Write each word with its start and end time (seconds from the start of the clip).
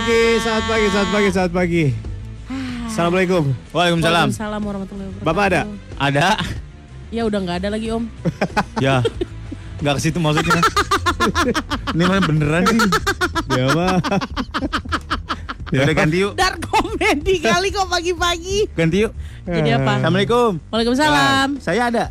pagi, 0.00 0.40
selamat 0.40 0.64
pagi, 0.64 0.86
selamat 0.88 1.10
pagi, 1.12 1.28
selamat 1.28 1.52
pagi. 1.52 1.84
Assalamualaikum. 2.88 3.44
Waalaikumsalam. 3.68 4.28
Waalaikumsalam 4.32 4.60
warahmatullahi 4.64 5.08
wabarakatuh. 5.12 5.28
Bapak 5.28 5.44
ada? 5.52 5.60
Ada? 6.00 6.28
Ya 7.12 7.22
udah 7.28 7.38
nggak 7.44 7.56
ada 7.60 7.68
lagi 7.68 7.86
om. 7.92 8.04
Ya. 8.84 9.04
Enggak 9.84 10.00
ke 10.00 10.08
situ 10.08 10.16
maksudnya. 10.16 10.56
Ini 11.94 12.04
mana 12.08 12.20
beneran 12.24 12.64
sih? 12.64 12.80
Ya, 13.52 13.66
Pak. 13.76 13.96
Ya 15.76 15.84
udah 15.84 15.94
ganti 15.94 16.16
yuk. 16.24 16.32
Dark 16.32 16.58
komedi 16.64 17.34
kali 17.44 17.68
kok 17.68 17.86
pagi-pagi. 17.86 18.72
Ganti 18.72 19.04
yuk. 19.04 19.12
Jadi 19.44 19.68
apa? 19.68 20.00
Assalamualaikum. 20.00 20.64
Waalaikumsalam. 20.72 21.48
Saya 21.60 21.92
ada. 21.92 22.04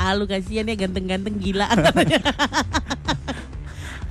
Ah 0.00 0.16
lu 0.16 0.24
kasihan 0.26 0.64
ya 0.64 0.74
ganteng-ganteng 0.74 1.36
gila 1.38 1.68
katanya. 1.70 2.18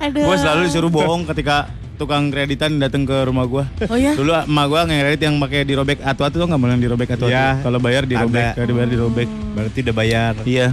Aduh. 0.02 0.26
Gue 0.26 0.38
selalu 0.42 0.62
disuruh 0.66 0.90
bohong 0.90 1.30
ketika 1.30 1.70
tukang 2.02 2.34
kreditan 2.34 2.82
datang 2.82 3.06
ke 3.06 3.14
rumah 3.30 3.46
gua. 3.46 3.70
Oh 3.86 3.94
ya? 3.94 4.18
Dulu 4.18 4.34
emak 4.34 4.66
gua 4.66 4.90
ngekredit 4.90 5.22
yang 5.22 5.38
pakai 5.38 5.62
dirobek 5.62 6.02
atu-atu 6.02 6.42
tuh 6.42 6.48
nggak 6.50 6.58
boleh 6.58 6.74
yang 6.74 6.84
dirobek 6.90 7.10
atu-atu. 7.14 7.30
Iya. 7.30 7.62
Kalau 7.62 7.78
bayar 7.78 8.04
dirobek, 8.10 8.42
Ada. 8.42 8.56
kalau 8.58 8.68
dibayar 8.74 8.90
dirobek. 8.90 9.30
Berarti 9.54 9.80
udah 9.86 9.96
bayar. 9.96 10.34
Iya. 10.42 10.68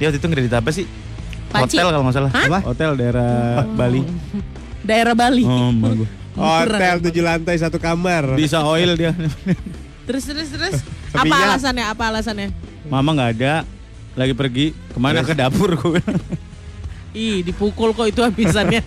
Dia 0.00 0.04
waktu 0.08 0.16
itu 0.16 0.26
kredit 0.32 0.54
apa 0.56 0.70
sih? 0.72 0.88
Panci. 1.52 1.76
Hotel 1.76 1.86
kalau 1.92 2.04
nggak 2.08 2.16
salah. 2.16 2.32
Hah? 2.32 2.46
Apa? 2.48 2.58
Hotel 2.64 2.90
daerah 2.96 3.32
Bali. 3.76 4.02
Daerah 4.80 5.12
Bali. 5.12 5.44
Oh, 5.44 5.68
emak 5.68 5.92
gua. 5.92 6.08
Hotel 6.36 6.94
tujuh 7.04 7.20
lantai 7.20 7.56
satu 7.60 7.76
kamar. 7.76 8.32
Bisa 8.32 8.64
oil 8.64 8.96
dia. 8.96 9.12
Terus 10.08 10.24
terus 10.24 10.48
terus. 10.48 10.80
Apa 11.12 11.36
alasannya? 11.52 11.84
Apa 11.84 12.02
alasannya? 12.08 12.48
Mama 12.88 13.12
nggak 13.12 13.30
ada. 13.36 13.54
Lagi 14.16 14.32
pergi 14.32 14.72
ke 14.72 14.96
mana 14.96 15.20
ke 15.20 15.36
dapur 15.36 15.76
gua 15.76 16.00
bilang. 16.00 16.16
Ih, 17.16 17.40
dipukul 17.40 17.96
kok 17.96 18.12
itu 18.12 18.20
habisannya. 18.20 18.84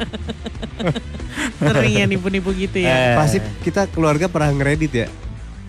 Sering 1.66 1.94
ya 1.98 2.06
nipu-nipu 2.06 2.54
gitu 2.54 2.78
ya. 2.78 2.94
Eh. 2.94 3.16
Pasti 3.18 3.42
kita 3.66 3.90
keluarga 3.90 4.30
pernah 4.30 4.54
ngeredit 4.54 4.92
ya. 4.94 5.08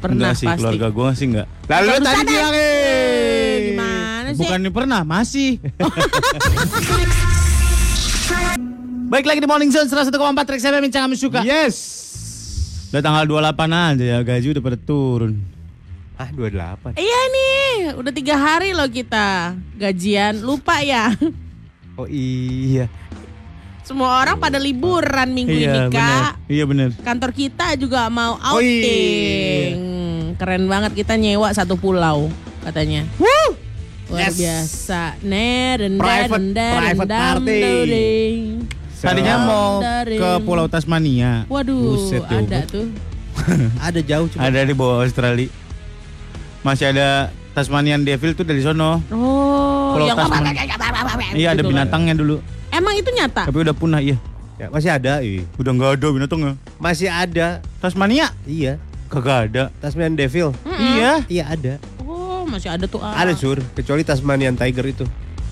Pernah 0.00 0.32
Enggak 0.32 0.34
sih, 0.36 0.46
pasti. 0.48 0.60
keluarga 0.60 0.86
gua 0.92 1.08
sih 1.16 1.26
enggak. 1.28 1.48
Lalu 1.68 1.88
Baru 1.88 2.04
tadi 2.04 2.20
bilang 2.28 2.52
Eh, 2.52 2.60
eh. 2.60 3.56
Gimana 3.72 4.28
sih? 4.36 4.40
Bukan 4.44 4.60
pernah, 4.72 5.00
masih. 5.08 5.50
Baik 9.10 9.26
lagi 9.26 9.40
di 9.42 9.48
Morning 9.48 9.72
Zone 9.74 9.88
101,4 9.90 10.12
Trax 10.46 10.60
FM 10.62 10.84
yang 10.86 10.92
kami 11.08 11.16
suka. 11.18 11.40
Yes. 11.42 11.76
Udah 12.92 13.02
tanggal 13.02 13.24
28 13.26 13.72
aja 13.72 14.04
ya, 14.04 14.18
gaji 14.20 14.46
udah 14.52 14.62
pada 14.62 14.78
turun. 14.78 15.32
Ah, 16.14 16.28
28. 16.28 17.00
Iya 17.00 17.20
nih, 17.32 17.96
udah 17.96 18.12
tiga 18.12 18.36
hari 18.36 18.76
loh 18.76 18.84
kita 18.86 19.56
gajian. 19.80 20.44
Lupa 20.44 20.84
ya. 20.84 21.08
Oh 22.00 22.08
iya. 22.08 22.88
Semua 23.82 24.22
orang 24.22 24.38
pada 24.38 24.56
liburan 24.56 25.28
minggu 25.28 25.50
ini 25.50 25.66
iya, 25.66 25.72
bener. 25.84 25.92
kak. 25.92 26.32
Iya 26.46 26.64
bener. 26.64 26.88
Kantor 26.96 27.30
kita 27.30 27.76
juga 27.76 28.08
mau 28.08 28.40
Oh, 28.40 28.56
iya. 28.56 28.80
outing. 28.80 29.74
Keren 30.34 30.64
banget 30.64 30.92
kita 30.94 31.14
nyewa 31.14 31.52
satu 31.52 31.76
pulau 31.76 32.32
katanya. 32.62 33.04
Woo. 33.16 33.52
Luar 34.08 34.26
Yes. 34.26 34.36
biasa. 34.38 35.20
Neren, 35.20 35.94
Private- 35.94 36.50
daren, 36.50 36.96
private 36.96 37.10
party. 37.10 37.62
Tadinya 38.96 39.36
mau 39.38 39.70
ke 40.04 40.30
Pulau 40.40 40.66
Tasmania. 40.66 41.44
Waduh, 41.46 41.94
Buset, 41.94 42.20
tuh. 42.22 42.36
ada 42.38 42.58
tuh. 42.72 42.86
Ada 43.78 44.00
jauh 44.00 44.26
cuma. 44.26 44.40
Ada 44.42 44.60
di 44.62 44.72
bawah 44.72 45.00
Australia. 45.00 45.48
Masih 46.60 46.90
ada 46.90 47.28
Tasmanian 47.50 48.00
Devil 48.00 48.32
tuh 48.32 48.42
dari 48.42 48.60
sono. 48.60 49.00
Oh, 49.08 49.79
Pulau 49.94 50.06
yang 50.06 50.18
Tasman. 50.18 50.42
Iya 51.34 51.48
ada 51.52 51.60
gitu 51.60 51.66
kan. 51.66 51.70
binatangnya 51.74 52.14
dulu. 52.14 52.36
Emang 52.70 52.94
itu 52.94 53.10
nyata? 53.10 53.42
Tapi 53.50 53.58
udah 53.66 53.74
punah 53.74 54.00
iya. 54.00 54.16
Ya, 54.60 54.68
masih 54.68 54.90
ada, 54.92 55.24
iya. 55.24 55.42
Udah 55.56 55.72
nggak 55.72 55.90
ada 55.96 56.06
binatangnya. 56.12 56.52
Masih 56.76 57.08
ada. 57.08 57.64
Tasmania? 57.80 58.28
Iya. 58.44 58.76
Kagak 59.08 59.38
ada. 59.50 59.62
Tasmanian 59.80 60.14
Devil. 60.14 60.52
Iya. 60.68 61.24
Iya 61.26 61.44
ada. 61.48 61.72
Oh, 62.04 62.44
masih 62.44 62.68
ada 62.68 62.84
tuh. 62.84 63.00
ah. 63.00 63.16
Ada 63.16 63.32
sur, 63.34 63.58
kecuali 63.74 64.04
Tasmanian 64.04 64.54
Tiger 64.54 64.84
itu. 64.86 65.04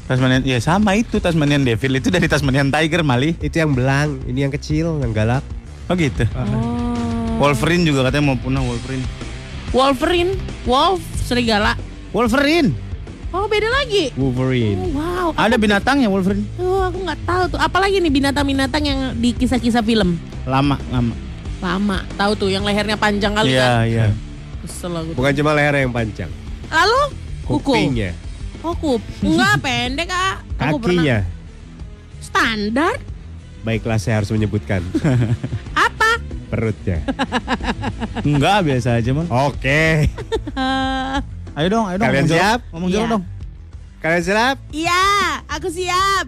Tasmanian, 0.09 0.41
ya 0.41 0.57
sama 0.61 0.97
itu 0.97 1.21
Tasmanian 1.21 1.65
Devil 1.65 2.01
itu 2.01 2.09
dari 2.09 2.29
Tasmanian 2.29 2.73
Tiger 2.73 3.05
Mali. 3.05 3.37
Itu 3.45 3.61
yang 3.61 3.77
belang, 3.77 4.21
ini 4.25 4.45
yang 4.45 4.53
kecil, 4.53 5.01
yang 5.05 5.13
galak. 5.13 5.45
Oh 5.89 5.97
gitu. 5.97 6.25
Oh. 6.37 7.41
Wolverine 7.41 7.85
juga 7.85 8.09
katanya 8.09 8.33
mau 8.33 8.37
punah 8.41 8.61
Wolverine. 8.65 9.05
Wolverine, 9.73 10.33
Wolf, 10.65 11.01
serigala. 11.29 11.77
Wolverine. 12.17 12.73
Oh, 13.29 13.45
beda 13.45 13.69
lagi. 13.69 14.09
Oh, 14.15 14.29
Wolverine. 14.29 14.89
wow. 14.91 15.37
Ada 15.37 15.55
binatangnya 15.55 16.09
Wolverine. 16.09 16.49
Oh, 16.57 16.81
aku 16.83 16.99
nggak 16.99 17.21
tahu 17.23 17.43
tuh. 17.53 17.59
Apalagi 17.59 17.99
nih 17.99 18.09
binatang-binatang 18.11 18.81
yang 18.81 19.01
di 19.15 19.33
kisah-kisah 19.33 19.81
film. 19.81 20.17
Lama, 20.43 20.81
lama. 20.89 21.13
Lama. 21.59 21.99
Tahu 22.15 22.33
tuh 22.35 22.49
yang 22.49 22.65
lehernya 22.65 22.97
panjang 22.97 23.33
kali 23.33 23.53
Iya, 23.53 23.61
kan. 23.61 23.85
iya. 23.85 24.07
Kesel 24.59 24.93
aku. 24.93 25.11
Bukan 25.13 25.33
cuma 25.35 25.53
leher 25.53 25.75
yang 25.79 25.93
panjang, 25.93 26.31
Lalu 26.67 27.03
kuku. 27.45 27.69
kupingnya, 27.69 28.11
Oh, 28.59 28.75
kup. 28.75 28.99
Enggak 29.21 29.55
pendek, 29.65 30.09
Kak. 30.09 30.35
Aku 30.59 30.77
pernah. 30.79 30.99
kakinya. 30.99 31.19
Standar? 32.19 32.95
Baiklah 33.61 33.99
saya 33.99 34.19
harus 34.19 34.31
menyebutkan 34.31 34.81
Apa? 35.77 36.17
perutnya. 36.49 37.05
Enggak, 38.25 38.65
biasa 38.65 38.97
aja 38.97 39.11
mah. 39.13 39.27
Oke. 39.47 40.09
Eh, 40.09 41.17
Ayo 41.59 41.75
dong, 41.75 41.91
ayo 41.91 41.99
dong. 41.99 42.07
Kalian 42.07 42.23
ngomong 42.23 42.39
siap? 42.39 42.61
Ngomong 42.71 42.89
Iya. 42.89 42.95
jorok 42.95 43.11
dong. 43.11 43.25
Kalian 43.99 44.23
siap? 44.23 44.57
Iya, 44.71 45.03
aku 45.51 45.67
siap. 45.69 46.27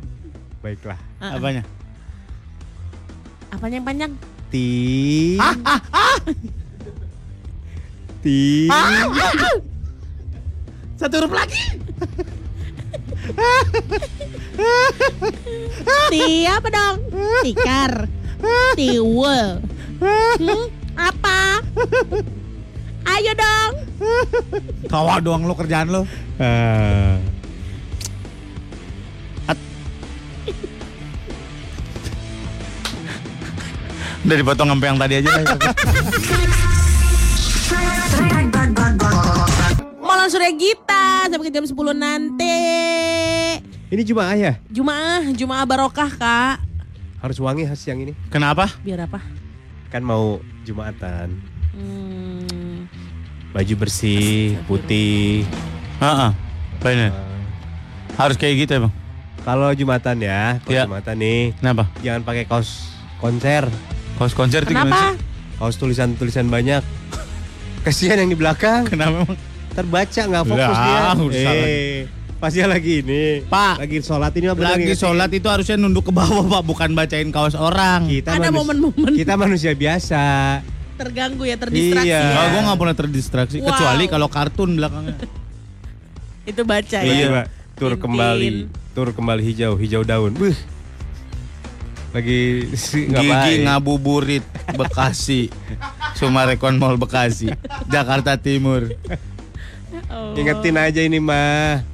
Baiklah. 0.59 0.99
Uh-uh. 1.23 1.39
Apanya? 1.39 1.63
Apanya 3.55 3.75
yang 3.79 3.87
panjang? 3.87 4.13
Ti. 4.51 5.39
Ti. 8.27 8.67
Satu 10.99 11.15
huruf 11.23 11.31
lagi. 11.31 11.63
Ti 16.11 16.27
apa 16.51 16.69
dong? 16.69 16.97
Tikar. 17.47 17.93
Tiwul. 18.75 19.49
Hmm, 20.03 20.65
apa? 20.99 21.63
Ayo 23.07 23.33
dong. 23.37 23.73
Tawa 24.89 25.21
doang 25.21 25.45
lo 25.45 25.55
kerjaan 25.55 25.89
lo. 25.93 26.03
Ah. 26.41 27.21
Udah 34.21 34.37
dipotong 34.37 34.69
sampai 34.71 34.87
yang 34.93 35.01
tadi 35.01 35.15
aja 35.19 35.31
lah. 35.33 35.45
Malam 39.99 40.27
sore 40.29 40.55
kita 40.55 41.27
sampai 41.33 41.45
ke 41.49 41.53
jam 41.53 41.65
10 41.65 41.75
nanti. 41.97 42.61
Ini 43.91 44.03
Jumaah 44.07 44.39
ya? 44.39 44.53
Jumaah, 44.71 45.35
Jumaah 45.35 45.67
barokah, 45.67 46.11
Kak. 46.15 46.63
Harus 47.19 47.43
wangi 47.43 47.67
siang 47.75 47.99
ini. 47.99 48.15
Kenapa? 48.31 48.71
Biar 48.87 49.03
apa? 49.03 49.19
Kan 49.91 50.07
mau 50.07 50.39
Jumatan. 50.63 51.35
Hmm, 51.75 52.30
Baju 53.51 53.75
bersih, 53.77 54.55
putih. 54.65 55.43
Heeh. 55.99 56.31
Benar. 56.79 57.11
Harus 58.15 58.37
kayak 58.37 58.55
gitu 58.61 58.73
emang. 58.77 58.93
Kalau 59.41 59.73
Jumatan 59.73 60.17
ya, 60.19 60.61
kalau 60.61 60.71
Iya. 60.71 60.85
Jumatan 60.85 61.17
nih 61.17 61.41
Kenapa? 61.57 61.85
jangan 61.99 62.21
pakai 62.23 62.45
kaos 62.45 62.93
konser, 63.17 63.65
Kaos 64.15 64.33
konser 64.33 64.63
itu 64.63 64.71
gimana 64.71 64.85
kenapa? 64.87 65.01
sih? 65.11 65.17
kaos 65.57 65.77
tulisan-tulisan 65.77 66.47
banyak. 66.47 66.85
Kasihan 67.81 68.17
yang 68.19 68.29
di 68.29 68.37
belakang, 68.37 68.85
Kenapa 68.85 69.25
emang? 69.25 69.37
terbaca 69.71 70.21
nggak 70.21 70.45
fokus 70.45 70.77
Lah, 70.77 70.85
dia. 70.85 71.01
urusan 71.19 71.55
Eh, 71.57 71.99
pasti 72.37 72.61
lagi 72.61 73.01
ini. 73.01 73.23
Pak. 73.43 73.81
lagi 73.81 73.99
sholat 73.99 74.33
ini 74.35 74.45
mah 74.45 74.55
bener 74.55 74.71
Lagi 74.77 74.93
sholat 74.95 75.31
itu 75.31 75.47
harusnya 75.47 75.77
nunduk 75.77 76.05
ke 76.05 76.13
bawah 76.13 76.45
pak, 76.47 76.63
bukan 76.63 76.91
bacain 76.93 77.29
kaos 77.31 77.57
orang. 77.57 78.05
Kita 78.07 78.37
Ada 78.37 78.47
manus- 78.47 78.57
momen-momen 78.61 79.13
Kita 79.15 79.35
manusia 79.35 79.73
biasa. 79.73 80.25
Terganggu 81.01 81.43
ya, 81.43 81.57
terdistraksi 81.57 82.05
Iya. 82.07 82.21
ya. 82.21 82.31
Kalau 82.31 82.49
gue 82.51 82.63
nggak 82.63 82.79
pernah 82.79 82.97
terdistraksi, 82.97 83.57
Wow. 83.59 83.67
kecuali 83.73 84.05
kalau 84.07 84.29
kartun 84.29 84.71
belakangnya. 84.77 85.17
Itu 86.51 86.63
baca 86.63 86.99
ya. 86.99 87.09
Iya, 87.09 87.27
Pak. 87.33 87.47
Tur 87.75 87.91
Tintin. 87.91 88.03
kembali, 88.03 88.49
tur 88.93 89.09
kembali 89.11 89.43
hijau, 89.43 89.73
hijau 89.75 90.03
daun. 90.03 90.37
Buh. 90.37 90.53
Lagi 92.11 92.67
si- 92.75 93.07
Gigi 93.07 93.63
ngabuburit 93.63 94.43
Bekasi, 94.69 95.47
Sumarekon 96.13 96.75
Mall 96.75 96.99
Bekasi, 96.99 97.49
Jakarta 97.87 98.35
Timur. 98.37 98.91
Oh. 100.11 100.35
Ingetin 100.35 100.75
aja 100.77 101.01
ini 101.01 101.17
mah. 101.17 101.87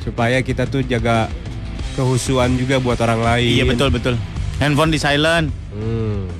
Supaya 0.00 0.40
kita 0.40 0.64
tuh 0.64 0.80
jaga 0.80 1.26
kehusuan 1.92 2.54
juga 2.54 2.78
buat 2.78 2.96
orang 2.96 3.20
lain. 3.20 3.52
Iya 3.52 3.64
betul 3.66 3.90
betul. 3.90 4.14
Handphone 4.56 4.94
di 4.94 4.98
silent. 4.98 5.50
Hmm. 5.70 6.30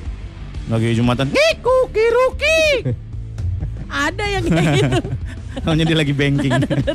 Lagi 0.70 0.94
jumatan. 0.94 1.26
Ngiku 1.28 1.76
kiruki. 1.90 2.62
Ada 4.06 4.24
yang 4.30 4.44
kayak 4.46 4.66
gitu. 4.78 5.00
Taunya 5.66 5.82
dia 5.82 5.98
lagi 5.98 6.14
banking. 6.14 6.52
Ada. 6.54 6.94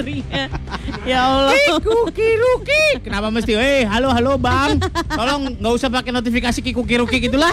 Ya 1.04 1.28
Allah. 1.28 1.52
Kikuki 1.76 2.30
Ruki. 2.40 3.04
Kenapa 3.04 3.28
mesti? 3.28 3.52
Eh, 3.52 3.84
halo 3.84 4.08
halo 4.10 4.40
bang. 4.40 4.80
Tolong 5.12 5.60
nggak 5.60 5.74
usah 5.76 5.92
pakai 5.92 6.16
notifikasi 6.16 6.64
Kikuki 6.64 6.96
Ruki 6.96 7.20
gitulah. 7.20 7.52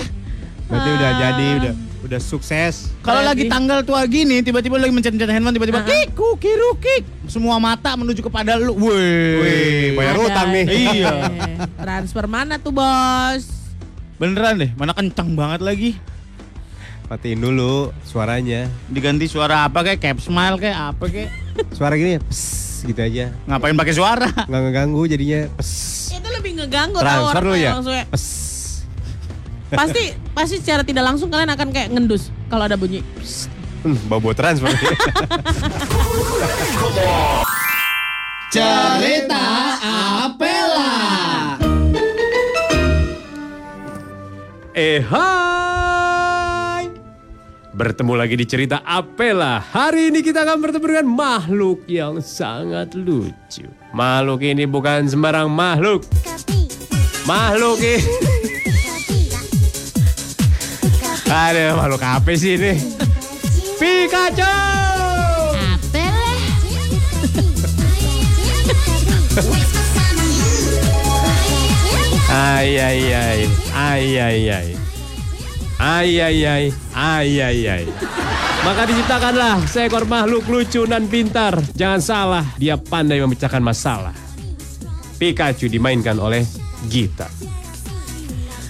Berarti 0.70 0.88
udah 0.94 1.10
jadi, 1.18 1.46
udah 1.58 1.74
udah 2.06 2.20
sukses. 2.22 2.94
Kalau 3.02 3.18
lagi 3.20 3.50
tanggal 3.50 3.82
tua 3.82 4.06
gini, 4.06 4.40
tiba-tiba 4.40 4.78
lagi 4.78 4.94
mencet-mencet 4.94 5.26
handphone, 5.28 5.52
tiba-tiba 5.52 5.82
Ah. 5.82 5.90
Kikuki 5.90 6.52
Ruki. 6.54 6.96
Semua 7.26 7.58
mata 7.58 7.98
menuju 7.98 8.22
kepada 8.22 8.54
lu. 8.56 8.78
Wih. 8.78 9.42
Wih, 9.42 9.86
bayar 9.98 10.14
Ada. 10.16 10.22
utang 10.22 10.48
nih. 10.54 10.64
Iya. 10.70 11.12
Transfer 11.76 12.24
mana 12.30 12.62
tuh 12.62 12.70
bos? 12.70 13.42
Beneran 14.22 14.54
deh, 14.54 14.70
mana 14.78 14.94
kencang 14.94 15.34
banget 15.34 15.60
lagi. 15.66 15.90
Matiin 17.12 17.44
dulu 17.44 17.92
suaranya. 18.08 18.72
Diganti 18.88 19.28
suara 19.28 19.68
apa 19.68 19.84
kayak 19.84 20.00
cap 20.00 20.16
smile 20.16 20.56
kayak 20.56 20.96
apa 20.96 21.04
kayak. 21.12 21.28
Suara 21.76 21.92
gini, 22.00 22.16
pss, 22.16 22.88
gitu 22.88 22.96
aja. 23.04 23.28
Ngapain 23.44 23.76
pakai 23.76 23.92
suara? 23.92 24.32
Nggak 24.48 24.60
ngeganggu 24.64 25.04
jadinya. 25.04 25.44
Pss. 25.60 26.16
Itu 26.16 26.24
lebih 26.32 26.56
ngeganggu 26.56 26.96
Transfer 26.96 27.44
orang 27.44 27.52
lu 27.52 27.60
ya. 27.60 27.76
langsung 27.76 27.92
ya. 27.92 28.08
Pss. 28.08 28.88
Pasti 29.76 30.16
pasti 30.32 30.56
secara 30.64 30.80
tidak 30.88 31.04
langsung 31.04 31.28
kalian 31.28 31.52
akan 31.52 31.68
kayak 31.68 31.92
ngendus 31.92 32.32
kalau 32.48 32.64
ada 32.64 32.80
bunyi. 32.80 33.04
Hmm, 33.84 34.00
bau 34.08 34.32
transfer. 34.32 34.72
Cerita 38.56 39.44
Apela. 40.24 40.96
Eh 44.72 45.04
hai 45.04 45.71
Bertemu 47.72 48.20
lagi 48.20 48.36
di 48.36 48.44
cerita 48.44 48.84
Apela. 48.84 49.56
Hari 49.56 50.12
ini 50.12 50.20
kita 50.20 50.44
akan 50.44 50.60
bertemu 50.60 50.86
dengan 50.92 51.08
makhluk 51.08 51.88
yang 51.88 52.20
sangat 52.20 52.92
lucu. 52.92 53.64
Makhluk 53.96 54.44
ini 54.44 54.68
bukan 54.68 55.08
sembarang 55.08 55.48
makhluk. 55.48 56.04
Makhluk 57.24 57.80
ini 57.80 58.04
Ada 61.32 61.72
makhluk 61.72 62.04
apa 62.04 62.36
sih 62.36 62.60
ini? 62.60 62.76
Pikachu! 63.80 64.52
Ay 72.28 72.76
ay 72.76 73.00
ay. 73.16 73.40
Ay 73.72 74.20
ay 74.20 74.52
ay 74.52 74.81
ay 75.82 76.22
ay 76.22 76.38
ay. 76.46 76.64
Ay 76.94 77.42
ay 77.42 77.58
ay. 77.66 77.84
Maka 78.62 78.86
diciptakanlah 78.86 79.66
seekor 79.66 80.06
makhluk 80.06 80.46
lucu 80.46 80.86
dan 80.86 81.10
pintar. 81.10 81.58
Jangan 81.74 81.98
salah 81.98 82.46
dia 82.54 82.78
pandai 82.78 83.18
memecahkan 83.18 83.58
masalah. 83.58 84.14
Pikachu 85.18 85.66
dimainkan 85.66 86.14
oleh 86.22 86.46
Gita. 86.86 87.26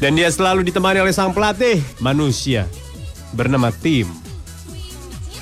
Dan 0.01 0.17
dia 0.17 0.33
selalu 0.33 0.65
ditemani 0.65 1.05
oleh 1.05 1.13
sang 1.13 1.37
pelatih 1.37 1.79
manusia 2.01 2.65
bernama 3.37 3.69
Tim. 3.69 4.09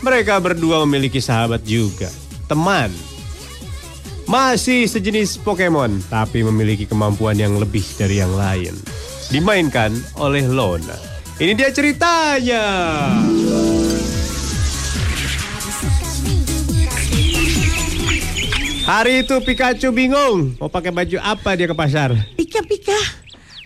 Mereka 0.03 0.43
berdua 0.43 0.83
memiliki 0.83 1.23
sahabat 1.23 1.63
juga 1.63 2.11
teman. 2.51 2.91
Masih 4.27 4.87
sejenis 4.87 5.43
Pokemon, 5.43 6.07
tapi 6.07 6.47
memiliki 6.47 6.87
kemampuan 6.87 7.35
yang 7.35 7.59
lebih 7.59 7.83
dari 7.99 8.23
yang 8.23 8.31
lain. 8.31 8.75
Dimainkan 9.31 9.91
oleh 10.23 10.47
Lona. 10.47 11.10
Ini 11.41 11.57
dia 11.57 11.73
ceritanya. 11.73 12.65
Hari 18.85 19.25
itu 19.25 19.41
Pikachu 19.41 19.89
bingung 19.89 20.53
mau 20.61 20.69
pakai 20.69 20.93
baju 20.93 21.17
apa 21.25 21.57
dia 21.57 21.65
ke 21.65 21.73
pasar. 21.73 22.13
Pika 22.37 22.61
pika, 22.61 23.01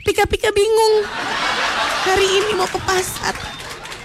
pika 0.06 0.23
pika 0.23 0.55
bingung. 0.55 1.03
Hari 2.06 2.26
ini 2.31 2.55
mau 2.55 2.71
ke 2.71 2.79
pasar, 2.79 3.35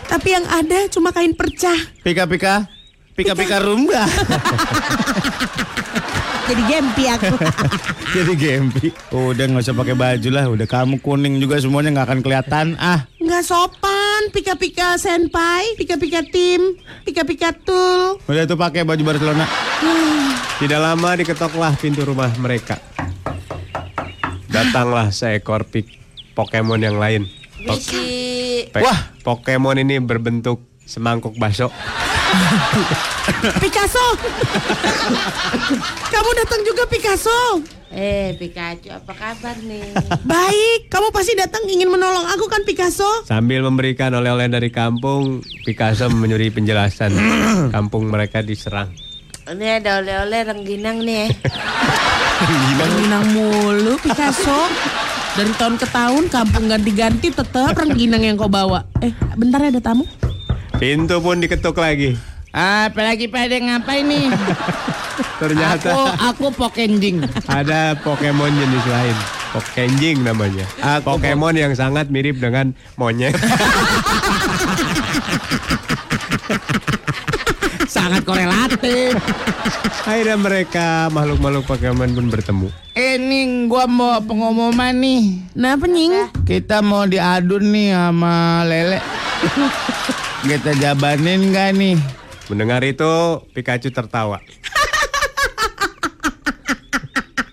tapi 0.09 0.33
yang 0.33 0.49
ada 0.49 0.89
cuma 0.89 1.13
kain 1.13 1.37
percah. 1.37 1.77
Pika 2.01 2.25
pika. 2.25 2.65
Pika 3.13 3.37
pika 3.37 3.61
rumba. 3.61 4.09
Jadi 6.49 6.63
gempi 6.65 7.05
aku. 7.05 7.35
Jadi 8.17 8.33
gempi. 8.33 8.87
Udah 9.13 9.45
nggak 9.45 9.61
usah 9.69 9.77
pakai 9.77 9.93
baju 9.93 10.29
lah. 10.33 10.45
Udah 10.49 10.65
kamu 10.65 10.97
kuning 10.97 11.37
juga 11.37 11.61
semuanya 11.61 11.93
nggak 11.93 12.07
akan 12.09 12.19
kelihatan. 12.25 12.65
Ah, 12.81 13.05
Nggak 13.29 13.45
sopan, 13.45 14.33
pika 14.33 14.57
pika 14.57 14.97
senpai, 14.97 15.77
pika 15.77 16.01
pika 16.01 16.25
tim, 16.25 16.73
pika 17.05 17.21
pika 17.21 17.53
tul. 17.53 18.17
udah 18.25 18.49
tuh 18.49 18.57
pakai 18.57 18.81
baju 18.81 19.05
Barcelona. 19.05 19.45
Tidak 20.57 20.79
lama 20.81 21.13
diketoklah 21.13 21.77
pintu 21.77 22.01
rumah 22.01 22.33
mereka. 22.41 22.81
Datanglah 24.49 25.13
seekor 25.13 25.61
pik 25.61 25.85
Pokemon 26.33 26.81
yang 26.81 26.97
lain. 26.97 27.29
Pok- 27.69 28.81
Wah. 28.81 29.13
Pokemon 29.21 29.77
ini 29.77 30.01
berbentuk 30.01 30.65
semangkuk 30.81 31.37
bakso. 31.37 31.69
Picasso. 33.63 34.05
Kamu 36.09 36.29
datang 36.37 36.61
juga 36.65 36.83
Picasso. 36.89 37.63
Eh, 37.89 38.37
Pikachu, 38.37 38.93
apa 38.93 39.13
kabar 39.17 39.57
nih? 39.65 39.81
Baik, 40.21 40.93
kamu 40.93 41.09
pasti 41.09 41.33
datang 41.33 41.65
ingin 41.65 41.89
menolong 41.89 42.21
aku 42.29 42.45
kan 42.45 42.61
Picasso? 42.61 43.25
Sambil 43.25 43.65
memberikan 43.65 44.13
oleh-oleh 44.13 44.45
dari 44.45 44.69
kampung, 44.69 45.41
Picasso 45.65 46.05
menyuri 46.05 46.53
penjelasan. 46.53 47.09
kampung 47.75 48.05
mereka 48.13 48.45
diserang. 48.45 48.93
Ini 49.49 49.81
ada 49.81 50.05
oleh-oleh 50.05 50.41
rengginang 50.45 51.01
nih. 51.01 51.33
Rengginang 52.77 53.25
mulu 53.33 53.97
Picasso. 53.97 54.69
Dari 55.33 55.53
tahun 55.57 55.81
ke 55.81 55.87
tahun 55.89 56.23
kampung 56.29 56.69
ganti-ganti 56.69 57.33
tetap 57.33 57.73
rengginang 57.73 58.21
yang 58.21 58.37
kau 58.37 58.45
bawa. 58.45 58.85
Eh, 59.01 59.09
bentar 59.33 59.57
ya 59.65 59.73
ada 59.73 59.81
tamu. 59.81 60.18
Pintu 60.79 61.19
pun 61.19 61.43
diketuk 61.43 61.75
lagi. 61.75 62.15
Apalagi 62.55 63.27
pada 63.27 63.51
ngapain 63.59 63.99
nih? 64.07 64.31
Ternyata 65.43 66.15
aku 66.31 66.55
pokenjing. 66.55 67.19
ada 67.51 67.99
Pokemon 67.99 68.47
jenis 68.47 68.85
lain. 68.87 69.11
Pokenjing 69.51 70.23
namanya. 70.23 70.63
Aku 70.79 71.19
Pokemon 71.19 71.59
yang 71.59 71.75
sangat 71.75 72.07
mirip 72.07 72.39
dengan 72.39 72.71
monyet. 72.95 73.35
Sangat 77.91 78.23
korelatif. 78.23 79.19
Akhirnya 80.07 80.39
mereka 80.39 81.11
makhluk-makhluk 81.11 81.67
Pokemon 81.67 82.15
pun 82.15 82.31
bertemu. 82.31 82.71
Ini 82.95 83.67
gua 83.67 83.83
mau 83.83 84.23
pengumuman 84.23 84.95
nih. 84.95 85.43
Nah, 85.59 85.75
penying. 85.75 86.31
Kita 86.47 86.79
mau 86.79 87.03
diadu 87.03 87.59
nih 87.59 87.91
sama 87.91 88.63
Lele. 88.63 89.03
Kita 90.39 90.71
jabanin 90.79 91.51
gak 91.51 91.75
nih? 91.75 91.99
Mendengar 92.47 92.81
itu, 92.87 93.43
Pikachu 93.51 93.91
tertawa. 93.91 94.39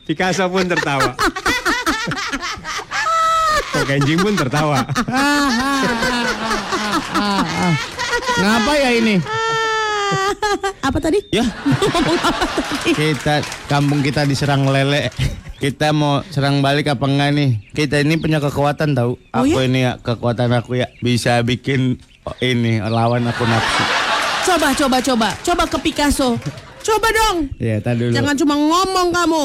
Picasso 0.06 0.46
pun 0.46 0.70
tertawa. 0.70 1.18
Pokenjing 3.74 4.22
pun 4.22 4.38
tertawa. 4.38 4.86
Ngapa 8.38 8.72
ya 8.78 8.90
ini? 8.94 9.18
Apa 10.78 10.98
tadi? 11.02 11.18
Ya. 11.34 11.42
kita 12.94 13.42
kampung 13.66 14.06
kita 14.06 14.22
diserang 14.22 14.70
lele. 14.70 15.10
Kita 15.58 15.90
mau 15.90 16.22
serang 16.30 16.62
balik 16.62 16.86
apa 16.86 17.02
enggak 17.10 17.30
nih? 17.34 17.50
Kita 17.74 17.98
ini 17.98 18.14
punya 18.22 18.38
kekuatan 18.38 18.94
tahu. 18.94 19.18
Oh, 19.34 19.42
aku 19.42 19.58
ya? 19.58 19.66
ini 19.66 19.80
ya 19.90 19.92
kekuatan 19.98 20.54
aku 20.54 20.78
ya 20.78 20.86
bisa 21.02 21.42
bikin 21.42 21.98
ini 22.42 22.82
lawan 22.82 23.22
aku 23.26 23.44
nafsu. 23.46 23.84
Coba, 24.46 24.68
coba, 24.74 24.96
coba. 25.02 25.28
Coba 25.42 25.62
ke 25.66 25.78
Picasso. 25.82 26.38
Coba 26.86 27.08
dong. 27.10 27.50
Ya, 27.58 27.82
tadi 27.82 28.06
dulu. 28.06 28.14
Jangan 28.14 28.34
cuma 28.38 28.54
ngomong 28.54 29.08
kamu. 29.10 29.42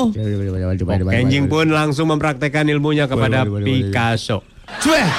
Pokenjing 0.85 1.49
coba. 1.49 1.53
pun 1.57 1.65
langsung 1.73 2.05
mempraktekkan 2.13 2.69
ilmunya 2.69 3.09
kepada 3.09 3.41
Boleh, 3.45 3.49
boleh, 3.49 3.65
boleh, 3.65 3.65
boleh. 3.65 3.89
Picasso. 3.89 4.45
Cueh. 4.77 5.09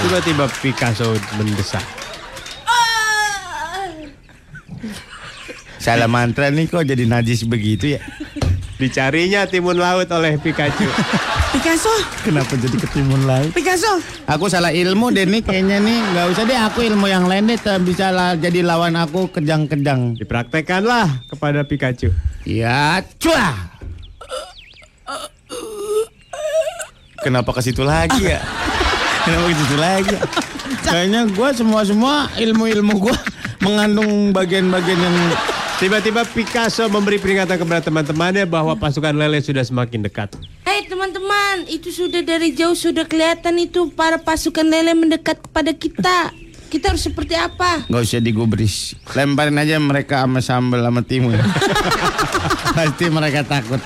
Tiba-tiba 0.00 0.48
Picasso 0.48 1.12
mendesak. 1.36 1.84
Salah 5.82 6.06
mantra 6.06 6.46
nih 6.48 6.70
kok 6.70 6.86
jadi 6.86 7.04
najis 7.10 7.42
begitu 7.42 7.98
ya? 7.98 8.00
Dicarinya 8.82 9.46
timun 9.46 9.78
laut 9.78 10.10
oleh 10.10 10.34
Pikachu. 10.42 10.90
Picasso, 11.54 11.94
Kenapa 12.26 12.58
jadi 12.58 12.74
ketimun 12.82 13.30
laut? 13.30 13.54
Picasso. 13.54 14.02
Aku 14.26 14.50
salah 14.50 14.74
ilmu 14.74 15.14
deh 15.14 15.22
nih 15.22 15.38
kayaknya 15.38 15.78
nih 15.78 16.02
nggak 16.02 16.26
usah 16.34 16.42
deh 16.42 16.58
aku 16.58 16.82
ilmu 16.90 17.06
yang 17.06 17.30
lain 17.30 17.46
deh 17.46 17.60
bisa 17.86 18.10
lah 18.10 18.34
jadi 18.34 18.66
lawan 18.66 18.98
aku 18.98 19.30
kejang-kejang. 19.30 20.18
Dipraktekkanlah 20.18 21.30
kepada 21.30 21.62
Pikachu. 21.62 22.10
Ya, 22.42 23.06
cuah. 23.22 23.54
Kenapa 27.22 27.54
ke 27.54 27.62
situ 27.62 27.86
lagi 27.86 28.34
ya? 28.34 28.42
Kenapa 29.22 29.46
ke 29.46 29.54
situ 29.62 29.76
lagi? 29.78 30.10
ya? 30.10 30.20
Kayaknya 30.82 31.20
gua 31.38 31.54
semua 31.54 31.86
semua 31.86 32.14
ilmu 32.34 32.66
ilmu 32.66 32.98
gua 32.98 33.14
mengandung 33.62 34.34
bagian-bagian 34.34 34.98
yang 34.98 35.16
Tiba-tiba 35.82 36.22
Picasso 36.22 36.86
memberi 36.86 37.18
peringatan 37.18 37.58
kepada 37.58 37.82
teman-temannya 37.82 38.46
bahwa 38.46 38.78
pasukan 38.78 39.10
lele 39.10 39.42
sudah 39.42 39.66
semakin 39.66 40.06
dekat. 40.06 40.30
Hei 40.62 40.86
teman-teman, 40.86 41.66
itu 41.66 41.90
sudah 41.90 42.22
dari 42.22 42.54
jauh 42.54 42.78
sudah 42.78 43.02
kelihatan 43.02 43.58
itu 43.58 43.90
para 43.90 44.14
pasukan 44.14 44.62
lele 44.62 44.94
mendekat 44.94 45.42
kepada 45.42 45.74
kita. 45.74 46.30
Kita 46.70 46.94
harus 46.94 47.02
seperti 47.02 47.34
apa? 47.34 47.82
Gak 47.90 47.98
usah 47.98 48.22
digubris. 48.22 48.94
Lemparin 49.10 49.58
aja 49.58 49.74
mereka 49.82 50.22
sama 50.22 50.38
sambal 50.38 50.86
sama 50.86 51.02
timun. 51.02 51.34
Pasti 52.78 53.10
mereka 53.10 53.42
takut. 53.42 53.82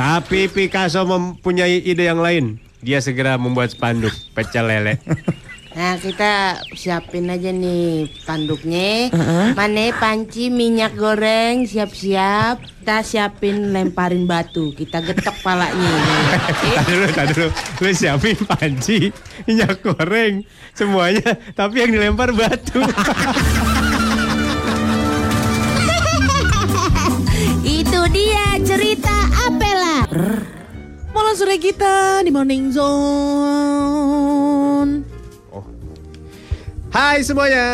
Tapi 0.00 0.48
Picasso 0.48 1.04
mempunyai 1.04 1.84
ide 1.84 2.08
yang 2.08 2.24
lain. 2.24 2.56
Dia 2.80 3.04
segera 3.04 3.36
membuat 3.36 3.68
spanduk 3.68 4.16
pecel 4.32 4.64
lele. 4.64 4.96
Nah 5.74 5.98
kita 5.98 6.62
siapin 6.78 7.26
aja 7.26 7.50
nih 7.50 8.06
panduknya. 8.22 9.10
Mana 9.58 9.90
panci 9.98 10.46
minyak 10.46 10.94
goreng 10.94 11.66
siap-siap. 11.66 12.62
Kita 12.62 13.02
siapin 13.02 13.74
lemparin 13.74 14.22
batu. 14.30 14.70
Kita 14.70 15.02
getok 15.02 15.34
palanya. 15.42 15.94
Tadi 16.78 16.94
dulu, 16.94 17.06
tadi 17.10 17.32
dulu. 17.34 17.50
Lu 17.82 17.90
siapin 17.90 18.38
panci, 18.46 19.10
minyak 19.50 19.82
goreng, 19.82 20.46
semuanya. 20.78 21.34
Tapi 21.58 21.82
yang 21.82 21.90
dilempar 21.90 22.30
batu. 22.30 22.78
Itu 27.64 28.00
dia 28.14 28.62
cerita 28.62 29.26
Apela. 29.48 30.06
Malam 31.10 31.34
sore 31.34 31.58
kita 31.58 32.22
di 32.22 32.30
Morning 32.30 32.70
Zone. 32.70 33.74
Hai 36.94 37.26
semuanya. 37.26 37.66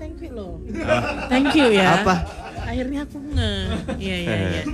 Thank 0.00 0.24
you 0.24 0.32
loh. 0.32 0.56
Thank 1.30 1.52
you 1.52 1.68
ya. 1.68 2.00
Apa? 2.00 2.24
Akhirnya 2.64 3.04
aku 3.04 3.20
nge. 3.20 3.52
Iya 4.00 4.16
iya 4.24 4.36
iya. 4.40 4.64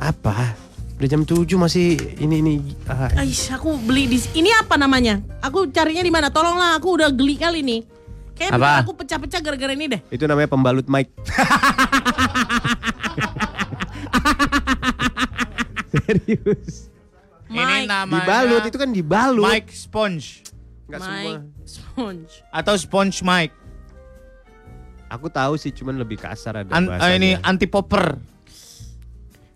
Apa? 0.00 0.56
Udah 0.96 1.04
jam 1.04 1.28
7 1.28 1.44
masih 1.60 2.00
ini 2.16 2.40
ini. 2.40 2.64
ah, 2.88 3.12
Aish, 3.20 3.52
aku 3.52 3.76
beli 3.76 4.08
di 4.08 4.24
ini 4.32 4.56
apa 4.56 4.80
namanya? 4.80 5.20
Aku 5.44 5.68
carinya 5.68 6.00
di 6.00 6.08
mana? 6.08 6.32
Tolonglah, 6.32 6.80
aku 6.80 6.96
udah 6.96 7.12
geli 7.12 7.36
kali 7.36 7.60
ini. 7.60 7.84
Kayak 8.32 8.56
Apa? 8.56 8.80
aku 8.80 8.96
pecah-pecah 9.04 9.44
gara-gara 9.44 9.76
ini 9.76 9.92
deh. 9.92 10.00
itu 10.08 10.24
namanya 10.24 10.48
pembalut 10.48 10.88
mic. 10.88 11.12
Serius. 15.92 16.88
Mike, 17.52 17.84
Dibalut 18.08 18.64
itu 18.64 18.80
kan 18.80 18.88
dibalut. 18.88 19.44
Mike 19.44 19.76
sponge 19.76 20.53
Nggak 20.84 21.00
semua. 21.00 21.16
Mike 21.16 21.44
Sponge. 21.64 22.32
atau 22.50 22.74
sponge 22.76 23.18
mic. 23.20 23.50
Aku 25.06 25.28
tahu 25.28 25.54
sih 25.54 25.70
cuman 25.70 25.96
lebih 25.96 26.16
kasar 26.16 26.58
ada 26.58 26.70
An- 26.70 26.84
eh, 26.84 26.88
bahasanya. 26.90 27.16
ini 27.16 27.30
anti 27.38 27.64
popper. 27.64 28.18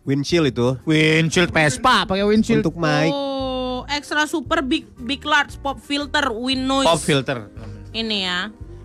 windshield 0.02 0.48
itu 0.48 0.72
Windshield 0.88 1.52
Vespa 1.52 2.08
pakai 2.08 2.24
windshield. 2.24 2.64
untuk 2.64 2.80
mic. 2.80 3.12
Oh, 3.12 3.84
extra 3.86 4.24
super 4.24 4.64
big 4.64 4.88
big 4.98 5.20
large 5.20 5.60
pop 5.60 5.76
filter 5.76 6.32
win 6.32 6.64
noise. 6.64 6.88
Pop 6.88 6.96
filter. 6.96 7.52
Ini 7.92 8.16
ya. 8.24 8.38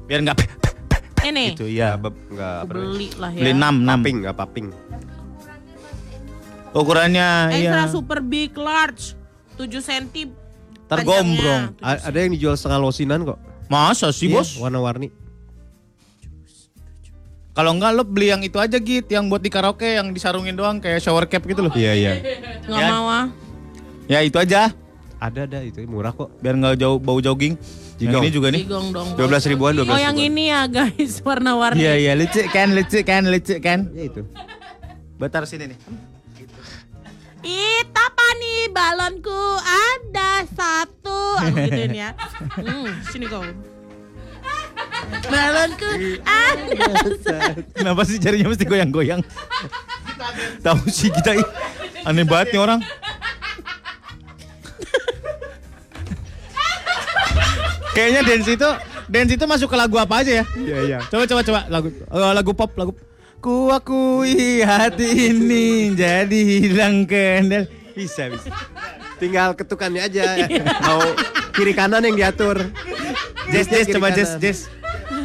Biar 0.03 0.19
nggak 0.19 0.37
Ini. 1.23 1.55
itu 1.55 1.63
ya. 1.63 1.95
Enggak 1.95 2.11
enggak 2.27 2.55
Aku 2.59 2.67
beli 2.67 3.07
lah 3.15 3.31
ya. 3.31 3.39
Beli 3.39 3.51
6 3.55 3.63
6. 3.63 3.87
paping, 3.87 4.15
enggak 4.19 4.35
paping. 4.35 4.67
Ukurannya 6.73 7.29
Extra 7.53 7.83
iya. 7.85 7.87
super 7.87 8.19
big 8.19 8.51
large 8.57 9.15
7 9.55 9.79
cm. 9.79 10.42
Tergombrong. 10.95 11.61
A- 11.79 12.01
ada 12.03 12.17
yang 12.17 12.31
dijual 12.31 12.53
setengah 12.53 12.79
losinan 12.79 13.19
kok. 13.23 13.37
Masa 13.65 14.09
sih, 14.09 14.27
Iya, 14.27 14.37
Bos? 14.37 14.53
Warna-warni. 14.55 15.09
Kalau 17.53 17.69
enggak 17.71 17.91
lo 17.91 18.03
beli 18.03 18.27
yang 18.27 18.41
itu 18.41 18.57
aja 18.57 18.75
Git, 18.75 19.05
yang 19.07 19.29
buat 19.29 19.37
di 19.37 19.47
karaoke 19.47 19.85
yang 19.93 20.09
disarungin 20.09 20.53
doang 20.53 20.77
kayak 20.77 20.97
shower 20.99 21.23
cap 21.23 21.41
gitu 21.43 21.61
loh. 21.61 21.69
Iya, 21.71 21.93
iya. 21.93 22.11
Nggak 22.63 22.79
Ya. 22.79 22.89
mau 22.89 23.05
ah. 23.07 23.25
Ya 24.03 24.19
itu 24.19 24.35
aja, 24.35 24.73
Ada 25.15 25.45
ada 25.45 25.59
itu 25.61 25.79
murah 25.85 26.11
kok. 26.11 26.33
biar 26.37 26.53
nggak 26.53 26.75
jauh 26.75 26.97
bau 26.97 27.15
jogging. 27.17 27.55
Yang 27.95 28.09
Jigong. 28.09 28.23
ini 28.25 28.31
juga 28.33 28.47
nih. 28.49 28.61
Digong 28.65 28.87
dong. 28.89 29.07
12 29.15 29.45
ribuan, 29.47 29.71
12 29.77 29.85
Oh 29.87 29.95
yang 29.95 30.11
ribuan. 30.11 30.29
ini 30.33 30.43
ya 30.49 30.61
guys 30.67 31.13
warna-warni. 31.23 31.77
Iya 31.77 31.93
iya 31.95 32.11
lucu 32.13 32.41
kan 32.47 32.67
lucu 32.69 32.99
kan 33.01 33.21
lucu 33.23 33.55
kan. 33.57 33.79
Ya 33.93 34.03
itu. 34.03 34.21
Batar 35.15 35.45
sini 35.45 35.71
nih. 35.71 35.77
It 37.43 37.91
apa 37.91 38.27
nih 38.39 38.71
balonku 38.71 39.41
ada 39.59 40.47
satu. 40.47 41.43
Aku 41.43 41.57
gituin 41.67 41.91
ya. 41.91 42.15
Hmm, 42.55 42.87
sini 43.11 43.27
kau. 43.27 43.43
Balonku 45.27 45.89
ada 46.23 46.87
satu. 47.19 47.59
Kenapa 47.75 48.01
sih 48.07 48.15
jarinya 48.15 48.47
mesti 48.47 48.63
goyang-goyang? 48.63 49.19
Tahu 50.63 50.87
sih 50.87 51.11
kita 51.11 51.35
aneh 52.07 52.23
banget 52.23 52.55
nih 52.55 52.61
orang. 52.63 52.79
Kayaknya 57.93 58.21
dance 58.25 58.49
itu 58.49 58.69
dance 59.05 59.31
itu 59.35 59.45
masuk 59.45 59.67
ke 59.69 59.77
lagu 59.77 59.99
apa 60.01 60.25
aja 60.25 60.41
ya? 60.41 60.45
Iya, 60.57 60.77
iya. 60.87 60.99
Coba 61.11 61.29
coba 61.29 61.41
coba 61.45 61.59
lagu 61.69 61.87
eh, 61.91 62.33
lagu 62.33 62.51
pop 62.55 62.71
lagu 62.79 62.91
Ku 63.43 63.67
akui 63.67 64.63
hati 64.63 65.35
ini 65.35 65.91
jadi 65.91 66.63
hilang 66.63 67.03
kendal. 67.03 67.67
Bisa 67.91 68.31
bisa. 68.31 68.47
Tinggal 69.19 69.51
ketukannya 69.51 69.99
aja. 69.99 70.47
Mau 70.79 71.03
kiri 71.51 71.75
kanan 71.75 72.07
yang 72.07 72.15
diatur. 72.15 72.71
Jess 73.51 73.67
Jess 73.67 73.91
coba. 73.91 74.15
Jess 74.15 74.39
Jess. 74.39 74.59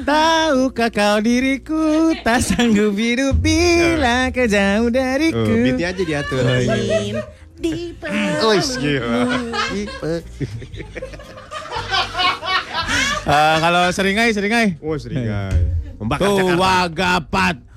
Tahukah 0.02 0.90
kau 0.90 1.22
diriku 1.22 2.10
tak 2.26 2.42
sanggup 2.42 2.98
hidup 2.98 3.38
bila 3.38 4.34
kau 4.34 4.50
jauh 4.50 4.88
Oh, 4.88 4.90
dariku. 4.90 5.54
beatnya 5.54 5.94
aja 5.94 6.02
diatur. 6.02 6.42
Di 7.54 7.94
Oh, 8.42 8.54
gila. 8.82 9.22
Eh, 13.28 13.56
kalau 13.62 13.82
seringai 13.94 14.34
seringai. 14.34 14.74
Oh, 14.82 14.98
seringai. 14.98 15.54
Membakar 16.02 16.26
Tuh 16.26 16.58
wagapat. 16.58 17.67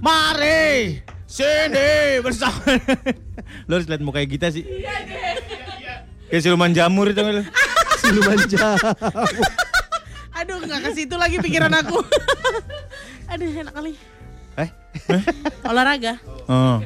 Mari 0.00 1.00
sini 1.26 2.20
bersama. 2.22 2.62
Lo 3.66 3.76
harus 3.76 3.88
lihat 3.88 4.02
mukanya 4.04 4.28
kita 4.28 4.46
sih. 4.52 4.62
Kayak 6.30 6.42
siluman 6.42 6.72
jamur 6.72 7.10
itu. 7.10 7.20
Siluman 8.02 8.38
jauh. 8.46 8.78
Aduh 10.36 10.60
nggak 10.60 10.80
ke 10.84 10.90
situ 10.92 11.16
lagi 11.16 11.40
pikiran 11.40 11.72
aku. 11.72 11.98
Aduh 13.32 13.48
enak 13.48 13.74
kali. 13.74 13.92
Eh, 14.56 14.68
Olahraga. 15.68 16.16
Oh. 16.48 16.80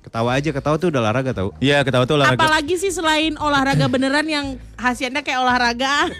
ketawa 0.00 0.34
aja, 0.34 0.50
ketawa 0.50 0.74
tuh 0.74 0.90
udah 0.90 1.06
olahraga 1.06 1.30
tau. 1.30 1.54
Iya 1.62 1.86
ketawa 1.86 2.02
tuh 2.02 2.18
olahraga. 2.18 2.42
Apalagi 2.42 2.74
sih 2.82 2.90
selain 2.90 3.38
olahraga 3.38 3.86
beneran 3.86 4.26
yang 4.26 4.46
hasilnya 4.74 5.22
kayak 5.22 5.38
olahraga. 5.38 6.10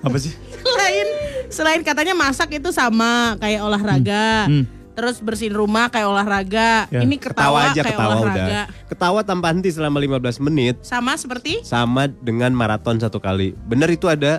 Apa 0.00 0.16
sih? 0.16 0.32
Selain 0.64 1.06
selain 1.48 1.80
katanya 1.84 2.14
masak 2.16 2.48
itu 2.56 2.72
sama 2.72 3.36
kayak 3.38 3.60
olahraga. 3.62 4.48
Hmm. 4.48 4.64
Terus 4.94 5.18
bersihin 5.18 5.58
rumah 5.58 5.90
kayak 5.90 6.06
olahraga. 6.06 6.86
Ya. 6.86 7.02
Ini 7.02 7.18
ketawa, 7.18 7.34
Ketawa 7.34 7.58
aja, 7.66 7.80
kayak 7.82 7.96
ketawa 7.98 8.14
olahraga. 8.14 8.42
udah. 8.46 8.64
Ketawa 8.86 9.20
tanpa 9.26 9.46
henti 9.50 9.70
selama 9.74 9.98
15 9.98 10.38
menit 10.38 10.74
Sama 10.86 11.18
seperti 11.18 11.66
sama 11.66 12.06
dengan 12.06 12.54
maraton 12.54 13.02
satu 13.02 13.18
kali. 13.18 13.58
Bener 13.66 13.90
itu 13.90 14.06
ada 14.06 14.38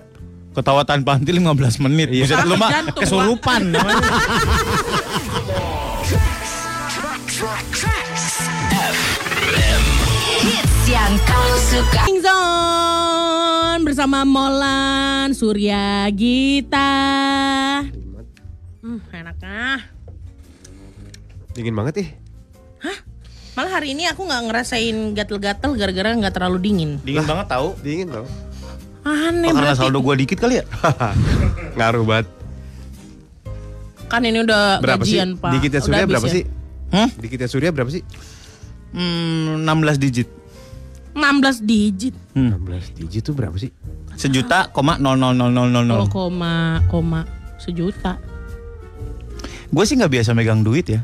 Ketawa 0.55 0.87
tanpa 0.87 1.19
henti 1.19 1.35
15 1.35 1.83
menit. 1.83 2.07
Iya. 2.15 2.23
Buset 2.23 2.47
lu 2.47 2.55
mah 2.55 2.71
kesurupan. 2.95 3.75
namanya. 3.75 4.07
Hits 10.45 10.83
yang 10.87 11.13
kau 11.27 11.49
suka 11.69 12.03
Zone 12.23 13.14
bersama 13.85 14.25
Molan 14.25 15.29
Surya 15.37 16.09
Gita. 16.09 16.97
Hmm, 18.81 18.99
enak 19.13 19.37
ah. 19.45 19.81
dingin 21.53 21.77
banget 21.77 21.95
ih. 22.01 22.09
Malah 23.55 23.71
hari 23.71 23.95
ini 23.95 24.03
aku 24.03 24.27
nggak 24.27 24.51
ngerasain 24.51 25.15
gatel-gatel 25.15 25.79
gara-gara 25.79 26.11
nggak 26.11 26.33
terlalu 26.35 26.59
dingin. 26.59 26.91
Dingin 27.07 27.23
banget 27.23 27.47
tahu. 27.55 27.71
Dingin 27.79 28.11
tau. 28.11 28.27
Aneh 29.07 29.47
Oh, 29.47 29.55
karena 29.55 29.77
saldo 29.79 30.03
gua 30.03 30.19
dikit 30.19 30.35
kali 30.43 30.59
ya? 30.59 30.65
Ngaruh 31.79 32.03
banget. 32.03 32.27
Kan 34.11 34.27
ini 34.27 34.43
udah 34.43 34.83
Berapa 34.83 35.07
gajian, 35.07 35.39
sih? 35.39 35.39
Pak. 35.39 35.51
Dikitnya 35.55 35.81
Surya 35.81 36.03
berapa 36.03 36.27
ya? 36.27 36.33
sih? 36.35 36.43
Hmm? 36.91 37.09
Dikitnya 37.15 37.47
Surya 37.47 37.69
berapa 37.71 37.91
sih? 37.95 38.03
Hmm, 38.91 39.63
16 39.63 40.03
digit. 40.03 40.27
16 41.15 41.63
digit. 41.63 42.13
Hmm. 42.31 42.51
16 42.59 42.91
digit 42.93 43.21
tuh 43.23 43.31
berapa 43.31 43.55
sih? 43.55 43.71
Sejuta, 44.13 44.67
koma 44.69 44.95
nol 44.95 45.15
nol 45.15 45.31
nol 45.31 45.47
nol 45.47 45.67
nol 45.67 45.83
nol. 45.83 45.97
Kalau 46.03 46.11
koma 46.29 46.53
koma 46.85 47.23
sejuta. 47.57 48.19
Gue 49.67 49.83
sih 49.83 49.95
nggak 49.95 50.11
biasa 50.11 50.31
megang 50.31 50.59
duit 50.59 50.85
ya. 50.85 51.01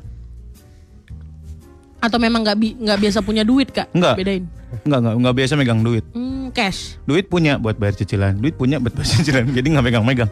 Atau 1.98 2.18
memang 2.18 2.42
nggak 2.42 2.58
bi- 2.58 2.76
nggak 2.76 3.00
biasa 3.00 3.20
punya 3.22 3.42
duit 3.42 3.70
kak? 3.70 3.88
Nggak. 3.92 4.16
Bedain. 4.16 4.44
Nggak 4.84 5.00
nggak 5.00 5.16
nggak 5.18 5.36
biasa 5.38 5.54
megang 5.56 5.80
duit. 5.80 6.04
Hmm, 6.12 6.50
cash. 6.50 6.98
Duit 7.04 7.28
punya 7.28 7.56
buat 7.56 7.76
bayar 7.76 7.94
cicilan, 7.94 8.36
duit 8.36 8.56
punya 8.56 8.80
buat 8.80 8.92
bayar 8.92 9.10
cicilan. 9.14 9.46
Jadi 9.48 9.68
nggak 9.70 9.86
megang-megang. 9.86 10.32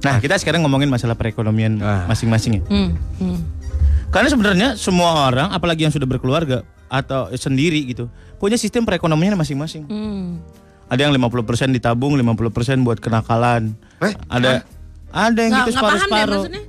Nah, 0.00 0.16
kita 0.16 0.40
sekarang 0.40 0.64
ngomongin 0.64 0.88
masalah 0.88 1.12
perekonomian 1.12 1.76
Ah. 1.76 2.08
masing-masing 2.08 2.56
ya. 2.56 2.62
Hmm, 2.64 2.96
hmm. 3.20 3.38
Karena 4.08 4.28
sebenarnya 4.28 4.68
semua 4.74 5.28
orang, 5.28 5.52
apalagi 5.52 5.84
yang 5.84 5.92
sudah 5.92 6.08
berkeluarga 6.08 6.64
atau 6.88 7.28
sendiri 7.30 7.84
gitu, 7.84 8.08
punya 8.40 8.56
sistem 8.56 8.88
perekonomian 8.88 9.36
masing-masing. 9.36 9.84
Hmm. 9.86 10.40
Ada 10.90 11.06
yang 11.06 11.14
50% 11.14 11.70
ditabung, 11.70 12.18
50% 12.18 12.82
buat 12.82 12.98
kenakalan. 12.98 13.76
Eh? 14.02 14.16
Ada 14.26 14.64
ada 15.12 15.38
yang 15.38 15.52
Nggak, 15.52 15.66
gitu 15.68 15.78
separuh-separuh. 15.78 16.42
maksudnya. 16.48 16.62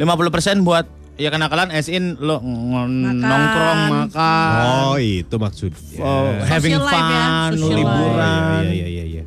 50% 0.00 0.64
buat 0.64 0.86
ya 1.20 1.28
kenakalan 1.28 1.68
as 1.68 1.92
in 1.92 2.16
lo 2.16 2.40
ng- 2.40 3.20
nongkrong 3.20 3.80
makan. 3.92 4.56
Oh, 4.64 4.96
itu 4.96 5.36
maksudnya. 5.36 6.00
oh, 6.00 6.32
having 6.48 6.80
Social 6.80 6.88
life 6.88 6.96
ya, 7.04 7.20
fun, 7.20 7.52
social 7.52 7.76
liburan. 7.76 8.62
Iya, 8.64 8.72
iya, 8.72 8.86
iya, 8.88 9.04
iya. 9.04 9.22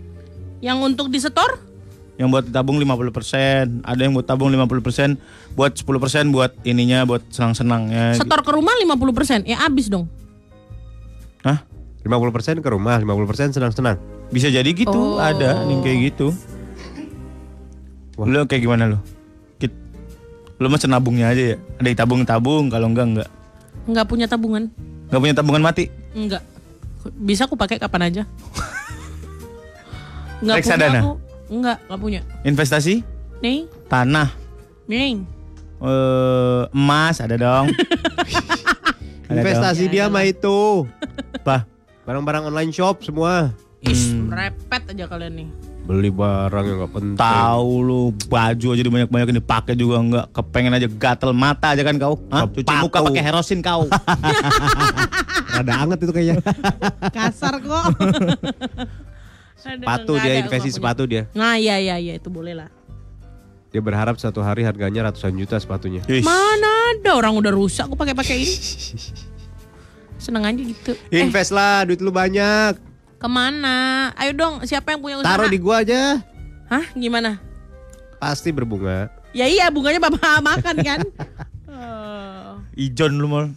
Yang 0.64 0.78
untuk 0.82 1.08
disetor? 1.14 1.62
Yang 2.18 2.28
buat 2.30 2.46
tabung 2.50 2.78
50%, 2.82 3.86
ada 3.86 4.02
yang 4.02 4.14
buat 4.18 4.26
tabung 4.26 4.50
50%, 4.50 5.18
buat 5.54 5.72
10% 5.78 6.34
buat 6.34 6.52
ininya 6.66 7.06
buat 7.06 7.22
senang-senangnya. 7.30 8.18
Setor 8.18 8.42
ke 8.42 8.50
rumah 8.50 8.74
50%. 8.74 9.46
Ya 9.46 9.62
habis 9.62 9.90
dong. 9.90 10.10
Hah? 11.44 11.60
50% 12.04 12.60
ke 12.60 12.70
rumah, 12.72 13.00
50% 13.00 13.56
senang-senang. 13.56 13.96
Bisa 14.32 14.52
jadi 14.52 14.68
gitu, 14.68 14.92
Oh. 14.92 15.20
ada 15.20 15.64
yang 15.64 15.80
kayak 15.80 16.12
gitu. 16.12 16.36
Wah. 18.20 18.28
Lo 18.28 18.44
kayak 18.44 18.64
gimana 18.64 18.92
lo? 18.92 19.00
Lo 20.62 20.70
mah 20.70 20.80
nabungnya 20.80 21.34
aja 21.34 21.56
ya. 21.56 21.58
Ada 21.82 21.88
yang 21.92 22.00
tabung-tabung, 22.00 22.72
kalau 22.72 22.88
enggak 22.88 23.08
enggak. 23.10 23.30
Nggak 23.90 24.06
punya 24.08 24.26
tabungan? 24.30 24.64
Enggak 25.10 25.20
punya 25.20 25.36
tabungan 25.36 25.64
mati. 25.66 25.90
Enggak. 26.16 26.44
Bisa 27.20 27.50
aku 27.50 27.60
pakai 27.60 27.82
kapan 27.82 28.08
aja. 28.08 28.24
Nggak 30.44 30.56
punya 30.56 30.60
Reksadana? 30.60 31.00
aku. 31.04 31.14
Enggak, 31.52 31.78
nggak 31.88 32.00
punya. 32.00 32.22
Investasi, 32.48 33.04
Nih, 33.44 33.68
tanah, 33.92 34.32
nih. 34.88 35.20
eh, 35.84 36.62
emas 36.72 37.20
ada 37.20 37.36
dong. 37.36 37.68
Ada 39.24 39.40
Investasi 39.40 39.88
dia 39.88 40.12
mah 40.12 40.28
itu. 40.28 40.84
Apa? 41.44 41.68
Barang-barang 42.04 42.48
online 42.48 42.72
shop 42.72 43.04
semua. 43.04 43.52
Ish, 43.84 44.16
Hmm. 44.16 44.32
repet 44.32 44.96
aja 44.96 45.12
kalian 45.12 45.34
nih. 45.36 45.48
Beli 45.84 46.08
barang 46.08 46.64
yang 46.64 46.78
gak 46.80 46.94
penting. 46.96 47.20
Tahu 47.20 47.72
lu 47.84 48.02
baju 48.32 48.68
aja 48.72 48.82
banyak-banyak 48.88 49.28
dipakai 49.36 49.76
juga 49.76 50.00
enggak 50.00 50.26
kepengen 50.32 50.72
aja 50.72 50.88
gatel 50.88 51.36
mata 51.36 51.76
aja 51.76 51.84
kan 51.84 52.00
kau. 52.00 52.16
Hah? 52.32 52.48
Cuci 52.48 52.64
Sepatu. 52.64 52.80
muka 52.80 53.00
pakai 53.04 53.20
herosin 53.22 53.60
kau. 53.60 53.84
Rada 55.54 55.74
anget 55.76 56.00
itu 56.00 56.12
kayaknya. 56.12 56.40
Kasar 57.16 57.60
kok. 57.60 57.84
Sepatu 59.60 60.12
nggak 60.16 60.24
dia 60.24 60.32
ada, 60.32 60.40
investasi 60.40 60.64
nggak 60.66 60.76
sepatu 60.80 61.04
dia. 61.04 61.24
Nah, 61.32 61.56
iya 61.56 61.76
iya 61.76 61.96
iya 61.96 62.14
itu 62.16 62.28
boleh 62.28 62.56
lah. 62.56 62.72
Dia 63.68 63.80
berharap 63.80 64.16
satu 64.16 64.40
hari 64.40 64.64
harganya 64.64 65.08
ratusan 65.08 65.36
juta 65.36 65.60
sepatunya. 65.60 66.00
Ih, 66.06 66.24
Mana 66.24 66.72
ada 66.96 67.16
orang 67.16 67.36
udah 67.36 67.52
rusak 67.52 67.84
aku 67.84 67.96
pakai-pakai 67.96 68.40
ini. 68.40 68.56
Seneng 70.24 70.48
aja 70.48 70.56
gitu. 70.56 70.96
Eh, 71.12 71.20
Invest 71.20 71.52
lah, 71.52 71.84
duit 71.84 72.00
lu 72.00 72.10
banyak. 72.10 72.80
ke 73.14 73.28
mana? 73.28 74.12
Ayo 74.16 74.32
dong, 74.32 74.64
siapa 74.64 74.92
yang 74.92 75.00
punya 75.00 75.16
usaha? 75.20 75.32
Taruh 75.32 75.48
di 75.48 75.56
gua 75.56 75.80
aja. 75.80 76.20
Hah? 76.68 76.84
Gimana? 76.92 77.40
Pasti 78.18 78.52
berbunga. 78.52 79.08
Ya 79.32 79.48
iya, 79.48 79.68
bunganya 79.68 80.00
bapak 80.00 80.20
makan 80.50 80.76
kan? 80.80 81.00
Oh. 81.66 82.60
Ijon 82.80 83.16
lu 83.16 83.28
mal. 83.28 83.52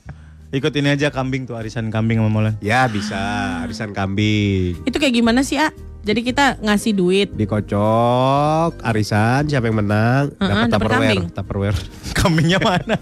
Ikut 0.50 0.70
ini 0.72 0.88
aja 0.88 1.10
kambing 1.10 1.42
tuh 1.44 1.54
arisan 1.54 1.90
kambing 1.90 2.18
sama 2.18 2.30
Molan. 2.30 2.54
Ya 2.58 2.86
bisa, 2.86 3.18
arisan 3.62 3.90
kambing. 3.90 4.78
Itu 4.82 4.96
kayak 4.96 5.14
gimana 5.16 5.42
sih, 5.42 5.58
A? 5.58 5.74
Jadi 6.06 6.22
kita 6.22 6.54
ngasih 6.62 6.94
duit. 6.94 7.28
Dikocok, 7.34 8.78
arisan, 8.78 9.50
siapa 9.50 9.66
yang 9.66 9.82
menang, 9.82 10.30
Heeh, 10.38 10.38
dapat 10.38 10.54
dapat 10.54 10.70
Tupperware. 10.70 11.02
kambing. 11.02 11.22
Tupperware. 11.34 11.78
Kambingnya 12.22 12.58
mana? 12.62 12.94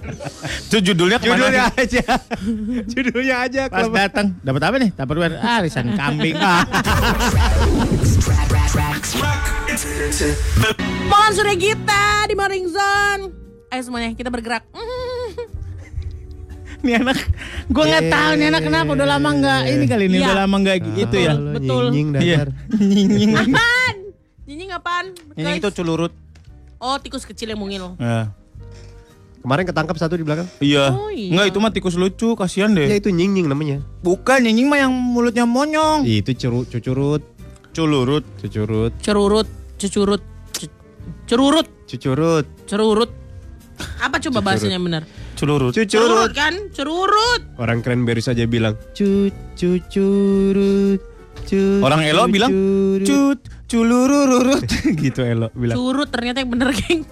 Itu 0.72 0.80
judulnya 0.80 1.20
ke 1.20 1.28
mana? 1.28 1.36
Judulnya 1.36 1.68
nih? 1.68 1.84
aja. 1.84 2.04
Judulnya 2.96 3.36
aja. 3.44 3.62
Pas 3.68 3.92
datang 3.92 4.32
dapat 4.40 4.62
apa 4.64 4.76
nih? 4.80 4.90
Tupperware 4.96 5.36
Ah, 5.36 5.60
arisan 5.60 5.92
kambing. 5.92 6.32
Molan 11.04 11.32
Gita 11.60 12.24
di 12.24 12.32
Morning 12.32 12.64
Zone. 12.72 13.22
Ayo 13.68 13.82
semuanya, 13.84 14.16
kita 14.16 14.32
bergerak. 14.32 14.64
Nih 16.84 16.94
anak, 16.94 17.16
gue 17.66 17.80
nggak 17.82 18.06
tahu 18.06 18.30
nih 18.36 18.46
anak 18.46 18.62
kenapa 18.62 18.90
udah 18.92 19.08
lama 19.08 19.28
nggak 19.32 19.60
ini 19.66 19.84
kali 19.86 20.04
ini 20.04 20.16
Iya. 20.16 20.26
udah 20.26 20.36
lama 20.38 20.56
nggak 20.60 20.76
gitu 20.94 21.16
ya. 21.16 21.32
Betul, 21.32 21.48
betul. 21.50 21.84
Nying 21.90 22.08
Iya. 22.12 22.20
dasar. 22.36 22.48
Nying 22.76 23.32
Apaan? 23.34 23.94
Nyinyi 24.44 24.64
apaan? 24.70 25.06
Nying 25.32 25.56
itu 25.56 25.64
guys? 25.64 25.74
culurut. 25.74 26.12
Oh, 26.76 27.00
tikus 27.00 27.24
kecil 27.24 27.48
yang 27.48 27.56
mungil. 27.56 27.96
Ya. 27.96 28.28
Kemarin 29.40 29.64
ketangkap 29.64 29.96
satu 29.96 30.14
di 30.14 30.22
belakang. 30.22 30.44
Iya. 30.58 30.92
Oh, 30.92 31.08
iya. 31.08 31.32
Nggak 31.32 31.46
itu 31.48 31.58
mah 31.58 31.72
tikus 31.72 31.96
lucu, 31.96 32.32
kasihan 32.34 32.68
Ya 32.70 32.84
deh. 32.84 33.00
itu 33.00 33.08
nying 33.08 33.32
nying 33.32 33.48
namanya. 33.48 33.80
Bukan 34.00 34.44
nying 34.44 34.68
mah 34.68 34.78
yang 34.78 34.92
mulutnya 34.92 35.44
monyong. 35.44 36.04
Itu 36.04 36.32
curu, 36.34 36.64
cucurut, 36.66 37.24
Culurut. 37.72 38.24
cucurut, 38.36 38.92
Cerurut, 39.00 39.48
cecurut, 39.74 40.20
ce- 40.52 40.68
cerurut, 41.24 41.66
cucurut. 41.86 42.44
cerurut. 42.66 43.10
Apa 43.98 44.20
coba 44.20 44.38
bahasanya 44.42 44.76
yang 44.76 44.84
benar? 44.84 45.02
Culurut. 45.34 45.74
Cerurut 45.74 46.32
kan? 46.32 46.54
Cerurut. 46.70 47.42
Orang 47.58 47.82
cranberry 47.82 48.22
saja 48.22 48.46
bilang 48.46 48.78
cu 48.94 49.28
cu 49.58 49.70
Orang 51.84 52.00
Elo 52.06 52.24
bilang 52.30 52.50
cut 53.04 53.40
culurururut 53.68 54.64
gitu 55.02 55.20
Elo 55.26 55.50
bilang. 55.52 55.76
Curut 55.76 56.08
ternyata 56.08 56.40
yang 56.40 56.50
bener, 56.54 56.70
geng. 56.72 57.02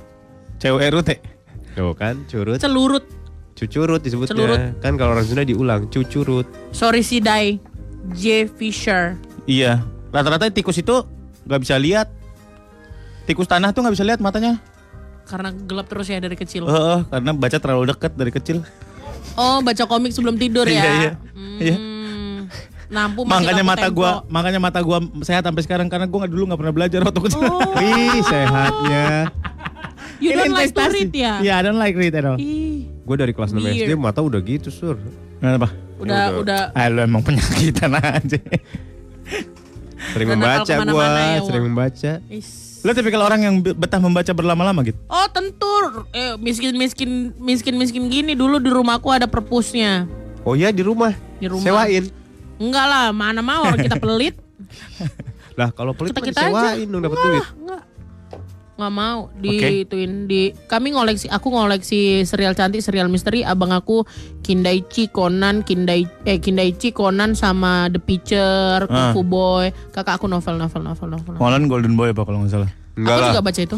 Cewek 0.62 0.82
erut 0.88 1.06
ya. 1.10 1.16
Tuh 1.74 1.92
kan 1.98 2.22
curut. 2.30 2.58
Celurut. 2.62 3.04
Cucurut 3.58 4.00
disebutnya. 4.00 4.32
Celurut. 4.32 4.60
Kan 4.80 4.94
kalau 4.96 5.18
orang 5.18 5.26
Sunda 5.26 5.42
diulang 5.42 5.90
cucurut. 5.90 6.46
Sorry 6.70 7.02
si 7.02 7.18
Dai. 7.18 7.58
J. 8.14 8.46
Fisher. 8.50 9.14
Iya. 9.46 9.82
Rata-rata 10.10 10.50
tikus 10.50 10.78
itu 10.78 11.02
nggak 11.46 11.60
bisa 11.62 11.74
lihat. 11.78 12.10
Tikus 13.26 13.46
tanah 13.46 13.70
tuh 13.70 13.86
nggak 13.86 13.94
bisa 13.94 14.06
lihat 14.06 14.18
matanya. 14.18 14.58
Karena 15.32 15.48
gelap 15.48 15.86
terus 15.88 16.06
ya 16.12 16.20
dari 16.20 16.36
kecil. 16.36 16.68
Heeh, 16.68 16.98
karena 17.08 17.30
baca 17.32 17.56
terlalu 17.56 17.84
dekat 17.88 18.12
dari 18.12 18.28
kecil. 18.28 18.60
Oh, 19.32 19.64
baca 19.64 19.88
komik 19.88 20.12
sebelum 20.12 20.36
tidur 20.36 20.68
ya. 20.68 20.76
Iya, 20.76 20.92
iya. 20.92 21.12
Iya. 21.56 21.76
Hmm. 21.80 22.38
Nampu 22.92 23.24
masih 23.24 23.48
makanya 23.48 23.64
mata 23.64 23.86
tempo. 23.88 23.96
gua, 24.04 24.10
makanya 24.28 24.60
mata 24.60 24.78
gua 24.84 25.00
sehat 25.24 25.40
sampai 25.48 25.64
sekarang 25.64 25.88
karena 25.88 26.04
gua 26.04 26.28
nggak 26.28 26.32
dulu 26.36 26.44
nggak 26.52 26.60
pernah 26.60 26.74
belajar 26.76 27.00
waktu 27.00 27.20
kecil. 27.24 27.40
Oh. 27.48 27.64
Wih 27.80 28.20
sehatnya. 28.28 29.32
You 30.20 30.36
don't 30.36 30.52
like 30.52 30.76
to 30.76 30.84
read 30.92 31.10
ya? 31.16 31.40
Iya, 31.40 31.52
I 31.58 31.62
don't 31.64 31.80
like 31.80 31.96
read 31.96 32.12
at 32.12 32.28
all. 32.28 32.36
Ih, 32.36 32.86
Gue 33.02 33.16
dari 33.18 33.34
kelas 33.34 33.50
6 33.50 33.58
Weird. 33.58 33.90
SD 33.90 33.90
mata 33.98 34.22
udah 34.22 34.38
gitu 34.38 34.70
sur. 34.70 34.94
Kenapa? 35.42 35.74
udah 35.98 36.22
udah 36.38 36.62
Ah, 36.74 36.86
lu 36.86 37.02
emang 37.02 37.22
penyakitan 37.26 37.90
aja. 37.98 38.38
Sering 40.14 40.28
membaca 40.34 40.62
gue, 40.66 40.74
ke 40.76 40.82
mana-mana 40.82 41.20
ya, 41.34 41.40
sering 41.46 41.64
membaca. 41.66 42.12
Is. 42.30 42.71
Lu 42.82 42.90
tipikal 42.90 43.22
orang 43.22 43.40
yang 43.40 43.54
be- 43.58 43.72
betah 43.72 43.96
membaca 43.96 44.28
berlama-lama 44.28 44.82
gitu. 44.82 44.98
Oh 45.06 45.26
tentu 45.28 45.70
eh, 46.10 46.34
miskin 46.36 46.74
miskin 46.74 47.10
miskin 47.36 47.74
miskin 47.74 48.06
gini 48.06 48.34
dulu 48.34 48.58
di 48.58 48.68
rumahku 48.68 49.06
ada 49.08 49.24
perpusnya 49.24 50.10
Oh 50.42 50.52
ya 50.52 50.68
di 50.68 50.82
rumah. 50.82 51.14
di 51.38 51.46
rumah. 51.46 51.62
Sewain. 51.62 52.10
Enggak 52.56 52.84
lah 52.84 53.04
mana 53.10 53.38
mau 53.38 53.62
orang 53.64 53.78
kita 53.80 53.98
pelit. 54.02 54.34
Lah 55.52 55.70
kalau 55.70 55.92
pelit 55.92 56.10
Kita 56.10 56.22
kita 56.24 56.40
aja. 56.40 56.50
disewain 56.74 56.88
dong 56.88 57.02
dapat 57.02 57.18
duit. 57.20 57.44
Enggak. 57.56 57.82
Enggak 58.72 58.88
mau 58.90 59.28
dituin 59.36 60.24
di 60.24 60.56
kami 60.64 60.90
ngoleksi 60.90 61.28
aku 61.28 61.48
ngoleksi 61.48 62.00
serial 62.22 62.52
cantik 62.52 62.80
serial 62.80 63.06
misteri 63.06 63.44
abang 63.44 63.68
aku 63.68 64.02
Kindaichi 64.40 65.06
Conan 65.06 65.60
Kindai 65.60 66.02
eh 66.24 66.36
Kindaichi 66.36 66.90
Conan 66.90 67.32
sama 67.32 67.86
The 67.86 68.00
Pitcher 68.00 68.84
Kung 68.84 68.96
Ah. 68.98 69.12
Fu 69.12 69.22
Boy 69.22 69.70
kakak 69.90 70.16
aku 70.16 70.26
novel 70.26 70.56
novel 70.56 70.82
novel 70.82 71.08
novel. 71.10 71.34
Molan 71.36 71.66
Golden 71.66 71.94
Boy 71.94 72.10
apa 72.10 72.24
kalau 72.24 72.40
nggak 72.40 72.50
salah. 72.50 72.70
Enggak 72.92 73.12
aku 73.12 73.20
lah. 73.20 73.30
juga 73.30 73.42
baca 73.42 73.60
itu 73.62 73.76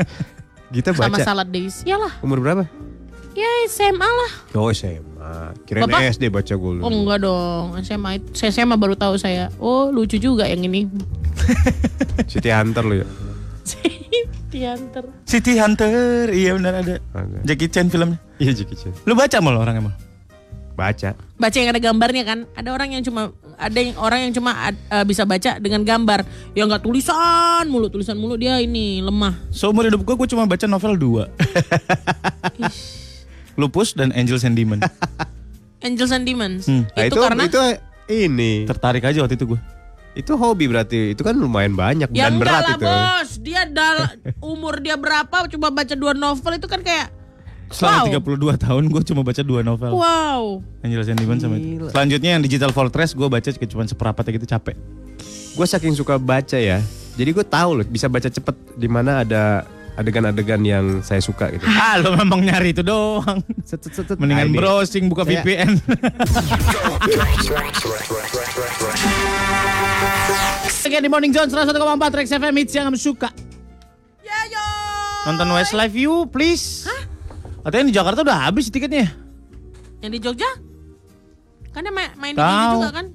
Kita 0.74 0.90
sama 0.92 1.14
baca. 1.14 1.22
Salad 1.24 1.48
Days 1.48 1.82
Iyalah 1.82 2.12
Umur 2.20 2.38
berapa? 2.38 2.66
ya 3.32 3.46
SMA 3.66 4.02
lah 4.02 4.32
Oh 4.52 4.68
SMA. 4.70 5.54
Kirain 5.62 5.84
Bapak? 5.84 6.02
SD 6.10 6.28
baca 6.28 6.50
gue. 6.50 6.72
Oh 6.78 6.90
enggak 6.90 7.22
dong, 7.22 7.78
SMA 7.80 8.18
SMA 8.32 8.74
baru 8.74 8.94
tahu 8.94 9.14
saya. 9.16 9.52
Oh 9.56 9.88
lucu 9.88 10.16
juga 10.16 10.44
yang 10.44 10.62
ini. 10.62 10.90
City 12.30 12.48
Hunter 12.48 12.80
lu 12.82 12.96
ya. 13.00 13.06
Diantar. 14.46 15.04
City 15.26 15.58
Hunter, 15.58 16.30
iya 16.30 16.54
benar 16.54 16.78
ada. 16.80 17.02
Ada. 17.12 17.36
Jackie 17.42 17.66
Chan 17.66 17.90
filmnya. 17.90 18.18
Iya 18.38 18.54
Jackie 18.54 18.78
Chan. 18.78 18.94
Lu 19.02 19.18
baca 19.18 19.36
mal 19.42 19.58
orang 19.58 19.82
emang? 19.82 19.94
Baca. 20.76 21.16
Baca 21.16 21.56
yang 21.56 21.72
ada 21.72 21.80
gambarnya 21.80 22.22
kan. 22.22 22.38
Ada 22.52 22.68
orang 22.70 22.92
yang 22.94 23.02
cuma 23.02 23.32
ada 23.56 23.78
yang 23.80 23.96
orang 23.96 24.28
yang 24.28 24.32
cuma 24.36 24.52
ad- 24.52 24.82
eh, 24.92 25.04
bisa 25.08 25.24
baca 25.24 25.56
dengan 25.56 25.82
gambar. 25.82 26.22
Ya 26.52 26.68
enggak 26.68 26.84
tulisan 26.84 27.64
mulu, 27.66 27.88
tulisan 27.88 28.14
mulu 28.14 28.36
dia 28.36 28.60
ini 28.60 29.00
lemah. 29.00 29.34
Seumur 29.48 29.88
hidup 29.88 30.04
gua, 30.04 30.14
gua 30.14 30.28
cuma 30.28 30.44
baca 30.44 30.68
novel 30.68 30.94
dua. 30.94 31.24
Lupus 33.60 33.96
dan 33.96 34.12
Angels 34.12 34.44
and 34.44 34.52
Demon. 34.52 34.84
Angels 35.80 36.12
and 36.12 36.28
Demons. 36.28 36.68
Hmm. 36.68 36.84
Nah, 36.92 37.04
Itu, 37.08 37.24
karena 37.24 37.48
itu 37.48 37.60
ini. 38.12 38.68
Tertarik 38.68 39.00
aja 39.00 39.24
waktu 39.24 39.40
itu 39.40 39.56
gua. 39.56 39.60
Itu 40.16 40.40
hobi 40.40 40.64
berarti. 40.66 41.12
Itu 41.12 41.20
kan 41.20 41.36
lumayan 41.36 41.76
banyak 41.76 42.08
Ya 42.16 42.32
dan 42.32 42.40
enggak 42.40 42.48
berat 42.48 42.62
lah 42.64 42.76
itu. 42.80 42.86
bos, 42.88 43.30
dia 43.44 43.62
dal 43.68 43.96
umur 44.56 44.80
dia 44.80 44.96
berapa 44.96 45.44
cuma 45.52 45.68
baca 45.68 45.92
dua 45.92 46.16
novel 46.16 46.56
itu 46.56 46.66
kan 46.66 46.80
kayak 46.80 47.12
Selama 47.66 48.06
wow. 48.06 48.54
32 48.54 48.62
tahun 48.62 48.82
gue 48.94 49.02
cuma 49.10 49.22
baca 49.26 49.42
dua 49.42 49.60
novel. 49.66 49.90
Wow. 49.98 50.62
Angel 50.86 51.02
Sandman 51.02 51.38
sama 51.42 51.58
itu. 51.58 51.90
Selanjutnya 51.90 52.38
yang 52.38 52.42
Digital 52.46 52.70
Fortress 52.70 53.10
gue 53.10 53.26
baca 53.26 53.50
cuma 53.50 53.82
seperapatnya 53.82 54.32
gitu 54.38 54.46
capek. 54.46 54.78
Gue 55.58 55.66
saking 55.66 55.98
suka 55.98 56.14
baca 56.14 56.54
ya. 56.54 56.78
Jadi 57.18 57.30
gue 57.34 57.42
tahu 57.42 57.82
loh 57.82 57.86
bisa 57.88 58.06
baca 58.06 58.30
cepet 58.30 58.54
di 58.78 58.86
mana 58.86 59.26
ada 59.26 59.66
adegan-adegan 59.96 60.60
yang 60.60 60.84
saya 61.00 61.18
suka 61.18 61.48
gitu. 61.50 61.64
Ah 61.76 61.96
lo 61.96 62.12
memang 62.12 62.40
nyari 62.40 62.70
itu 62.70 62.80
doang. 62.80 63.40
Set, 63.64 63.80
set, 63.80 63.92
set, 63.92 64.06
set. 64.06 64.16
Mendingan 64.16 64.46
Ah, 64.46 64.50
ini. 64.52 64.56
browsing 64.56 65.04
buka 65.08 65.24
Saya- 65.24 65.40
VPN. 65.40 65.70
Oke 70.86 70.98
di 71.02 71.10
Morning 71.10 71.34
Zone 71.34 71.50
101,4 71.50 71.74
Rex 72.14 72.28
FM 72.30 72.54
hits 72.56 72.72
yang 72.72 72.86
kamu 72.86 72.94
suka. 72.96 73.28
Ya 74.22 74.38
yo. 74.46 74.62
Nonton 75.26 75.50
Westlife 75.50 75.92
You 75.92 76.30
please. 76.30 76.86
Katanya 77.60 77.90
di 77.90 77.94
Jakarta 77.94 78.22
udah 78.22 78.46
habis 78.46 78.70
tiketnya. 78.70 79.10
Yang 79.98 80.10
di 80.12 80.20
Jogja? 80.22 80.50
Kan 81.74 81.82
dia 81.82 81.90
main, 81.90 82.14
main 82.14 82.32
di 82.32 82.38
juga 82.78 82.90
kan? 82.94 83.06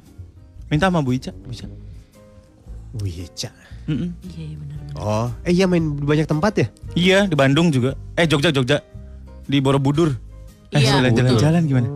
Minta 0.68 0.92
sama 0.92 1.00
Bu 1.00 1.16
Ica, 1.16 1.32
bisa. 1.48 1.72
Wih, 3.00 3.32
Cak. 3.32 3.56
Mm-mm. 3.56 3.71
Iya 3.88 4.14
iya 4.38 4.58
benar. 4.58 4.78
Oh, 4.98 5.28
eh 5.42 5.52
iya 5.52 5.66
main 5.66 5.98
di 5.98 6.06
banyak 6.06 6.28
tempat 6.28 6.54
ya? 6.58 6.68
Iya 6.94 7.18
di 7.26 7.36
Bandung 7.36 7.72
juga. 7.72 7.98
Eh 8.14 8.28
Jogja 8.28 8.52
Jogja. 8.52 8.84
Di 9.48 9.58
Borobudur. 9.58 10.14
Eh 10.72 10.80
Iya, 10.80 11.04
jalan-jalan 11.12 11.64
gimana? 11.68 11.90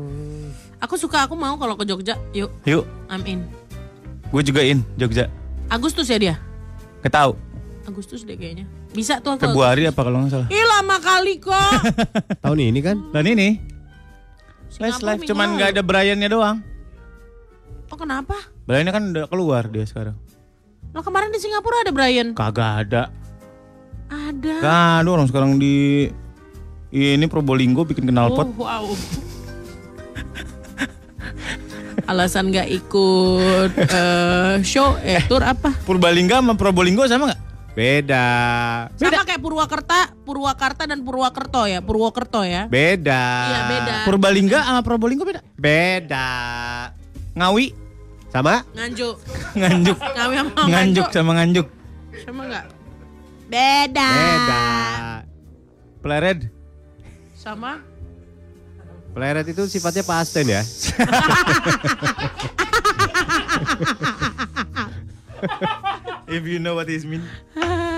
Aku 0.83 0.99
suka, 0.99 1.23
aku 1.23 1.39
mau 1.39 1.55
kalau 1.55 1.79
ke 1.79 1.87
Jogja. 1.87 2.19
Yuk, 2.35 2.51
Yuk, 2.67 2.83
I'm 3.07 3.23
in. 3.23 3.47
gue 4.27 4.41
juga 4.43 4.61
in 4.61 4.83
Jogja. 4.99 5.31
Agustus 5.71 6.11
ya 6.11 6.17
dia? 6.19 6.35
Ketau. 6.99 7.39
Agustus 7.85 8.25
deh 8.25 8.35
kayaknya. 8.35 8.65
Bisa 8.91 9.21
tuh 9.21 9.37
aku. 9.37 9.47
Februari 9.47 9.87
apa 9.87 10.01
kalau 10.01 10.25
nggak 10.25 10.31
salah. 10.33 10.47
Ih 10.51 10.65
lama 10.65 10.97
kali 10.99 11.39
kok. 11.39 11.79
Tahun 12.43 12.59
ini 12.59 12.79
kan? 12.81 12.97
Dan 13.13 13.25
ini 13.29 13.61
Westlife 14.75 15.23
minggu 15.23 15.31
cuman 15.31 15.47
nggak 15.55 15.69
ada 15.77 15.81
Briannya 15.85 16.27
doang. 16.27 16.57
Oh 17.87 17.95
kenapa? 17.95 18.35
Briannya 18.67 18.91
kan 18.91 19.03
udah 19.13 19.25
keluar 19.31 19.63
dia 19.71 19.85
sekarang. 19.87 20.17
Lah 20.95 21.03
kemarin 21.03 21.27
di 21.27 21.43
Singapura 21.43 21.83
ada 21.83 21.91
Brian. 21.91 22.31
Kagak 22.31 22.87
ada. 22.87 23.11
Ada. 24.07 24.53
Ada 25.03 25.09
orang 25.11 25.27
sekarang 25.27 25.59
di 25.59 26.07
ini 26.95 27.27
Probolinggo 27.27 27.83
bikin 27.83 28.07
knalpot. 28.07 28.47
Oh, 28.55 28.63
wow. 28.63 28.87
Alasan 32.07 32.47
nggak 32.47 32.69
ikut 32.71 33.71
eh, 33.75 34.55
show 34.63 34.95
eh 35.03 35.19
tour 35.27 35.43
apa? 35.43 35.75
Purbalingga 35.83 36.39
sama 36.39 36.55
Probolinggo 36.55 37.03
sama 37.11 37.33
nggak? 37.33 37.41
Beda. 37.75 38.27
Sama 38.95 39.27
kayak 39.27 39.43
Purwakarta, 39.43 40.15
Purwakarta 40.23 40.87
dan 40.87 41.03
Purwakerto 41.03 41.67
ya, 41.67 41.83
Purwokerto 41.83 42.47
ya. 42.47 42.71
Beda. 42.71 43.25
Iya 43.51 43.61
beda. 43.67 43.95
Purbalingga 44.07 44.63
sama 44.63 44.79
Probolinggo 44.79 45.27
beda. 45.27 45.43
Beda. 45.59 46.29
Ngawi, 47.35 47.75
Sama? 48.35 48.67
Nganjuk. 48.75 49.15
Nganjuk, 49.55 49.95
Ngawi 49.95 50.35
sama 50.35 50.51
nganjuk 50.51 50.67
Nganjuk. 50.67 51.07
sama 51.15 51.31
nganjuk. 51.39 51.67
Sama 52.27 52.41
nggak? 52.51 52.65
Beda. 53.47 54.09
Beda. 54.11 54.63
Pleret. 56.03 56.39
Sama? 57.31 57.79
Pleret 59.15 59.47
itu 59.47 59.63
sifatnya 59.71 60.03
pasten 60.03 60.51
ya. 60.51 60.59
If 66.27 66.43
you 66.43 66.59
know 66.59 66.75
what 66.75 66.91
this 66.91 67.07
mean. 67.07 67.23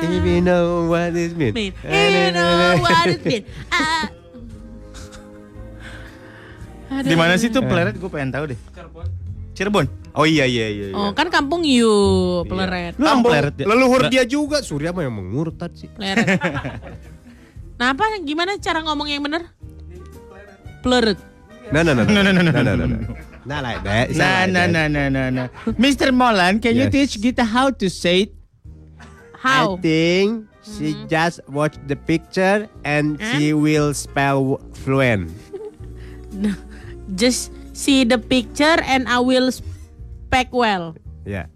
If 0.05 0.21
you 0.21 0.45
know 0.45 0.85
what 0.85 1.17
this 1.17 1.33
mean. 1.33 1.57
Mean. 1.57 1.73
You 1.81 2.29
know 2.29 2.77
what 2.85 3.09
it 3.09 3.25
mean. 3.25 3.41
Ah. 3.73 4.05
Di 7.01 7.17
mana 7.17 7.41
sih 7.41 7.49
tuh 7.49 7.65
Pleret? 7.65 7.97
Gue 7.97 8.13
pengen 8.13 8.29
tahu 8.29 8.53
deh. 8.53 8.59
Cirebon. 9.57 9.89
Oh 10.17 10.25
iya 10.25 10.49
iya 10.49 10.65
iya. 10.73 10.85
Oh 10.97 11.13
kan 11.13 11.29
kampung 11.29 11.61
you, 11.61 11.93
Pleret. 12.49 12.97
Lu 12.97 13.05
orang 13.05 13.21
Pleret 13.21 13.53
ya? 13.53 13.65
Leluhur 13.69 14.09
dia 14.09 14.25
juga. 14.25 14.65
Surya 14.65 14.89
mah 14.89 15.05
yang 15.05 15.13
mengurtat 15.13 15.77
sih. 15.77 15.85
Pleret. 15.93 16.41
nah 17.79 17.93
apa 17.93 18.17
gimana 18.25 18.57
cara 18.57 18.81
ngomong 18.81 19.05
yang 19.05 19.21
bener? 19.21 19.45
Pleret. 20.81 21.21
Nah 21.69 21.85
nah 21.85 21.93
nah. 21.93 22.09
No, 22.09 22.25
no, 22.25 22.33
no, 22.33 22.41
no, 22.41 22.49
nah, 22.49 22.49
no, 22.49 22.61
nah, 22.65 22.73
no, 22.73 22.85
nah. 22.89 22.97
no. 22.97 23.13
Nah 23.45 23.59
like 23.61 23.81
that. 23.85 24.09
Nah, 24.17 24.49
nah, 24.49 24.65
that. 24.65 24.73
nah, 24.73 24.85
nah, 24.89 25.07
nah, 25.13 25.27
nah. 25.29 25.47
Mr. 25.77 26.09
Molan, 26.09 26.57
can 26.57 26.73
you 26.73 26.89
Yes. 26.89 27.13
teach 27.13 27.13
Gita 27.21 27.45
how 27.45 27.69
to 27.69 27.85
say 27.85 28.25
it? 28.25 28.33
How? 29.37 29.77
I 29.77 29.85
think 29.85 30.49
she 30.65 30.97
just 31.05 31.45
watched 31.45 31.85
the 31.85 31.95
picture 31.95 32.65
and 32.81 33.21
she 33.37 33.53
will 33.53 33.93
spell 33.93 34.57
fluent. 34.81 35.29
Just 37.15 37.55
see 37.71 38.03
the 38.03 38.19
picture 38.19 38.81
and 38.83 39.07
I 39.07 39.23
will 39.23 39.47
speak 39.53 39.76
well. 40.51 40.95
Ya. 41.25 41.47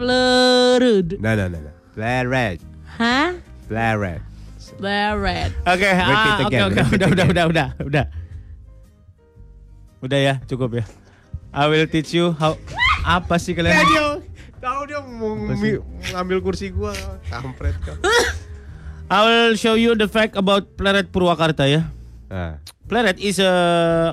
Pleret. 0.00 1.20
Nah 1.20 1.32
nah 1.36 1.46
nah. 1.48 1.60
nah. 1.60 1.74
Pleret. 1.92 2.58
Hah? 2.96 3.36
Pleret. 3.68 4.20
Pleret. 4.80 5.52
Oke, 5.68 5.88
Repeat 5.92 6.16
ah, 6.16 6.36
oke, 6.40 6.56
oke, 6.56 6.80
repeat 6.80 7.00
udah, 7.00 7.06
udah, 7.12 7.24
again. 7.28 7.28
udah, 7.28 7.46
udah, 7.50 7.68
udah. 7.84 8.04
Udah 10.00 10.18
ya, 10.18 10.34
cukup 10.48 10.80
ya. 10.80 10.84
I 11.52 11.68
will 11.68 11.84
teach 11.84 12.16
you 12.16 12.32
how 12.40 12.56
apa 13.04 13.36
sih 13.36 13.52
kalian? 13.52 13.76
Tahu 14.60 14.80
dia 14.88 15.00
mau 15.04 15.36
Apa 15.36 15.56
sih? 15.56 15.80
ngambil 16.16 16.38
kursi 16.40 16.72
gua, 16.72 16.92
kampret 17.28 17.76
kau. 17.84 17.96
I 19.10 19.20
will 19.26 19.56
show 19.58 19.74
you 19.76 19.92
the 19.98 20.08
fact 20.08 20.36
about 20.38 20.78
Pleret 20.80 21.12
Purwakarta 21.12 21.68
ya. 21.68 21.88
Nah, 22.32 22.62
Pleret 22.88 23.18
is 23.20 23.36
a 23.42 23.52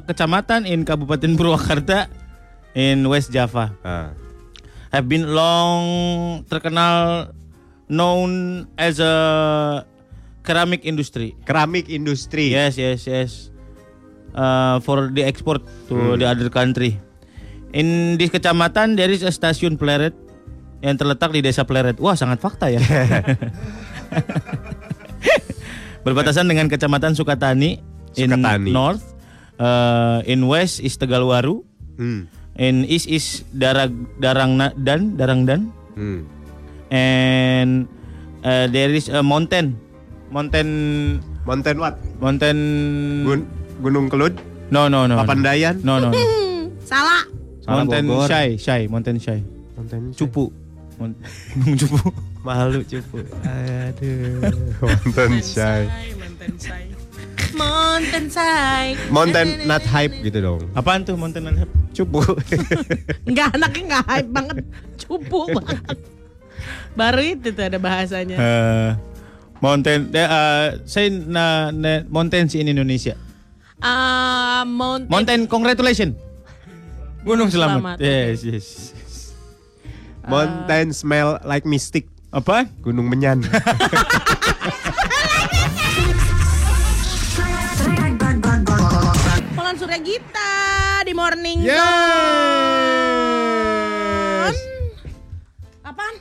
kecamatan 0.04 0.68
in 0.68 0.84
Kabupaten 0.84 1.38
Purwakarta 1.40 2.12
in 2.78 3.02
West 3.10 3.34
Java. 3.34 3.74
nah. 3.82 4.14
Have 4.88 5.10
been 5.10 5.26
long 5.28 6.46
terkenal 6.46 7.28
known 7.90 8.64
as 8.78 9.02
a 9.02 9.84
ceramic 10.46 10.86
industry. 10.86 11.34
keramik 11.44 11.90
industri. 11.90 12.54
Yes, 12.54 12.78
yes, 12.78 13.04
yes. 13.04 13.32
Uh, 14.32 14.80
for 14.80 15.10
the 15.10 15.26
export 15.26 15.66
to 15.90 16.16
the 16.16 16.24
other 16.24 16.48
country. 16.48 17.02
In 17.74 18.16
this 18.16 18.30
kecamatan 18.30 18.96
there 18.96 19.10
is 19.10 19.26
a 19.26 19.34
stasiun 19.34 19.76
Pleret 19.76 20.14
yang 20.80 20.96
terletak 20.96 21.36
di 21.36 21.44
desa 21.44 21.66
Pleret. 21.66 22.00
Wah, 22.00 22.16
sangat 22.16 22.40
fakta 22.40 22.72
ya. 22.72 22.80
Berbatasan 26.06 26.48
dengan 26.48 26.72
kecamatan 26.72 27.12
Sukatani, 27.12 27.84
in 28.16 28.32
Sukatani. 28.32 28.72
north, 28.72 29.04
uh, 29.60 30.24
in 30.24 30.48
west 30.48 30.80
is 30.80 30.96
Tegalwaru, 30.96 31.66
Hmm. 31.98 32.30
In 32.58 32.84
east 32.86 33.06
is 33.08 33.26
Darag 33.54 33.94
Darangna 34.18 34.74
dan 34.74 35.16
Darangdan, 35.16 35.70
Hmm. 35.94 36.26
and 36.90 37.86
uh, 38.42 38.66
there 38.68 38.90
is 38.92 39.10
a 39.10 39.22
mountain, 39.22 39.78
mountain, 40.30 40.70
Mountain 41.48 41.78
what? 41.80 41.96
mountain. 42.20 42.58
Gun- 43.24 43.50
Gunung 43.80 44.10
Kelud, 44.10 44.34
No 44.68 44.90
no 44.90 45.06
no. 45.08 45.16
Papandayan, 45.22 45.80
No 45.86 46.02
no. 46.02 46.10
no. 46.12 46.18
Salah. 46.90 47.24
Salah 47.64 47.84
Mountain 47.86 48.04
Bogor. 48.10 48.28
Shy, 48.28 48.48
Shy, 48.58 48.82
Mountain 48.90 49.18
Shy. 49.22 49.40
Mountain 49.78 50.12
Cupu. 50.18 50.50
Mon- 51.00 51.16
Gunung 51.56 51.78
Cupu. 51.78 52.10
Malu 52.48 52.80
cupu. 52.84 53.20
Aduh. 53.44 54.40
Mountain 54.82 55.32
shy. 55.44 55.84
Mountain 56.16 56.54
Sai. 56.56 56.88
Mountain 57.56 58.26
Sai. 58.28 58.98
Mountain 59.14 59.70
not 59.70 59.84
hype 59.86 60.12
gitu 60.26 60.42
dong. 60.44 60.62
Apaan 60.76 61.08
tuh 61.08 61.16
Mountain 61.16 61.54
Hype? 61.56 61.74
Cupu. 61.96 62.22
Enggak 63.30 63.56
anaknya 63.58 63.82
enggak 63.90 64.04
hype 64.06 64.30
banget. 64.30 64.58
Cupu 65.02 65.40
banget. 65.50 65.98
Baru 66.98 67.22
itu 67.22 67.50
tuh 67.54 67.64
ada 67.66 67.78
bahasanya. 67.78 68.38
Eh, 68.38 68.90
mountain, 69.62 70.10
eh, 70.14 70.28
uh, 70.28 70.66
say 70.86 71.10
na, 71.10 71.70
na, 71.74 72.06
mountains 72.10 72.54
in 72.58 72.70
Indonesia. 72.70 73.14
Ah, 73.82 74.66
mountain. 74.66 75.10
Mountain, 75.10 75.42
congratulations. 75.46 76.18
Gunung 77.22 77.50
Selamat. 77.54 77.98
selamat. 77.98 77.98
Yes, 78.02 78.42
yes. 78.46 78.68
Mountain 80.26 80.94
smell 80.94 81.40
like 81.46 81.66
mystic. 81.66 82.10
Apa? 82.34 82.68
Gunung 82.84 83.08
Menyan. 83.08 83.42
Surya 89.78 90.02
Gita 90.02 90.54
di 91.06 91.14
Morning 91.14 91.62
Yes. 91.62 91.78
Zone. 94.50 94.58
Apaan? 95.86 96.16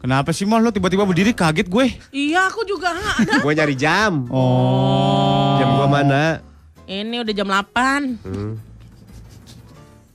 Kenapa 0.00 0.32
sih 0.32 0.48
mal 0.48 0.64
lo 0.64 0.72
tiba-tiba 0.72 1.04
berdiri 1.04 1.36
kaget 1.36 1.68
gue? 1.68 1.86
Iya, 2.08 2.48
aku 2.48 2.64
juga 2.64 2.96
nggak 2.96 3.14
ada. 3.20 3.34
Gue 3.44 3.52
nyari 3.52 3.76
jam. 3.76 4.24
Oh. 4.32 5.60
Jam 5.60 5.68
gua 5.76 5.84
mana? 5.86 6.40
Ini 6.88 7.20
udah 7.20 7.34
jam 7.36 7.44
8. 7.44 8.24
Hmm. 8.24 8.56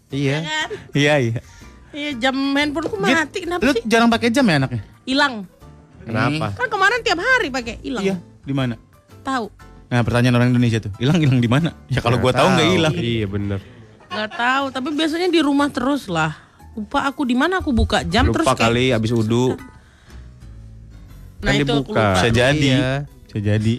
Iya. 0.09 0.37
Kan? 0.41 0.69
Iya 0.97 1.13
iya. 1.21 1.39
Iya 1.95 2.09
jam 2.19 2.35
handphoneku 2.35 2.97
mati 2.99 3.45
kenapa 3.45 3.61
Lu 3.63 3.71
sih? 3.71 3.85
jarang 3.85 4.09
pakai 4.09 4.33
jam 4.33 4.43
ya 4.49 4.57
anaknya? 4.59 4.81
Hilang. 5.05 5.45
Kenapa? 6.03 6.57
Kan 6.57 6.67
kemarin 6.67 6.99
tiap 7.05 7.21
hari 7.21 7.47
pakai 7.53 7.77
hilang. 7.85 8.03
Iya, 8.03 8.15
di 8.41 8.53
mana? 8.57 8.75
Tahu. 9.21 9.47
Nah, 9.85 10.01
pertanyaan 10.01 10.35
orang 10.35 10.49
Indonesia 10.49 10.79
tuh, 10.79 10.91
hilang 10.97 11.17
hilang 11.17 11.37
di 11.37 11.45
mana? 11.45 11.69
Ya 11.87 12.01
kalau 12.01 12.17
gua 12.17 12.31
tahu 12.31 12.47
nggak 12.49 12.67
hilang. 12.69 12.93
Iya 12.93 13.25
bener. 13.25 13.59
Nggak 14.07 14.29
tahu, 14.31 14.65
tapi 14.69 14.87
biasanya 14.91 15.27
di 15.27 15.39
rumah 15.39 15.69
terus 15.69 16.07
lah. 16.07 16.33
Lupa 16.73 17.05
aku 17.05 17.23
di 17.23 17.33
mana 17.33 17.57
aku 17.57 17.71
buka 17.71 18.03
jam 18.03 18.27
terus 18.27 18.43
Lupa 18.43 18.53
kayak 18.53 18.67
kali 18.67 18.85
abis 18.91 19.11
udu. 19.11 19.55
Nah 21.37 21.47
kan 21.47 21.53
itu 21.55 21.63
aku 21.63 21.81
dibuka. 21.85 21.93
lupa. 21.93 22.13
Bisa 22.13 22.29
jadi. 22.29 22.69
Iya. 22.71 22.91
Bisa 23.23 23.37
jadi. 23.39 23.73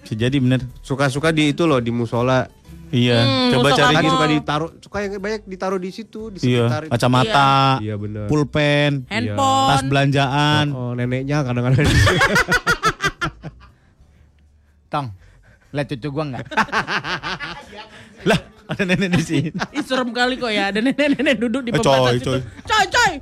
Bisa 0.00 0.14
jadi 0.16 0.36
bener. 0.38 0.60
Suka-suka 0.80 1.28
di 1.28 1.50
itu 1.50 1.62
loh 1.62 1.78
di 1.78 1.88
musola. 1.88 2.48
Iya, 2.90 3.18
Hmm, 3.18 3.50
coba 3.50 3.68
cari. 3.72 3.90
Kan 3.92 4.02
gitu. 4.02 4.14
suka 4.14 4.26
ditaruh, 4.28 4.70
suka 4.78 4.96
yang 5.02 5.12
banyak 5.18 5.42
ditaruh 5.44 5.78
di 5.78 5.90
situ 5.90 6.30
di 6.30 6.38
Iya, 6.44 6.70
sekitar. 6.70 6.82
kacamata, 6.88 7.52
Iya 7.82 7.94
bener. 7.96 8.24
pulpen, 8.24 9.02
handphone. 9.04 9.68
tas 9.68 9.82
belanjaan. 9.82 10.64
Oh 10.70 10.94
neneknya 10.94 11.42
kadang-kadang. 11.42 11.90
Tong, 14.86 15.06
lihat 15.74 15.86
cucu 15.90 16.08
gua 16.08 16.24
nggak? 16.28 16.44
lah, 18.28 18.38
ada 18.64 18.82
nenek 18.84 19.10
di 19.12 19.22
sini. 19.22 19.50
Ih, 19.70 19.82
serem 19.82 20.10
kali 20.10 20.38
kok 20.38 20.48
ya 20.48 20.70
ada 20.70 20.78
nenek-nenek 20.78 21.34
duduk 21.36 21.60
di 21.60 21.70
Eh, 21.70 21.74
pembatas 21.74 21.98
coy, 22.08 22.16
itu. 22.16 22.30
coy. 22.30 22.40
Coy, 22.64 22.84
coy. 22.88 23.12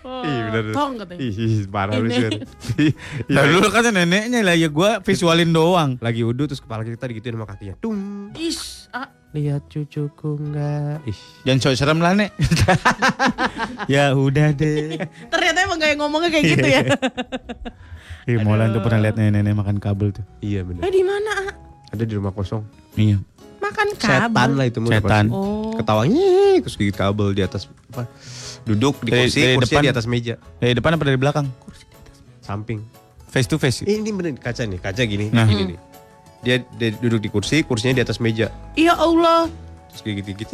Oh, 0.00 0.24
Ih 0.24 0.38
bener. 0.48 0.62
Tong 0.72 0.92
katanya. 0.96 1.20
Ih, 1.20 1.34
ih, 1.36 1.54
parah 1.68 1.92
lu 1.94 2.08
sih. 2.08 2.24
Lah 3.36 3.44
dulu 3.44 3.68
kan 3.68 3.84
neneknya 3.86 4.40
lah 4.40 4.56
ya 4.56 4.66
gua 4.66 4.98
visualin 4.98 5.52
doang. 5.52 6.00
Lagi 6.00 6.24
udu 6.24 6.48
terus 6.48 6.58
kepala 6.58 6.82
kita 6.82 7.04
digituin 7.04 7.36
sama 7.36 7.44
kakinya. 7.44 7.76
Tung. 7.78 8.32
Is, 8.32 8.88
ah, 8.90 9.12
Lihat 9.30 9.68
cucuku 9.68 10.40
enggak. 10.40 11.04
Ih. 11.04 11.20
Jangan 11.44 11.58
sok 11.62 11.74
serem 11.76 11.98
lah, 12.00 12.16
Nek. 12.16 12.32
ya 13.92 14.10
udah 14.10 14.50
deh. 14.50 14.98
ternyata 15.28 15.58
emang 15.62 15.78
gak 15.78 15.94
ngomongnya 15.94 16.30
kayak 16.32 16.44
gitu 16.48 16.66
ya. 16.66 16.82
Ih, 18.26 18.42
Molan 18.42 18.72
tuh 18.72 18.80
pernah 18.80 19.00
lihat 19.00 19.14
nenek-nenek 19.14 19.54
makan 19.54 19.76
kabel 19.78 20.10
tuh. 20.10 20.24
Iya 20.40 20.64
bener. 20.64 20.80
eh 20.80 20.90
di 20.90 21.04
mana? 21.04 21.34
Ada 21.90 22.02
di 22.02 22.14
rumah 22.14 22.30
kosong. 22.30 22.62
Iya. 22.94 23.18
Makan 23.60 23.86
Setan 23.92 24.26
kabel. 24.26 24.50
lah 24.54 24.66
itu 24.66 24.78
mah 24.78 24.90
Setan. 24.90 25.26
Oh. 25.28 25.74
Ketawanya 25.74 26.24
terus 26.58 26.74
gigit 26.74 26.94
kabel 26.94 27.30
di 27.30 27.42
atas 27.42 27.66
apa? 27.88 28.08
Duduk 28.62 29.00
di 29.00 29.10
Dari- 29.10 29.26
kursi, 29.26 29.40
dari 29.40 29.54
kursinya 29.54 29.74
depan. 29.76 29.84
di 29.84 29.92
atas 29.92 30.06
meja, 30.06 30.34
Dari 30.56 30.72
depan 30.72 30.90
apa 30.92 31.04
dari 31.04 31.16
belakang? 31.16 31.46
samping. 32.40 32.80
Face 33.26 33.46
to 33.46 33.56
face. 33.56 33.82
Eh, 33.82 33.94
ini 33.94 34.10
bener 34.10 34.34
kaca 34.34 34.62
nih, 34.62 34.76
kaca 34.76 35.02
gini, 35.02 35.30
Nah. 35.30 35.46
gini 35.46 35.74
nih. 35.74 35.78
Dia, 36.40 36.56
dia 36.72 36.90
duduk 36.94 37.20
di 37.20 37.28
kursi, 37.28 37.62
kursinya 37.62 37.94
di 37.94 38.02
atas 38.02 38.16
meja, 38.16 38.48
Ya 38.74 38.92
Allah. 38.92 39.46
terus 39.86 40.02
gigit-gigit. 40.02 40.48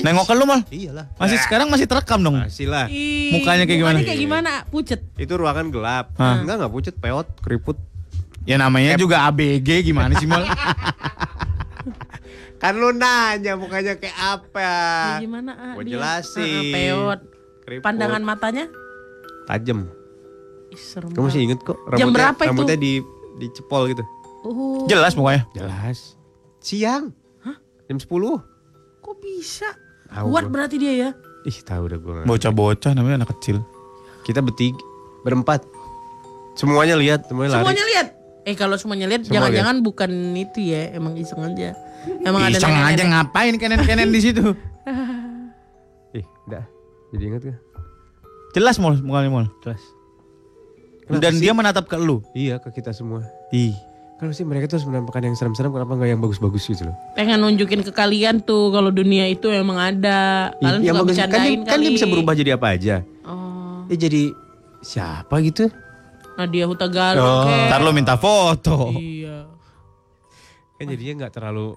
Nengok 0.00 0.24
ke 0.24 0.34
lu 0.34 0.44
mal. 0.44 0.62
Iyalah. 0.66 1.06
Masih 1.16 1.38
sekarang 1.38 1.66
masih 1.68 1.84
terekam 1.84 2.18
dong. 2.18 2.38
Masih 2.38 2.64
lah. 2.64 2.86
Mukanya 3.28 3.64
kayak 3.64 3.78
gimana? 3.78 3.96
kayak 4.00 4.18
gimana? 4.18 4.50
Pucet. 4.66 5.00
Itu 5.14 5.34
ruangan 5.34 5.68
gelap. 5.68 6.14
Hah. 6.16 6.38
Enggak 6.38 6.58
enggak 6.58 6.72
pucet, 6.72 6.94
peot, 6.96 7.26
keriput. 7.38 7.76
Ya 8.42 8.58
namanya 8.58 8.98
juga 8.98 9.22
ABG 9.30 9.86
gimana 9.86 10.18
sih 10.18 10.26
mal? 10.26 10.42
Kan 12.62 12.78
lu 12.78 12.94
nanya 12.94 13.58
mukanya 13.58 13.98
kayak 13.98 14.14
apa? 14.14 14.70
Ya, 15.18 15.26
gimana? 15.26 15.50
ah, 15.54 15.74
dia? 15.82 15.98
jelasin. 15.98 16.46
Ah, 16.46 16.62
ah, 16.62 16.70
peot. 16.70 17.20
Keriput. 17.66 17.82
Pandangan 17.82 18.22
matanya? 18.22 18.66
tajam. 19.46 19.90
Ih, 20.70 20.78
serem 20.78 21.10
Kamu 21.10 21.26
masih 21.28 21.42
inget 21.42 21.60
kok 21.66 21.74
Jam 21.98 22.14
berapa 22.14 22.38
itu? 22.38 22.50
Rambutnya 22.54 22.78
di 22.78 23.02
dicepol 23.42 23.90
gitu. 23.90 24.06
Oh, 24.46 24.86
Jelas 24.86 25.18
mukanya. 25.18 25.46
Jelas. 25.54 26.14
Siang. 26.62 27.10
Hah? 27.42 27.58
Jam 27.90 27.98
10. 27.98 28.06
kok 29.02 29.16
bisa? 29.18 29.66
Tahu 30.06 30.30
Kuat 30.30 30.46
gua. 30.46 30.52
berarti 30.54 30.78
dia 30.78 30.94
ya? 30.94 31.10
Ih, 31.42 31.58
tahu 31.66 31.90
udah 31.90 31.98
gue. 31.98 32.20
Bocah-bocah 32.22 32.94
namanya 32.94 33.26
anak 33.26 33.34
kecil. 33.34 33.66
Kita 34.22 34.38
bertiga, 34.38 34.78
berempat. 35.26 35.66
Semuanya 36.54 36.94
lihat, 36.94 37.26
semuanya 37.26 37.58
lari. 37.58 37.62
Semuanya 37.66 37.84
lihat. 37.90 38.06
Eh 38.42 38.54
kalau 38.54 38.74
semuanya 38.74 39.06
lihat, 39.06 39.22
Semua 39.22 39.38
jangan-jangan 39.38 39.76
bukan 39.80 40.10
itu 40.34 40.58
ya, 40.66 40.90
emang 40.92 41.14
iseng 41.14 41.40
aja. 41.40 41.78
Emang 42.20 42.42
ada 42.42 42.58
Iseng 42.58 42.74
aja 42.74 43.02
ngapain 43.04 43.54
kenen-kenen 43.54 44.10
di 44.10 44.20
situ? 44.20 44.42
Ih, 46.18 46.26
udah. 46.46 46.64
Jadi 47.14 47.22
inget 47.22 47.42
gak? 47.44 47.58
Jelas 48.52 48.76
mal 48.76 48.98
mukanya 48.98 49.30
mal. 49.30 49.46
Jelas. 49.62 49.78
Dan 51.08 51.38
dia 51.38 51.52
menatap 51.52 51.86
ke 51.86 51.94
lu. 51.94 52.18
Iya, 52.32 52.58
ke 52.58 52.72
kita 52.72 52.90
semua. 52.90 53.22
Ih. 53.50 53.72
Kalau 54.18 54.30
sih 54.30 54.42
mereka 54.42 54.66
tuh 54.66 54.78
harus 54.78 54.86
menampakkan 54.86 55.22
yang 55.24 55.34
serem-serem, 55.34 55.70
kenapa 55.70 55.98
nggak 55.98 56.08
yang 56.08 56.22
bagus-bagus 56.22 56.62
gitu 56.64 56.86
loh? 56.86 56.94
Pengen 57.14 57.42
nunjukin 57.42 57.82
ke 57.82 57.90
kalian 57.90 58.38
tuh 58.38 58.70
kalau 58.70 58.90
dunia 58.90 59.26
itu 59.26 59.50
emang 59.50 59.78
ada. 59.78 60.50
Kalian 60.56 60.78
yang 60.80 60.94
suka 60.94 61.02
bagus 61.02 61.16
kan, 61.18 61.28
dia- 61.28 61.58
kan 61.60 61.78
dia 61.78 61.90
kali. 61.90 61.96
bisa 61.98 62.06
berubah 62.06 62.34
jadi 62.34 62.50
apa 62.54 62.66
aja. 62.70 62.94
Oh, 63.22 63.82
Dia 63.86 63.98
jadi 64.00 64.30
siapa 64.78 65.42
gitu? 65.42 65.66
Nadia 66.34 66.64
Hutagalung 66.64 67.22
Oh, 67.22 67.44
kek. 67.44 67.68
ntar 67.68 67.80
lu 67.80 67.90
minta 67.90 68.16
foto. 68.16 68.90
Iya. 68.92 69.46
Kan 70.74 70.86
jadinya 70.88 71.12
nggak 71.22 71.34
terlalu 71.34 71.76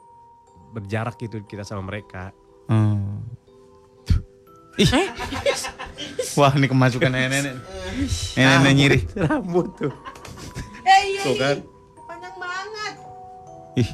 berjarak 0.71 1.15
gitu 1.17 1.39
kita 1.41 1.61
sama 1.61 1.85
mereka. 1.85 2.31
Hmm. 2.65 3.23
Ih. 4.75 4.91
Wah, 6.35 6.51
ini 6.51 6.67
kemasukan 6.67 7.07
nenek-nenek. 7.07 7.55
Nenek 8.33 8.73
nyiri. 8.73 8.99
Rambut 9.17 9.71
tuh. 9.77 9.93
Eh 10.83 11.01
iya, 11.09 11.21
Tuh 11.21 11.31
iya. 11.31 11.41
kan. 11.41 11.57
Panjang 12.05 12.35
banget. 12.35 12.93
Ih, 13.77 13.89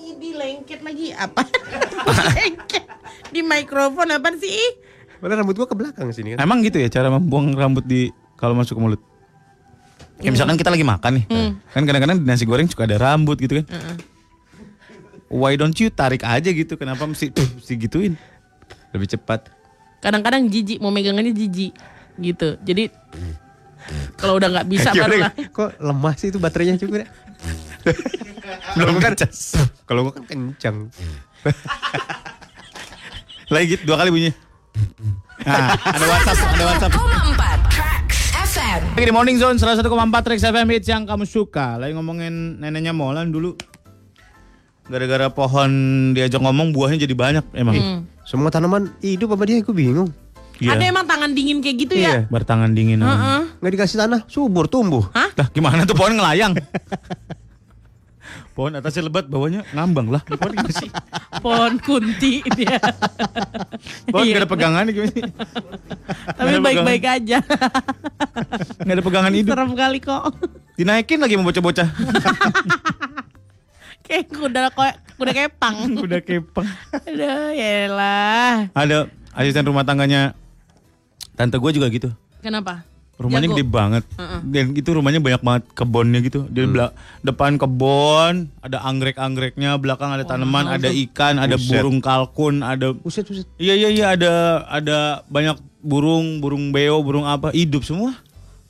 Ini 0.00 0.28
lengket 0.32 0.80
lagi 0.80 1.06
apa? 1.10 1.42
lengket. 2.30 2.84
Di 3.28 3.42
mikrofon 3.42 4.06
apa 4.08 4.30
sih? 4.36 4.58
Padahal 5.18 5.42
rambut 5.42 5.54
gua 5.54 5.66
ke 5.66 5.74
belakang 5.74 6.08
sini 6.10 6.32
kan. 6.32 6.40
emang 6.40 6.62
gitu 6.62 6.78
ya 6.78 6.88
cara 6.88 7.10
membuang 7.10 7.52
rambut 7.52 7.84
di 7.84 8.08
kalau 8.34 8.54
masuk 8.54 8.72
ke 8.72 8.82
mulut? 8.82 9.00
Kayak 10.20 10.32
misalkan 10.36 10.56
kita 10.60 10.68
lagi 10.68 10.84
makan 10.84 11.10
nih, 11.16 11.24
kan 11.72 11.82
kadang-kadang 11.88 12.20
di 12.20 12.26
nasi 12.28 12.44
goreng 12.44 12.68
suka 12.68 12.84
ada 12.84 13.00
rambut 13.00 13.40
gitu 13.40 13.64
kan. 13.64 13.66
Why 15.30 15.56
don't 15.56 15.72
you 15.78 15.88
tarik 15.88 16.26
aja 16.26 16.50
gitu? 16.50 16.76
Kenapa 16.76 17.06
mesti 17.08 17.32
tuh 17.32 17.46
mesti 17.56 17.72
gituin? 17.78 18.14
Lebih 18.92 19.16
cepat. 19.16 19.48
Kadang-kadang 20.02 20.50
jijik 20.50 20.82
mau 20.82 20.92
megangannya 20.92 21.32
jijik 21.32 21.72
gitu. 22.20 22.58
Jadi 22.60 22.92
kalau 24.20 24.36
udah 24.36 24.48
nggak 24.52 24.66
bisa 24.68 24.92
Gimana 24.92 25.02
baru 25.08 25.14
ya? 25.16 25.22
lah. 25.24 25.32
Kok 25.56 25.70
lemah 25.80 26.14
sih 26.20 26.28
itu 26.28 26.38
baterainya 26.42 26.76
juga? 26.76 27.08
Belum 28.76 29.00
kan 29.00 29.16
ngecas. 29.16 29.56
Kalau 29.88 30.04
gua 30.04 30.12
kan 30.20 30.24
kencang. 30.28 30.92
Lagi 33.48 33.66
gitu 33.72 33.82
dua 33.88 33.96
kali 34.04 34.10
bunyi. 34.12 34.30
Nah, 35.40 35.72
ada 35.80 36.04
WhatsApp, 36.04 36.38
ada 36.52 36.64
WhatsApp. 36.68 36.92
1,4 38.50 38.58
Tracks 38.58 38.66
FM. 38.66 38.82
Lagi 38.98 39.06
di 39.06 39.14
Morning 39.14 39.36
Zone 39.38 39.56
101,4 39.62 40.26
Trax 40.26 40.38
FM 40.42 40.66
hits 40.74 40.88
yang 40.90 41.02
kamu 41.06 41.22
suka. 41.22 41.78
Lagi 41.78 41.94
ngomongin 41.94 42.58
neneknya 42.58 42.90
Molan 42.90 43.30
dulu. 43.30 43.54
Gara-gara 44.90 45.30
pohon 45.30 45.70
diajak 46.18 46.42
ngomong 46.42 46.74
buahnya 46.74 47.06
jadi 47.06 47.14
banyak 47.14 47.46
emang. 47.54 47.78
Hmm. 47.78 48.00
Semua 48.26 48.50
tanaman 48.50 48.90
hidup 49.06 49.38
apa 49.38 49.46
dia? 49.46 49.62
Gue 49.62 49.70
bingung. 49.70 50.10
Iya. 50.58 50.74
Ada 50.74 50.82
emang 50.90 51.06
tangan 51.06 51.30
dingin 51.30 51.62
kayak 51.62 51.76
gitu 51.78 51.94
ya? 51.94 52.26
Bertangan 52.26 52.74
dingin. 52.74 52.98
namanya. 52.98 53.22
Heeh. 53.22 53.42
Nggak 53.62 53.72
dikasih 53.78 53.96
tanah, 54.02 54.20
subur 54.26 54.66
tumbuh. 54.66 55.06
Lah 55.14 55.46
gimana 55.54 55.86
tuh 55.86 55.94
pohon 55.94 56.18
ngelayang? 56.18 56.58
pohon 58.60 58.76
atasnya 58.76 59.08
lebat, 59.08 59.24
bawahnya 59.24 59.64
ngambang 59.72 60.12
lah. 60.12 60.20
Pohon 60.36 60.52
gimana 60.52 60.68
sih? 60.76 60.92
Pohon 61.40 61.80
kunti 61.80 62.44
dia. 62.52 62.76
Pohon 64.12 64.28
Iya. 64.28 64.36
gak 64.36 64.40
ada 64.44 64.50
pegangan 64.52 64.84
gimana 64.92 65.08
sih? 65.16 65.24
Tapi 66.36 66.50
baik-baik 66.60 67.04
aja. 67.08 67.38
Gak 68.84 68.92
ada 68.92 69.00
pegangan 69.00 69.32
hidup. 69.32 69.56
Serem 69.56 69.72
kali 69.72 69.98
kok. 70.04 70.36
Dinaikin 70.76 71.24
lagi 71.24 71.40
mau 71.40 71.48
bocah-bocah. 71.48 71.88
Kayak 74.04 74.28
kuda 74.28 74.62
kuda 75.16 75.32
kepang. 75.32 75.76
Udah 75.96 76.20
kepang. 76.20 76.68
Aduh, 76.92 77.56
yaelah. 77.56 78.68
Ada 78.76 79.08
asisten 79.32 79.64
rumah 79.64 79.88
tangganya 79.88 80.36
tante 81.32 81.56
gue 81.56 81.70
juga 81.72 81.88
gitu. 81.88 82.12
Kenapa? 82.44 82.84
Rumahnya 83.20 83.46
Jago. 83.46 83.54
gede 83.54 83.66
banget. 83.66 84.04
Dan 84.42 84.72
itu 84.72 84.88
rumahnya 84.90 85.20
banyak 85.20 85.42
banget 85.42 85.62
kebunnya 85.70 86.20
gitu. 86.20 86.40
Di 86.46 86.64
bela- 86.64 86.96
depan 87.20 87.54
kebun, 87.54 88.48
ada 88.58 88.80
anggrek-anggreknya, 88.80 89.76
belakang 89.76 90.08
ada 90.10 90.24
tanaman, 90.24 90.64
ada 90.66 90.88
ikan, 90.88 91.36
ada 91.36 91.54
Buset. 91.54 91.68
burung 91.76 92.00
kalkun, 92.00 92.60
ada 92.60 92.90
Buset, 92.90 93.22
buset. 93.22 93.44
Iya 93.54 93.76
iya 93.76 93.88
iya 93.90 94.06
ada 94.10 94.32
ada 94.66 94.98
banyak 95.26 95.54
burung, 95.78 96.40
burung 96.40 96.70
beo, 96.70 96.96
burung 96.98 97.22
apa, 97.22 97.52
hidup 97.52 97.82
semua. 97.82 98.16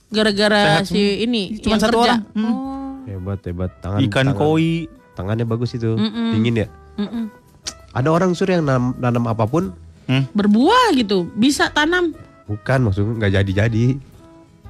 Gara-gara 0.08 0.82
Sehat 0.82 0.90
si 0.90 1.22
ini 1.22 1.54
Cuma 1.56 1.78
yang 1.78 1.80
satu 1.80 1.96
kerja. 1.96 2.04
orang. 2.04 2.20
Hmm. 2.32 2.44
Oh. 2.44 2.92
Hebat, 3.06 3.38
hebat. 3.44 3.70
Tangan, 3.78 3.98
Ikan 4.00 4.26
tangan, 4.26 4.34
koi. 4.36 4.90
Tangannya 5.12 5.44
bagus 5.44 5.70
itu. 5.72 5.94
Mm-mm. 5.94 6.34
Dingin 6.34 6.54
ya. 6.56 6.68
Mm-mm. 6.96 7.30
Ada 7.90 8.08
orang 8.08 8.30
sur 8.32 8.46
yang 8.46 8.62
nanam, 8.62 8.94
nanam 8.96 9.24
apa 9.26 9.46
pun, 9.46 9.70
Hmm? 10.04 10.26
Berbuah 10.28 10.90
gitu, 10.92 11.30
bisa 11.30 11.70
tanam. 11.70 12.10
bukan 12.44 12.82
maksudnya 12.82 13.14
nggak 13.16 13.32
jadi-jadi. 13.36 13.84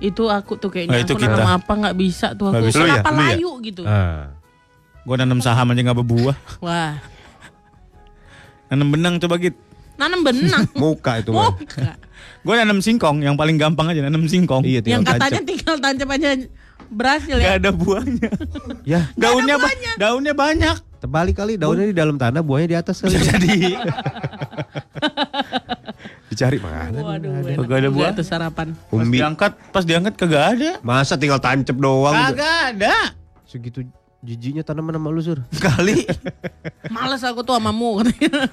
Itu 0.01 0.27
aku 0.27 0.57
tuh 0.57 0.69
kayaknya 0.69 0.97
Oh, 0.97 1.03
itu 1.03 1.13
aku 1.13 1.21
kita. 1.21 1.37
nanam 1.37 1.51
apa 1.55 1.73
nggak 1.77 1.97
bisa 1.97 2.33
tuh 2.33 2.49
aku. 2.49 2.67
bisa. 2.67 2.81
Lu 2.81 2.85
ya? 2.85 2.99
Lu 2.99 3.13
ya? 3.13 3.13
layu 3.31 3.51
gitu. 3.61 3.83
Ah. 3.85 4.33
Gua 5.01 5.17
nanam 5.17 5.39
saham 5.39 5.69
aja 5.69 5.81
nggak 5.83 5.99
berbuah. 5.99 6.37
Wah. 6.59 6.97
Nanam 8.67 8.89
benang 8.89 9.15
coba 9.19 9.37
git. 9.37 9.55
Nanam 9.95 10.21
benang. 10.23 10.65
Muka 10.81 11.21
itu 11.21 11.31
enggak. 11.31 12.01
Gue 12.41 12.57
nanam 12.57 12.81
singkong, 12.81 13.21
yang 13.21 13.37
paling 13.37 13.61
gampang 13.61 13.93
aja 13.93 14.01
nanam 14.01 14.25
singkong. 14.25 14.65
Iya, 14.65 14.81
Yang 14.81 15.05
katanya 15.07 15.21
tancap. 15.37 15.45
tinggal 15.45 15.77
tancap 15.77 16.09
aja 16.11 16.29
berhasil 16.89 17.37
Gak 17.37 17.45
ya. 17.45 17.53
ada 17.55 17.71
buahnya. 17.71 18.31
Ya, 18.83 19.01
daunnya 19.15 19.57
ba- 19.57 19.77
daunnya 19.97 20.33
banyak. 20.33 20.77
terbalik 21.01 21.33
kali 21.35 21.57
daunnya 21.57 21.85
di 21.87 21.93
dalam 21.93 22.17
tanah, 22.17 22.41
buahnya 22.41 22.67
di 22.67 22.77
atas 22.77 23.01
kali. 23.01 23.17
Jadi 23.17 23.77
Dicari 26.31 26.57
mana? 26.57 26.95
Waduh, 26.95 27.43
Kagak 27.43 27.59
enak 27.59 27.75
ada 27.77 27.89
buah. 27.91 28.11
tuh 28.15 28.23
sarapan. 28.23 28.69
pas 28.71 28.95
Umbi. 28.95 29.19
diangkat, 29.19 29.53
pas 29.69 29.83
diangkat 29.83 30.15
kagak 30.15 30.45
ada. 30.55 30.71
Masa 30.81 31.19
tinggal 31.19 31.37
tancap 31.37 31.75
doang? 31.75 32.15
Kagak 32.15 32.57
ada. 32.71 32.95
Segitu 33.43 33.83
jijinya 34.23 34.63
tanaman 34.63 34.95
sama 34.95 35.11
lu, 35.11 35.19
Sur. 35.19 35.43
Kali. 35.53 36.07
Males 36.95 37.19
aku 37.21 37.43
tuh 37.43 37.53
samamu 37.53 37.99
katanya. 37.99 38.47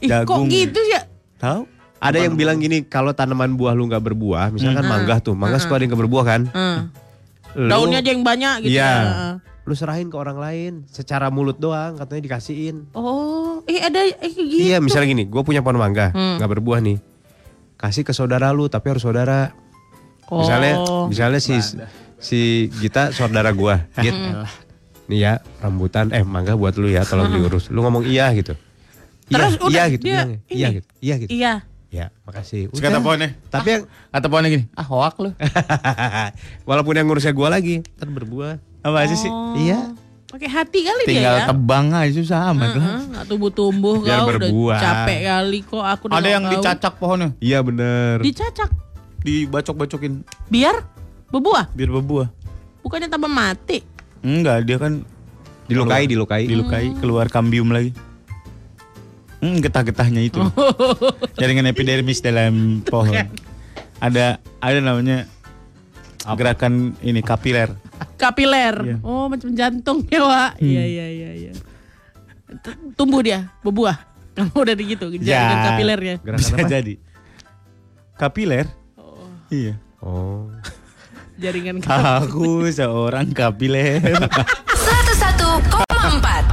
Ih, 0.00 0.10
kok 0.10 0.26
Jagung. 0.26 0.50
gitu 0.50 0.80
ya? 0.84 1.06
Tahu? 1.38 1.70
Ada 1.96 2.18
yang 2.20 2.34
bilang 2.34 2.58
gini, 2.58 2.82
kalau 2.82 3.14
tanaman 3.14 3.54
buah 3.54 3.72
lu 3.72 3.86
nggak 3.86 4.02
berbuah, 4.02 4.50
misalkan 4.50 4.82
mangga 4.82 5.22
tuh, 5.22 5.38
mangga 5.38 5.62
suka 5.62 5.78
ada 5.78 5.86
yang 5.86 5.94
berbuah 5.94 6.24
kan? 6.26 6.42
Heeh. 6.50 6.78
Lu- 7.54 7.70
Daunnya 7.70 8.02
aja 8.02 8.10
yang 8.10 8.24
banyak 8.24 8.54
gitu 8.64 8.74
Iya. 8.74 8.90
ya. 8.90 9.06
Lu 9.62 9.74
serahin 9.74 10.10
ke 10.10 10.16
orang 10.16 10.36
lain, 10.36 10.72
secara 10.86 11.30
mulut 11.30 11.54
doang, 11.56 11.94
katanya 11.94 12.22
dikasihin. 12.26 12.90
Oh, 12.92 13.62
eh 13.64 13.78
ada 13.78 14.02
eh 14.02 14.14
kayak 14.18 14.34
gitu. 14.34 14.62
Iya, 14.64 14.76
misalnya 14.78 15.08
gini, 15.08 15.24
gue 15.24 15.42
punya 15.42 15.62
pohon 15.62 15.78
mangga, 15.78 16.10
Hmm. 16.10 16.42
nggak 16.42 16.50
berbuah 16.50 16.82
nih. 16.82 16.98
Kasih 17.76 18.02
ke 18.02 18.10
saudara 18.10 18.50
lu, 18.50 18.66
tapi 18.66 18.90
harus 18.90 19.02
saudara. 19.02 19.54
Oh. 20.26 20.42
Misalnya, 20.42 20.74
misalnya 21.06 21.38
si 21.38 21.54
si 22.18 22.38
Gita 22.74 23.10
saudara 23.10 23.50
gua, 23.50 23.86
Git. 24.02 24.14
Nih 25.06 25.18
ya, 25.20 25.32
rambutan, 25.58 26.10
eh 26.10 26.22
mangga 26.22 26.54
buat 26.54 26.74
lu 26.74 26.90
ya, 26.90 27.02
tolong 27.02 27.30
diurus. 27.30 27.68
Lu 27.68 27.82
ngomong 27.82 28.02
iya 28.02 28.30
gitu. 28.32 28.58
Iya, 29.30 29.34
Terus 29.38 29.54
udah, 29.58 29.70
iya 29.70 29.84
gitu, 29.88 30.02
dia 30.02 30.12
bilangnya. 30.16 30.38
iya 30.48 30.68
gitu, 30.72 30.88
iya 30.98 31.14
gitu. 31.16 31.30
Iya. 31.30 31.52
Ya, 31.92 32.06
makasih. 32.24 32.66
Terus 32.72 32.80
kata 32.80 32.98
pohonnya, 32.98 33.36
Tapi 33.46 33.68
yang 33.68 33.82
kata 34.08 34.26
pohonnya 34.26 34.50
gini, 34.50 34.64
ah 34.72 34.82
hoak 34.82 35.14
lu. 35.20 35.30
walaupun 36.68 36.94
yang 36.94 37.06
ngurusnya 37.06 37.30
gua 37.30 37.52
lagi, 37.52 37.84
ntar 37.94 38.08
berbuah. 38.08 38.56
Apa 38.82 38.96
aja 39.00 39.14
sih? 39.14 39.26
Oh. 39.26 39.54
Iya. 39.54 39.94
Pakai 40.26 40.48
hati 40.48 40.80
kali 40.80 41.02
Tinggal 41.04 41.34
dia 41.34 41.44
ya. 41.44 41.46
tebang 41.46 41.86
aja 41.92 42.12
susah 42.16 42.50
amat 42.50 42.70
lah. 42.72 42.80
Heeh, 42.82 43.02
nggak 43.06 43.24
tumbuh-tumbuh 43.26 43.96
Biar 44.00 44.16
kau 44.16 44.28
berbuah. 44.30 44.48
udah 44.72 44.80
capek 44.80 45.18
kali 45.22 45.58
kok 45.60 45.84
aku 45.84 46.04
Ada 46.08 46.28
yang 46.30 46.42
kau. 46.42 46.52
dicacak 46.52 46.92
pohonnya, 46.96 47.28
Iya 47.36 47.58
bener. 47.60 48.16
Dicacak 48.18 48.70
dibacok-bacokin 49.20 50.24
biar 50.48 50.82
berbuah. 51.28 51.68
biar 51.70 51.90
berbuah. 51.92 52.28
Bukannya 52.80 53.06
tambah 53.06 53.28
mati. 53.28 53.84
Enggak, 54.20 54.64
dia 54.64 54.76
kan 54.76 55.04
Dilukai, 55.62 56.04
dilukai. 56.04 56.44
dilukai 56.44 56.90
keluar 56.96 57.28
kambium 57.28 57.68
lagi. 57.68 57.92
Hmm, 59.38 59.58
getah-getahnya 59.58 60.22
itu. 60.22 60.40
Jaringan 61.38 61.66
epidermis 61.66 62.18
dalam 62.18 62.80
pohon. 62.80 63.14
Ada 63.98 64.38
ada 64.58 64.78
namanya 64.80 65.28
gerakan 66.24 66.96
ini 67.00 67.20
kapiler. 67.20 67.74
Kapiler. 68.16 68.76
Iya. 68.84 68.96
Oh, 69.02 69.26
macam 69.26 69.50
jantung 69.52 70.04
ya, 70.06 70.20
Wak. 70.22 70.50
Iya, 70.62 70.82
iya, 70.86 71.06
iya, 71.08 71.30
iya. 71.34 71.52
T- 72.62 72.78
Tumbuh 72.94 73.20
dia, 73.24 73.48
berbuah. 73.64 73.96
Kalau 74.36 74.64
udah 74.64 74.74
di 74.76 74.84
gitu, 74.96 75.12
jaringan 75.12 75.58
kapilernya. 75.66 76.16
Gerakan 76.24 76.40
Bisa 76.40 76.54
apa? 76.56 76.68
jadi. 76.78 76.94
Kapiler? 78.16 78.66
Iya. 79.52 79.74
Oh. 80.00 80.48
Jaringan 81.36 81.80
kapiler. 81.80 82.28
Aku 82.28 82.68
seorang 82.70 83.28
kapiler. 83.34 84.00
101,4 84.82 85.82
Tracks 85.92 86.51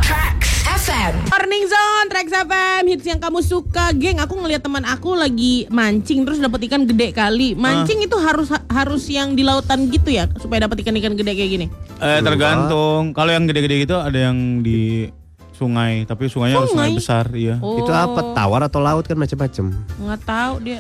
FM. 1.00 1.32
Morning 1.32 1.64
Zone, 1.64 2.06
Trax 2.12 2.28
FM, 2.28 2.82
hits 2.92 3.08
yang 3.08 3.24
kamu 3.24 3.40
suka. 3.40 3.96
Geng, 3.96 4.20
aku 4.20 4.36
ngelihat 4.36 4.60
teman 4.60 4.84
aku 4.84 5.16
lagi 5.16 5.64
mancing 5.72 6.28
terus 6.28 6.44
dapat 6.44 6.68
ikan 6.68 6.84
gede 6.84 7.16
kali. 7.16 7.56
Mancing 7.56 8.04
itu 8.04 8.20
harus 8.20 8.52
harus 8.68 9.08
yang 9.08 9.32
di 9.32 9.48
lautan 9.48 9.88
gitu 9.88 10.12
ya 10.12 10.28
supaya 10.36 10.68
dapat 10.68 10.84
ikan-ikan 10.84 11.16
gede 11.16 11.32
kayak 11.32 11.52
gini. 11.56 11.66
eh, 12.04 12.20
tergantung. 12.20 13.16
Kalau 13.16 13.32
yang 13.32 13.48
gede-gede 13.48 13.88
gitu 13.88 13.96
ada 13.96 14.28
yang 14.28 14.60
di 14.60 15.08
sungai, 15.56 16.04
tapi 16.04 16.28
sungainya 16.28 16.60
harus 16.60 16.76
sungai 16.76 16.92
Sungai? 16.92 17.00
besar, 17.00 17.26
iya. 17.32 17.56
Oh, 17.64 17.80
Itu 17.80 17.92
apa? 17.96 18.36
Tawar 18.36 18.68
atau 18.68 18.84
laut 18.84 19.08
kan 19.08 19.16
macam-macam. 19.16 19.72
Nggak 20.04 20.22
tahu 20.28 20.54
dia. 20.60 20.80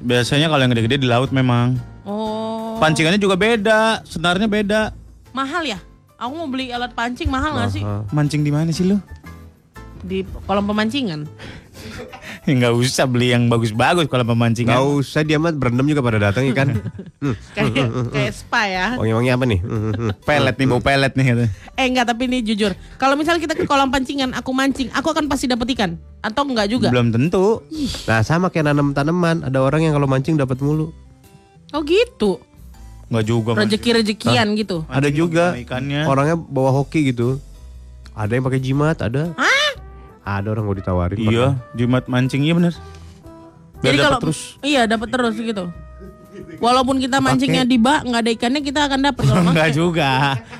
Biasanya 0.00 0.48
kalau 0.48 0.64
yang 0.64 0.72
gede-gede 0.72 0.96
di 1.04 1.08
laut 1.12 1.28
memang. 1.28 1.76
Oh. 2.08 2.80
Pancingannya 2.80 3.20
juga 3.20 3.36
beda, 3.36 4.00
senarnya 4.00 4.48
beda. 4.48 4.96
Mahal 5.36 5.68
ya? 5.68 5.76
Aku 6.16 6.32
mau 6.32 6.48
beli 6.48 6.72
alat 6.72 6.96
pancing 6.96 7.28
mahal 7.28 7.52
nggak 7.52 7.76
sih? 7.76 7.84
Mancing 8.08 8.40
di 8.40 8.48
mana 8.48 8.72
sih 8.72 8.88
lu? 8.88 8.96
Di 10.06 10.22
kolam 10.46 10.70
pemancingan. 10.70 11.26
Enggak 12.50 12.72
usah 12.78 13.04
beli 13.10 13.34
yang 13.34 13.50
bagus-bagus 13.50 14.06
kalau 14.06 14.22
pemancingan. 14.22 14.78
Gak 14.78 14.86
usah 14.86 15.20
dia 15.26 15.36
mah 15.36 15.50
berendam 15.50 15.86
juga 15.86 16.02
pada 16.02 16.30
datang 16.30 16.46
ikan. 16.54 16.68
Hmm, 17.16 17.32
kayak 17.56 17.90
kayak 18.12 18.32
spa 18.36 18.68
ya. 18.68 18.86
wangi-wangi 19.00 19.30
apa 19.32 19.44
nih? 19.48 19.60
Hmm, 19.64 19.88
hmm. 19.88 20.10
Pelet 20.20 20.54
nih, 20.60 20.66
bau 20.68 20.84
pelet 20.84 21.12
nih 21.16 21.24
katanya. 21.32 21.50
Eh 21.74 21.86
enggak 21.88 22.06
tapi 22.12 22.28
ini 22.28 22.38
jujur. 22.44 22.76
Kalau 23.00 23.16
misalnya 23.16 23.40
kita 23.40 23.56
ke 23.56 23.64
kolam 23.64 23.88
pancingan, 23.88 24.36
aku 24.36 24.52
mancing, 24.52 24.92
aku 24.92 25.16
akan 25.16 25.24
pasti 25.26 25.48
dapat 25.48 25.72
ikan 25.74 25.96
atau 26.20 26.44
enggak 26.44 26.68
juga? 26.68 26.92
Belum 26.92 27.08
tentu. 27.08 27.64
Nah 28.04 28.20
sama 28.20 28.52
kayak 28.52 28.68
nanam 28.68 28.92
tanaman, 28.92 29.42
ada 29.48 29.64
orang 29.64 29.88
yang 29.88 29.96
kalau 29.96 30.04
mancing 30.04 30.36
dapat 30.36 30.60
mulu. 30.60 30.92
Oh 31.72 31.80
gitu. 31.82 32.36
Enggak 33.08 33.24
juga. 33.26 33.50
Rezeki-rezekian 33.64 34.46
gitu. 34.60 34.84
Ada 34.86 35.08
juga 35.08 35.56
ikannya. 35.56 36.04
orangnya 36.04 36.36
bawa 36.36 36.70
hoki 36.84 37.16
gitu. 37.16 37.40
Ada 38.12 38.38
yang 38.38 38.44
pakai 38.44 38.60
jimat, 38.60 39.00
ada. 39.00 39.32
Ada 40.26 40.48
orang 40.50 40.66
mau 40.66 40.74
ditawarin. 40.74 41.16
Iya, 41.16 41.46
Jumat 41.72 42.04
mancing 42.04 42.42
iya 42.42 42.52
bener. 42.52 42.74
Biar 43.78 43.82
Jadi 43.86 43.96
dapat 43.96 44.06
kalau 44.08 44.20
terus. 44.20 44.40
iya 44.60 44.82
dapat 44.84 45.08
terus 45.08 45.36
gitu. 45.36 45.64
Walaupun 46.58 46.98
kita 46.98 47.16
mancingnya 47.16 47.64
di 47.64 47.78
bak 47.78 48.04
nggak 48.04 48.20
ada 48.20 48.30
ikannya 48.30 48.60
kita 48.60 48.80
akan 48.84 49.00
dapat 49.02 49.22
kalau 49.24 49.40
Enggak 49.46 49.70
pakai. 49.70 49.72
juga. 49.72 50.10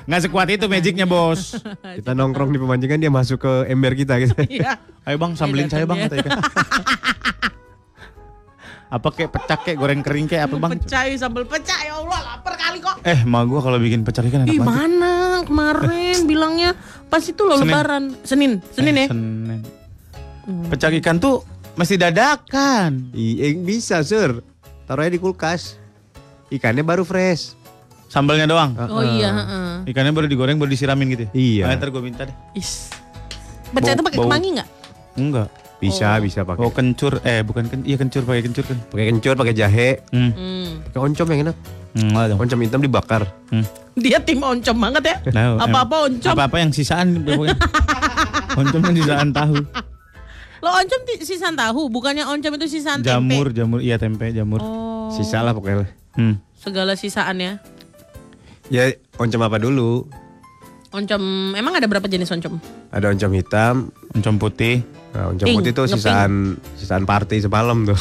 Enggak 0.07 0.21
sekuat 0.23 0.47
itu 0.49 0.65
magicnya, 0.65 1.05
Bos. 1.05 1.53
Kita 1.97 2.11
nongkrong 2.13 2.49
di 2.49 2.57
pemancingan 2.57 2.97
dia 2.97 3.11
masuk 3.11 3.37
ke 3.37 3.53
ember 3.67 3.93
kita 3.93 4.17
gitu. 4.17 4.33
Iya. 4.47 4.81
Ayo 5.03 5.17
Bang, 5.17 5.35
sambelin 5.35 5.67
Iya, 5.67 5.73
saya 5.73 5.85
Bang 5.85 5.99
dia. 5.99 6.07
kata 6.07 6.15
ikan. 6.17 6.31
apa 8.87 9.07
kayak 9.09 9.29
pecak 9.29 9.59
kayak 9.61 9.77
goreng 9.77 9.99
kering 9.99 10.25
kayak 10.25 10.47
apa 10.47 10.55
Bang? 10.57 10.71
Pecah 10.73 11.03
sambal 11.13 11.43
pecah 11.43 11.75
ya 11.81 11.97
Allah 11.97 12.19
lapar 12.25 12.55
kali 12.55 12.79
kok. 12.79 13.03
Eh, 13.03 13.19
ma 13.23 13.43
gua 13.43 13.59
kalau 13.59 13.75
bikin 13.77 14.01
pecak 14.01 14.23
ikan 14.25 14.43
enak 14.43 14.49
Ih 14.49 14.57
banget. 14.57 14.71
mana 14.71 15.13
kemarin 15.43 16.17
bilangnya 16.29 16.71
pas 17.05 17.19
itu 17.19 17.41
loh 17.41 17.55
Senin. 17.55 17.67
lebaran 17.67 18.03
Senin 18.21 18.51
Senin 18.69 18.93
Eh, 18.93 19.01
ya. 19.01 19.07
Senin. 19.09 19.59
Pecak 20.67 20.95
ikan 20.97 21.17
tuh 21.17 21.43
mesti 21.73 21.95
dadakan. 21.95 23.11
Iya 23.11 23.51
bisa 23.57 23.99
sur. 24.01 24.39
Taruhnya 24.83 25.11
di 25.11 25.19
kulkas. 25.19 25.75
Ikannya 26.47 26.79
baru 26.81 27.03
fresh. 27.03 27.59
Sambalnya 28.07 28.47
doang. 28.47 28.71
Oh 28.87 29.03
iya. 29.03 29.35
heeh. 29.35 29.71
Ikannya 29.85 30.15
baru 30.15 30.25
digoreng 30.25 30.55
baru 30.55 30.71
disiramin 30.71 31.11
gitu. 31.11 31.23
ya? 31.27 31.31
Iya. 31.35 31.63
Ah, 31.65 31.75
ntar 31.75 31.91
gue 31.91 31.99
minta 31.99 32.23
deh. 32.23 32.35
Is. 32.53 32.87
Pecah 33.67 33.91
itu 33.91 34.01
pakai 34.01 34.15
kemangi 34.17 34.49
nggak? 34.55 34.69
Enggak. 35.19 35.51
Bisa 35.77 36.17
bisa 36.17 36.41
pakai. 36.41 36.61
Oh 36.61 36.73
kencur, 36.73 37.21
eh 37.21 37.45
bukan 37.45 37.69
ken, 37.69 37.85
iya 37.85 37.95
kencur 37.95 38.25
pakai 38.25 38.41
kencur 38.41 38.65
kan. 38.65 38.77
Pakai 38.89 39.05
kencur, 39.13 39.33
pakai 39.37 39.53
jahe, 39.53 39.89
Hmm. 40.09 40.31
Hmm. 40.33 40.69
pakai 40.89 40.99
oncom 40.99 41.27
yang 41.29 41.41
enak. 41.49 41.57
Dong. 41.97 42.37
Oncom 42.37 42.59
hitam 42.61 42.81
dibakar. 42.81 43.25
Hmm. 43.49 43.65
Dia 43.97 44.21
tim 44.21 44.37
oncom 44.37 44.77
banget 44.77 45.03
ya. 45.05 45.15
Nah, 45.33 45.57
Apa-apa 45.59 46.09
oncom. 46.09 46.33
Apa-apa 46.33 46.57
yang 46.61 46.69
sisaan 46.69 47.25
pokoknya. 47.25 47.57
Oncom 48.59 48.81
yang 48.89 48.97
sisaan 48.97 49.29
tahu. 49.29 49.57
Lo 50.57 50.69
oncom 50.73 50.99
sisaan 51.21 51.53
tahu, 51.53 51.89
bukannya 51.89 52.25
oncom 52.25 52.57
itu 52.57 52.81
sisaan 52.81 53.05
Jamur, 53.05 53.49
tempe. 53.49 53.57
jamur, 53.61 53.79
iya 53.81 54.01
tempe, 54.01 54.33
jamur. 54.33 54.57
Oh. 54.57 55.13
Sisa 55.13 55.45
lah 55.45 55.53
pokoknya. 55.53 55.85
Hmm. 56.17 56.41
Segala 56.57 56.97
sisaan 56.97 57.37
ya. 57.37 57.61
Ya 58.73 58.89
oncom 59.17 59.41
apa 59.41 59.61
dulu? 59.61 60.09
Oncom, 60.87 61.51
emang 61.51 61.75
ada 61.75 61.83
berapa 61.83 62.07
jenis 62.07 62.31
oncom? 62.31 62.63
Ada 62.95 63.11
oncom 63.11 63.31
hitam. 63.35 63.75
Oncom 64.15 64.35
putih. 64.39 64.87
Nah, 65.11 65.35
oncom 65.35 65.47
Pink, 65.47 65.57
putih 65.59 65.71
tuh 65.75 65.85
ngepink. 65.85 65.99
sisaan 65.99 66.31
sisaan 66.79 67.03
party 67.03 67.43
semalam 67.43 67.83
tuh. 67.83 67.99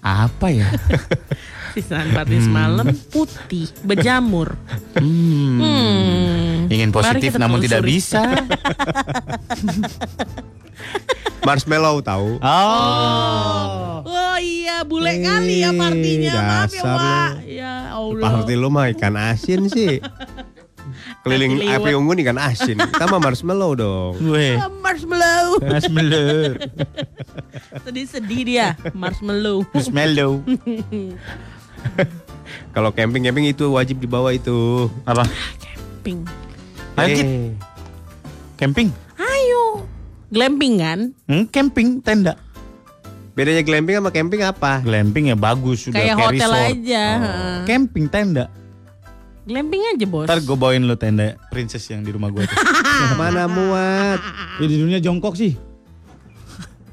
Apa 0.00 0.48
ya? 0.52 0.68
Sisaan 1.70 2.10
party 2.10 2.42
semalam 2.42 2.82
putih, 3.14 3.70
berjamur. 3.86 4.58
Hmm. 4.98 5.54
Hmm. 5.62 6.66
Ingin 6.66 6.90
positif 6.90 7.38
namun 7.38 7.62
tidak 7.62 7.86
bisa. 7.86 8.26
Marshmallow 11.46 12.02
tahu. 12.02 12.42
Oh. 12.42 14.02
Oh 14.02 14.36
iya, 14.42 14.82
bule 14.82 15.22
kali 15.22 15.62
ya 15.62 15.70
partinya. 15.70 16.34
Maaf 16.42 16.72
ya, 16.74 16.82
lo. 16.82 16.96
Ya 17.46 17.74
Allah. 17.94 18.22
Party 18.34 18.54
lu 18.58 18.68
mah 18.68 18.90
ikan 18.90 19.14
asin 19.14 19.70
sih. 19.70 20.02
Keliling 21.20 21.60
api 21.62 21.92
unggun 21.92 22.16
ikan 22.18 22.36
asin. 22.36 22.80
Kita 22.90 23.04
mah 23.04 23.20
marshmallow 23.20 23.76
dong. 23.76 24.12
Gue. 24.16 24.56
Ah, 24.56 24.72
Marshmallow. 24.72 25.60
Marshmallow. 25.60 26.56
Sedih-sedih 27.84 28.40
dia, 28.42 28.66
marshmallow. 28.92 29.68
Marshmallow. 29.70 30.40
Kalau 32.74 32.90
camping-camping 32.90 33.46
itu 33.46 33.68
wajib 33.70 34.00
dibawa 34.00 34.32
itu. 34.32 34.88
Apa? 35.04 35.28
Pink. 36.00 36.24
Ayo, 36.96 37.14
Kit. 37.14 37.24
Eh, 37.24 37.50
Camping. 38.56 38.88
Ayo. 39.16 39.84
Glamping 40.28 40.74
kan? 40.78 41.00
Hmm, 41.24 41.44
camping 41.48 42.00
tenda. 42.00 42.36
Bedanya 43.32 43.60
glamping 43.60 43.96
sama 43.96 44.10
camping 44.10 44.42
apa? 44.42 44.80
Glamping 44.80 45.28
ya 45.28 45.36
bagus 45.36 45.88
sudah 45.88 45.96
Kayak 45.96 46.12
kayak 46.12 46.20
hotel 46.20 46.50
resort. 46.50 46.70
aja. 46.76 47.04
heeh. 47.16 47.56
Camping 47.64 48.06
tenda. 48.06 48.44
Glamping 49.40 49.82
aja 49.88 50.04
bos. 50.04 50.28
Ntar 50.28 50.40
gue 50.40 50.52
bawain 50.52 50.84
lo 50.84 50.94
tenda 50.94 51.34
princess 51.48 51.88
yang 51.88 52.04
di 52.04 52.12
rumah 52.12 52.28
gue 52.28 52.44
tuh. 52.44 52.56
Mana 53.20 53.48
muat? 53.48 54.20
ya 54.60 54.66
di 54.68 54.76
dunia 54.76 55.00
jongkok 55.00 55.34
sih. 55.34 55.56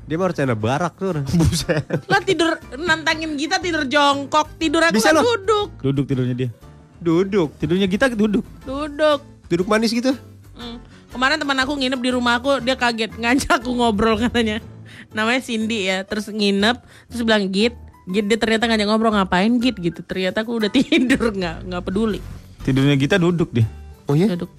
Dia 0.07 0.15
mau 0.15 0.31
tenda 0.31 0.55
barak 0.55 0.95
tuh. 0.95 1.19
Buset. 1.35 1.83
Lah 2.07 2.23
tidur 2.23 2.55
nantangin 2.79 3.35
kita 3.35 3.59
tidur 3.59 3.83
jongkok, 3.83 4.55
tidur 4.55 4.79
aku 4.79 4.95
Bisa 4.95 5.11
kan 5.11 5.19
loh. 5.19 5.23
duduk, 5.27 5.67
Duduk 5.83 6.05
tidurnya 6.07 6.35
dia. 6.37 6.49
Duduk. 6.97 7.51
Tidurnya 7.59 7.87
kita 7.91 8.07
duduk. 8.09 8.47
duduk. 8.63 9.19
Duduk 9.51 9.67
manis 9.67 9.91
gitu. 9.91 10.15
Hmm. 10.55 10.79
Kemarin 11.11 11.39
teman 11.39 11.59
aku 11.59 11.75
nginep 11.75 11.99
di 11.99 12.11
rumah 12.11 12.39
aku, 12.39 12.63
dia 12.63 12.75
kaget 12.75 13.15
ngajak 13.15 13.59
aku 13.59 13.71
ngobrol 13.75 14.15
katanya. 14.17 14.63
Namanya 15.11 15.39
Cindy 15.39 15.87
ya, 15.87 16.03
terus 16.03 16.27
nginep, 16.27 16.79
terus 17.07 17.21
bilang 17.23 17.47
Git, 17.47 17.75
Git 18.07 18.25
dia 18.31 18.39
ternyata 18.39 18.71
ngajak 18.71 18.87
ngobrol 18.87 19.11
ngapain 19.11 19.51
Git 19.59 19.75
gitu. 19.77 19.99
Ternyata 19.99 20.47
aku 20.47 20.63
udah 20.63 20.71
tidur 20.75 21.35
nggak 21.35 21.67
nggak 21.67 21.81
peduli. 21.83 22.23
Tidurnya 22.63 22.95
kita 22.95 23.19
duduk 23.19 23.51
dia. 23.51 23.67
Oh 24.07 24.15
iya? 24.15 24.31
Duduk. 24.31 24.55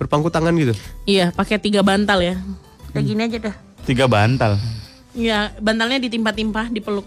Berpangku 0.00 0.32
tangan 0.32 0.56
gitu. 0.56 0.72
Iya, 1.04 1.28
pakai 1.36 1.60
tiga 1.60 1.84
bantal 1.84 2.24
ya. 2.24 2.40
Kayak 2.96 3.04
gini 3.04 3.20
aja 3.28 3.38
dah. 3.52 3.54
Tiga 3.84 4.08
bantal. 4.08 4.56
Iya, 5.12 5.52
bantalnya 5.60 6.00
ditimpa-timpa, 6.00 6.72
dipeluk. 6.72 7.04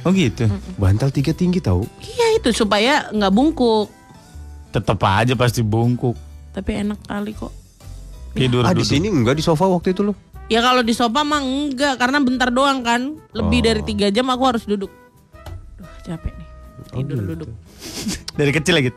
Oh 0.00 0.10
gitu. 0.16 0.48
Bantal 0.80 1.12
tiga 1.12 1.36
tinggi 1.36 1.60
tahu. 1.60 1.84
Iya 2.00 2.40
itu 2.40 2.48
supaya 2.56 3.12
nggak 3.12 3.32
bungkuk. 3.36 3.92
Tetep 4.72 4.96
aja 5.04 5.36
pasti 5.36 5.60
bungkuk. 5.60 6.16
Tapi 6.56 6.80
enak 6.80 7.04
kali 7.04 7.36
kok. 7.36 7.52
Tidur 8.32 8.64
Ah 8.64 8.72
di 8.72 8.86
sini 8.86 9.12
enggak 9.12 9.36
di 9.36 9.44
sofa 9.44 9.68
waktu 9.68 9.92
itu 9.92 10.06
lo. 10.06 10.16
Ya 10.50 10.58
kalau 10.58 10.82
di 10.82 10.90
sofa 10.90 11.22
mah 11.22 11.38
enggak 11.38 11.94
karena 11.94 12.18
bentar 12.18 12.50
doang 12.50 12.82
kan. 12.82 13.14
Lebih 13.30 13.58
Oh. 13.58 13.64
dari 13.64 13.80
tiga 13.86 14.06
jam 14.10 14.26
aku 14.26 14.42
harus 14.44 14.66
duduk. 14.66 14.90
Duh 15.78 15.90
capek 16.02 16.34
nih. 16.34 16.48
Tidur 16.90 17.22
duduk. 17.24 17.48
Dari 18.34 18.50
kecil 18.50 18.74
lagi. 18.74 18.90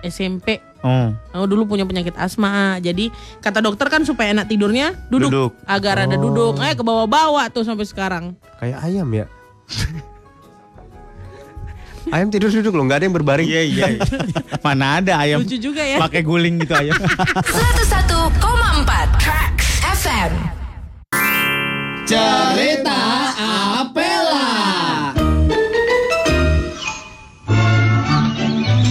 SMP. 0.00 0.62
Oh. 0.80 1.10
Aku 1.34 1.44
dulu 1.44 1.66
punya 1.66 1.82
penyakit 1.82 2.14
asma. 2.14 2.78
Jadi 2.78 3.10
kata 3.42 3.58
dokter 3.58 3.90
kan 3.90 4.00
supaya 4.02 4.30
enak 4.30 4.46
tidurnya 4.46 4.94
duduk. 5.10 5.28
Duduk. 5.28 5.50
Agar 5.66 6.06
ada 6.06 6.14
duduk. 6.14 6.56
Eh 6.62 6.72
ke 6.72 6.80
bawah-bawah 6.80 7.50
tuh 7.50 7.66
sampai 7.66 7.84
sekarang. 7.84 8.32
Kayak 8.56 8.78
ayam 8.80 9.08
ya. 9.10 9.26
ayam 12.14 12.28
tidur 12.28 12.50
duduk 12.50 12.72
loh, 12.72 12.84
nggak 12.86 12.98
ada 13.02 13.04
yang 13.04 13.14
berbaring. 13.14 13.44
Iya 13.44 13.62
iya. 13.66 13.86
Mana 14.64 15.02
ada 15.02 15.12
ayam 15.20 15.42
Lucu 15.42 15.58
juga 15.58 15.82
ya. 15.82 15.98
pakai 16.00 16.22
guling 16.22 16.62
gitu 16.62 16.72
ayam. 16.72 16.96
101,4 16.96 19.20
Tracks 19.20 19.59
FM. 19.59 19.59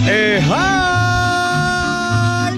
Eh 0.08 0.40
hai. 0.40 2.56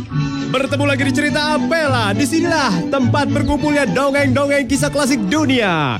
Bertemu 0.54 0.84
lagi 0.86 1.02
di 1.02 1.12
cerita 1.18 1.58
Apela. 1.58 2.14
Di 2.14 2.22
sinilah 2.22 2.94
tempat 2.94 3.26
berkumpulnya 3.34 3.90
dongeng-dongeng 3.90 4.70
kisah 4.70 4.94
klasik 4.94 5.18
dunia. 5.26 5.98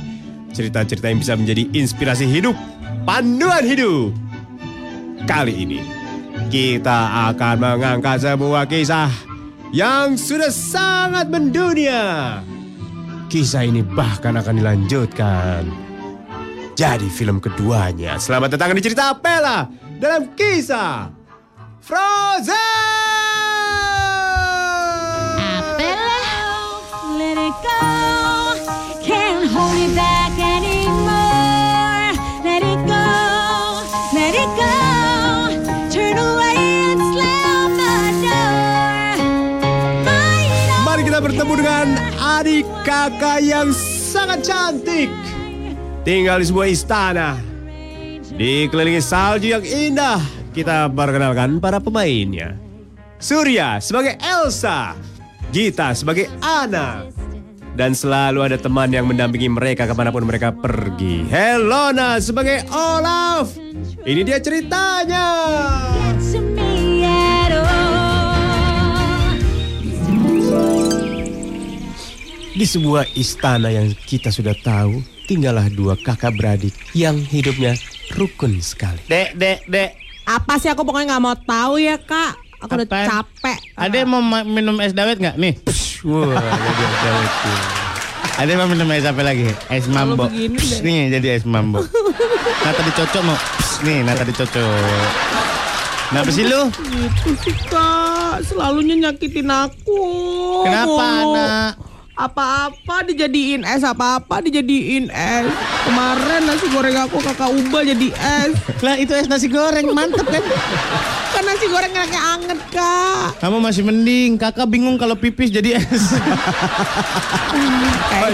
Cerita-cerita 0.55 1.11
yang 1.11 1.19
bisa 1.19 1.35
menjadi 1.35 1.67
inspirasi 1.75 2.31
hidup 2.31 2.55
Panduan 3.03 3.67
hidup. 3.67 4.15
Kali 5.25 5.65
ini 5.65 5.81
Kita 6.53 7.33
akan 7.33 7.57
mengangkat 7.57 8.21
sebuah 8.21 8.69
kisah 8.69 9.09
Yang 9.73 10.29
sudah 10.29 10.53
sangat 10.53 11.33
mendunia 11.33 12.45
Kisah 13.33 13.65
ini 13.65 13.81
bahkan 13.81 14.37
akan 14.37 14.61
dilanjutkan 14.61 15.65
jadi 16.77 17.09
film 17.09 17.41
keduanya. 17.41 18.21
Selamat 18.21 18.61
datang 18.61 18.77
di 18.77 18.85
cerita 18.85 19.09
Apela 19.09 19.73
dalam 19.97 20.37
kisah 20.37 21.09
Frozen. 21.81 22.53
Let 27.17 27.41
it 27.41 27.57
go, 27.65 27.81
can't 29.01 29.49
hold 29.49 29.81
it 29.81 29.97
back 29.97 30.37
anymore. 30.37 32.13
Let 32.45 32.61
it 32.61 32.81
go, 32.85 33.09
let 34.13 34.37
it 34.37 34.53
go. 34.61 34.77
Turn 35.89 36.21
away 36.21 36.61
and 36.93 37.01
slam 37.01 37.81
the 37.81 37.97
door. 38.29 39.17
Fight 40.05 40.69
on. 40.69 40.85
Mari 40.85 41.01
kita 41.09 41.17
bertemu 41.25 41.53
dengan 41.57 41.87
adik 42.41 42.65
kakak 42.87 43.45
yang 43.45 43.69
sangat 43.77 44.41
cantik. 44.47 45.11
Tinggal 46.03 46.41
di 46.41 46.47
sebuah 46.49 46.69
istana. 46.73 47.29
Dikelilingi 48.33 49.03
salju 49.05 49.53
yang 49.53 49.65
indah. 49.65 50.21
Kita 50.53 50.89
perkenalkan 50.89 51.61
para 51.61 51.79
pemainnya. 51.79 52.57
Surya 53.21 53.79
sebagai 53.79 54.17
Elsa. 54.19 54.97
Gita 55.53 55.93
sebagai 55.93 56.33
Anna. 56.41 57.07
Dan 57.73 57.97
selalu 57.97 58.45
ada 58.45 58.57
teman 58.61 58.93
yang 58.93 59.09
mendampingi 59.09 59.49
mereka 59.49 59.89
ke 59.89 59.95
mana 59.97 60.13
pun 60.13 60.25
mereka 60.29 60.53
pergi. 60.53 61.25
Helona 61.29 62.21
sebagai 62.21 62.69
Olaf. 62.69 63.57
Ini 64.05 64.21
dia 64.27 64.43
ceritanya. 64.43 65.29
Di 72.53 72.67
sebuah 72.67 73.09
istana 73.15 73.73
yang 73.73 73.89
kita 73.99 74.29
sudah 74.29 74.53
tahu, 74.55 75.01
tinggallah 75.25 75.73
dua 75.73 75.97
kakak 75.97 76.37
beradik 76.37 76.77
yang 76.93 77.17
hidupnya 77.17 77.73
rukun 78.13 78.61
sekali. 78.61 79.01
Dek, 79.07 79.33
dek, 79.35 79.65
dek. 79.67 79.91
Apa 80.23 80.61
sih 80.61 80.69
aku 80.69 80.85
pokoknya 80.85 81.17
nggak 81.17 81.25
mau 81.25 81.35
tahu 81.35 81.81
ya 81.81 81.97
kak. 81.97 82.37
Aku 82.63 82.77
udah 82.77 82.87
Apaan? 82.87 83.07
capek. 83.09 83.59
Ada 83.75 83.95
yang 83.97 84.09
mau 84.09 84.23
ma- 84.23 84.45
minum 84.45 84.79
es 84.79 84.93
dawet 84.93 85.19
nggak? 85.19 85.35
Nih. 85.35 85.59
Wah, 86.05 86.31
jadi 86.39 86.83
es 86.85 86.99
dawet. 87.01 87.33
tuh. 87.35 87.59
Ada 88.33 88.49
yang 88.49 88.61
mau 88.61 88.71
minum 88.71 88.89
es 88.93 89.03
apa 89.03 89.23
lagi? 89.23 89.49
Es 89.67 89.85
mambo. 89.87 90.29
deh. 90.29 90.47
Nih 90.79 91.11
jadi 91.11 91.29
es 91.35 91.45
mambo. 91.45 91.83
Nata 92.65 92.81
dicocok 92.85 93.23
mau. 93.25 93.35
Pss, 93.35 93.83
Nih, 93.83 93.99
nata 94.05 94.23
dicocok. 94.23 95.03
Kenapa 96.07 96.29
sih 96.29 96.45
lu? 96.45 96.69
Gitu 96.71 97.31
sih 97.41 97.57
kak. 97.67 98.45
Selalunya 98.45 98.95
nyakitin 99.01 99.49
aku. 99.49 100.01
Kenapa 100.63 101.03
anak? 101.03 101.71
Apa-apa 102.13 103.09
dijadiin 103.09 103.65
es, 103.65 103.81
apa-apa 103.81 104.45
dijadiin 104.45 105.09
es. 105.09 105.47
Kemarin 105.89 106.45
nasi 106.45 106.69
goreng 106.69 106.97
aku 107.01 107.25
kakak 107.25 107.49
ubah 107.49 107.83
jadi 107.89 108.09
es. 108.13 108.53
Lah 108.85 109.01
itu 109.01 109.17
es 109.17 109.33
nasi 109.33 109.49
goreng 109.49 109.89
mantep 109.97 110.29
kan? 110.29 110.45
Kan 111.33 111.43
nasi 111.49 111.67
goreng 111.73 111.89
enaknya 111.89 112.21
anget 112.21 112.61
kak. 112.69 113.41
Kamu 113.41 113.65
masih 113.65 113.83
mending. 113.89 114.37
Kakak 114.37 114.69
bingung 114.69 115.01
kalau 115.01 115.17
pipis 115.17 115.49
jadi 115.49 115.81
es. 115.81 116.13
Kak 118.13 118.29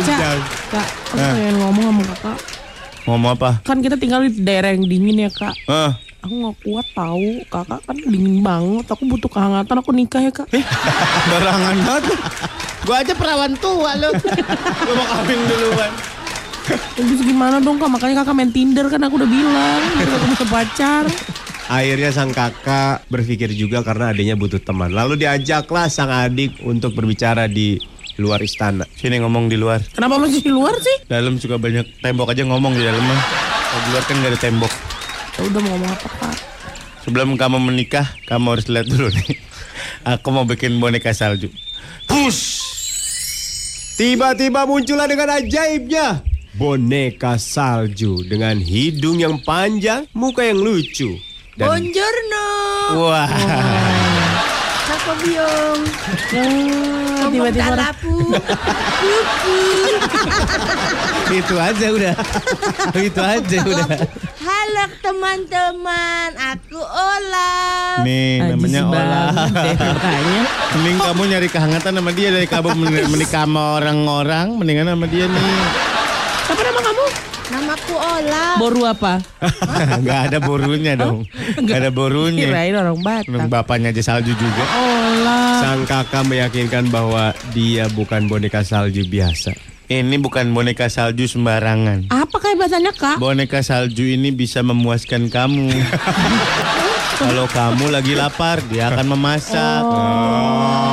kak, 0.74 0.89
aku 1.14 1.22
pengen 1.22 1.55
ngomong 1.62 1.85
sama 1.87 2.03
kakak. 2.18 2.39
Ngomong 3.07 3.31
apa? 3.39 3.51
Kan 3.62 3.79
kita 3.79 3.95
tinggal 3.95 4.26
di 4.26 4.43
daerah 4.43 4.74
yang 4.74 4.85
dingin 4.91 5.22
ya 5.22 5.31
kak. 5.31 5.55
Ah, 5.70 5.95
Aku 6.27 6.35
nggak 6.35 6.57
kuat 6.66 6.87
tahu, 6.99 7.31
kakak 7.47 7.81
kan 7.87 7.97
dingin 7.97 8.43
banget. 8.43 8.87
Aku 8.91 9.03
butuh 9.07 9.31
kehangatan. 9.31 9.77
Aku 9.79 9.91
nikah 9.95 10.19
ya 10.19 10.33
kak. 10.35 10.51
barangan 11.31 11.77
banget. 11.79 12.05
Gua 12.83 12.97
aja 12.99 13.14
perawan 13.14 13.55
tua 13.59 13.91
lu. 13.95 14.11
Gua 14.19 14.95
mau 14.99 15.07
kawin 15.07 15.41
duluan. 15.47 15.93
Terus 16.69 17.21
gimana 17.23 17.57
dong 17.62 17.79
kak? 17.79 17.87
Makanya 17.87 18.27
kakak 18.27 18.35
main 18.35 18.51
Tinder 18.51 18.91
kan 18.91 19.01
aku 19.07 19.14
udah 19.23 19.31
bilang. 19.31 19.83
Kita 19.95 20.16
kamu 20.19 20.47
pacar. 20.51 21.05
Akhirnya 21.69 22.11
sang 22.11 22.33
kakak 22.35 23.05
berpikir 23.12 23.53
juga 23.55 23.87
karena 23.87 24.11
adiknya 24.11 24.35
butuh 24.35 24.59
teman. 24.59 24.91
Lalu 24.91 25.23
diajaklah 25.23 25.87
sang 25.87 26.11
adik 26.11 26.59
untuk 26.66 26.99
berbicara 26.99 27.47
di 27.47 27.79
luar 28.19 28.43
istana. 28.43 28.83
Sini 28.99 29.23
ngomong 29.23 29.47
di 29.47 29.55
luar. 29.55 29.79
Kenapa 29.95 30.19
masih 30.19 30.43
di 30.43 30.51
luar 30.51 30.75
sih? 30.83 31.07
Dalam 31.07 31.39
suka 31.39 31.61
banyak 31.61 32.03
tembok 32.03 32.35
aja 32.35 32.43
ngomong 32.43 32.75
di 32.75 32.83
dalam 32.83 33.05
di 33.07 33.89
luar 33.95 34.03
kan 34.03 34.19
gak 34.19 34.33
ada 34.35 34.41
tembok. 34.43 34.98
Ya 35.39 35.43
udah 35.47 35.61
mau 35.62 35.70
ngomong 35.78 35.91
apa 35.95 36.09
kak? 36.18 36.36
Sebelum 37.07 37.39
kamu 37.39 37.62
menikah, 37.62 38.11
kamu 38.26 38.59
harus 38.59 38.66
lihat 38.66 38.91
dulu 38.91 39.07
nih. 39.14 39.39
Aku 40.18 40.34
mau 40.34 40.43
bikin 40.43 40.82
boneka 40.82 41.14
salju. 41.14 41.49
Push! 42.11 42.66
Tiba-tiba 43.95 44.66
muncullah 44.66 45.07
dengan 45.07 45.39
ajaibnya 45.39 46.26
boneka 46.59 47.39
salju 47.39 48.26
dengan 48.26 48.59
hidung 48.59 49.22
yang 49.22 49.39
panjang, 49.47 50.11
muka 50.11 50.43
yang 50.43 50.59
lucu. 50.59 51.14
Dan 51.55 51.70
Buongiorno. 51.70 52.47
Wah. 52.99 53.30
Kakak 53.30 54.08
Apa 54.89 55.12
biong? 55.20 55.80
Oh, 57.18 57.28
tiba-tiba. 57.28 57.93
Itu 61.28 61.55
aja 61.61 61.86
udah. 61.93 62.14
Itu 62.97 63.20
aja 63.20 63.57
udah. 63.61 63.89
Halo 64.39 64.84
teman-teman, 65.05 66.30
aku 66.34 66.80
Olaf. 66.80 68.01
Nih 68.01 68.41
namanya 68.41 68.80
olah. 68.89 68.97
banget 69.28 69.53
deh 69.53 69.76
mukanya. 69.93 70.43
Mending 70.72 70.97
kamu 70.99 71.22
nyari 71.26 71.49
kehangatan 71.49 71.93
sama 71.93 72.11
dia 72.16 72.28
dari 72.32 72.47
kamu 72.49 72.68
men- 72.74 73.09
menikah 73.12 73.45
sama 73.45 73.76
orang-orang, 73.76 74.57
mendingan 74.57 74.89
sama 74.89 75.05
dia 75.05 75.28
nih. 75.28 75.61
Apa 76.49 76.61
nama 76.64 76.80
kamu? 76.80 76.88
Namaku 77.49 77.97
Olaf. 77.97 78.57
Boru 78.61 78.83
apa? 78.85 79.25
Gak 80.07 80.21
ada 80.29 80.39
borunya 80.39 80.93
dong. 80.95 81.25
Gak 81.65 81.79
ada 81.81 81.91
borunya. 81.91 82.45
Kirain 82.45 82.77
orang 82.77 83.01
Orang 83.01 83.25
Batak. 83.25 83.49
bapaknya 83.49 83.89
aja 83.91 84.03
salju 84.05 84.37
juga. 84.37 84.65
Olah. 84.69 85.65
Sang 85.65 85.83
kakak 85.89 86.29
meyakinkan 86.29 86.93
bahwa 86.93 87.33
dia 87.57 87.89
bukan 87.89 88.29
boneka 88.29 88.61
salju 88.61 89.09
biasa. 89.09 89.57
Ini 89.89 90.21
bukan 90.21 90.53
boneka 90.53 90.93
salju 90.93 91.25
sembarangan. 91.25 92.13
Apa 92.13 92.37
kehebatannya 92.37 92.93
kak? 92.93 93.17
Boneka 93.17 93.65
salju 93.65 94.05
ini 94.05 94.29
bisa 94.29 94.61
memuaskan 94.61 95.33
kamu. 95.33 95.73
Kalau 97.19 97.49
kamu 97.49 97.91
lagi 97.91 98.13
lapar, 98.15 98.61
dia 98.69 98.93
akan 98.93 99.17
memasak. 99.17 99.83
Olap. 99.83 100.88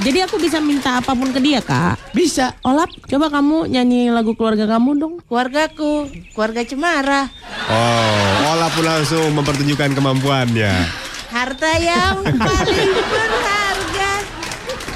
Jadi 0.00 0.18
aku 0.24 0.40
bisa 0.40 0.64
minta 0.64 0.96
apa 0.96 1.12
pun 1.12 1.28
ke 1.28 1.36
dia 1.44 1.60
kak? 1.60 2.00
Bisa. 2.16 2.56
Olap, 2.64 2.88
coba 3.04 3.28
kamu 3.28 3.68
nyanyi 3.68 4.08
lagu 4.08 4.32
keluarga 4.32 4.64
kamu 4.64 4.96
dong. 4.96 5.14
Keluargaku, 5.28 6.08
keluarga 6.32 6.64
Cemara. 6.64 7.28
Oh, 7.68 8.48
Ola 8.56 8.72
pun 8.72 8.88
langsung 8.88 9.28
mempertunjukkan 9.36 9.92
kemampuannya. 9.92 10.72
Harta 11.28 11.72
yang 11.76 12.24
paling 12.24 12.92
berharga 12.96 14.12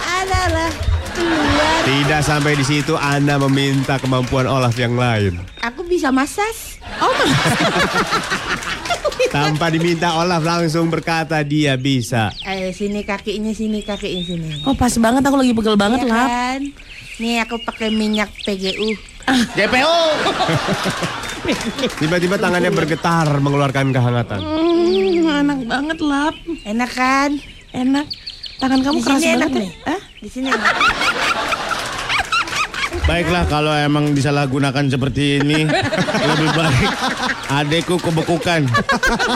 adalah 0.09 0.73
Tuhan. 1.13 1.81
Tidak 1.85 2.21
sampai 2.25 2.57
di 2.57 2.65
situ 2.65 2.97
Anda 2.97 3.37
meminta 3.45 4.01
kemampuan 4.01 4.49
Olaf 4.49 4.73
yang 4.81 4.97
lain. 4.97 5.37
Aku 5.61 5.85
bisa 5.85 6.09
masas. 6.09 6.81
Oh 7.05 7.13
Tanpa 9.29 9.67
diminta 9.69 10.15
Olaf 10.17 10.41
langsung 10.41 10.87
berkata 10.87 11.41
dia 11.41 11.75
bisa. 11.75 12.31
Eh, 12.43 12.71
sini 12.71 13.03
kakinya, 13.03 13.51
sini 13.51 13.81
kakinya 13.81 14.23
sini. 14.23 14.49
Oh 14.63 14.73
pas 14.73 14.95
banget 14.95 15.23
aku 15.23 15.37
lagi 15.37 15.53
pegel 15.53 15.75
banget 15.75 16.01
Iya 16.01 16.11
lah. 16.11 16.27
kan? 16.27 16.61
Nih 17.17 17.37
aku 17.41 17.55
pakai 17.61 17.89
minyak 17.89 18.31
PGU. 18.41 18.95
JPO. 19.55 19.97
Tiba-tiba 22.01 22.37
tangannya 22.37 22.71
bergetar 22.71 23.29
mengeluarkan 23.37 23.93
kehangatan. 23.93 24.41
Hmm, 24.41 25.45
enak 25.45 25.61
banget 25.65 25.99
lap. 26.01 26.35
Enak 26.65 26.91
kan? 26.91 27.31
Enak. 27.71 28.07
Tangan 28.55 28.81
kamu 28.81 28.97
Di 28.97 29.05
keras 29.05 29.19
sini 29.19 29.35
enak 29.35 29.41
banget 29.45 29.61
nih. 29.61 29.69
ya. 29.69 29.89
Hah? 29.91 30.01
Di 30.17 30.29
sini 30.31 30.47
enak. 30.49 30.73
Baiklah 33.05 33.45
kalau 33.53 33.77
emang 33.77 34.17
disalahgunakan 34.17 34.89
seperti 34.89 35.37
ini 35.45 35.69
lebih 36.33 36.49
baik 36.57 36.89
adekku 37.53 38.01
kebekukan. 38.01 38.65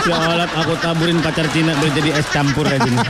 Seolah 0.08 0.48
aku 0.56 0.72
taburin 0.80 1.20
pacar 1.20 1.44
Cina 1.52 1.76
biar 1.76 1.92
jadi 1.92 2.16
es 2.16 2.24
campur 2.32 2.64
aja 2.64 2.88
nih. 2.88 2.96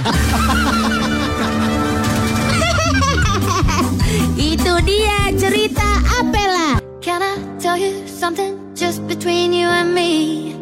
Itu 4.59 4.83
dia 4.83 5.31
cerita 5.39 5.87
Apela. 6.19 6.83
Can 6.99 7.23
I 7.23 7.39
tell 7.63 7.79
you 7.79 8.03
something 8.11 8.59
just 8.75 9.07
between 9.07 9.55
you 9.55 9.71
and 9.71 9.95
me? 9.95 10.55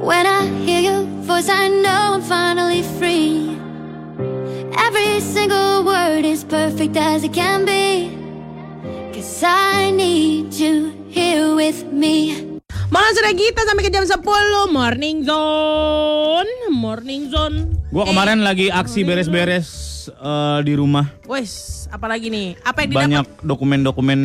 When 0.00 0.24
I 0.24 0.48
hear 0.64 0.80
your 0.80 1.04
voice, 1.20 1.52
I 1.52 1.68
know 1.68 2.16
I'm 2.16 2.24
finally 2.24 2.80
free. 2.96 3.60
Every 4.72 5.20
single 5.20 5.84
word 5.84 6.24
is 6.24 6.44
perfect 6.44 6.96
as 6.96 7.24
it 7.24 7.36
can 7.36 7.68
be. 7.68 8.25
Cause 9.26 9.42
I 9.42 9.90
need 9.90 10.54
you 10.54 10.94
here 11.10 11.50
with 11.58 11.82
me. 11.90 12.46
Malah 12.94 13.10
sudah 13.10 13.34
kita 13.34 13.66
sampai 13.66 13.82
ke 13.82 13.90
jam 13.90 14.06
10 14.06 14.22
Morning 14.70 15.26
Zone 15.26 16.46
Morning 16.70 17.26
Zone 17.26 17.74
Gua 17.90 18.06
kemarin 18.06 18.46
lagi 18.46 18.70
aksi 18.70 19.02
beres-beres 19.02 19.66
eh, 20.14 20.58
di 20.62 20.78
rumah. 20.78 21.10
Wes, 21.26 21.90
apalagi 21.90 22.30
nih? 22.30 22.54
Apa 22.62 22.86
yang 22.86 22.94
didapat? 22.94 23.02
Banyak 23.02 23.26
dokumen-dokumen 23.42 24.20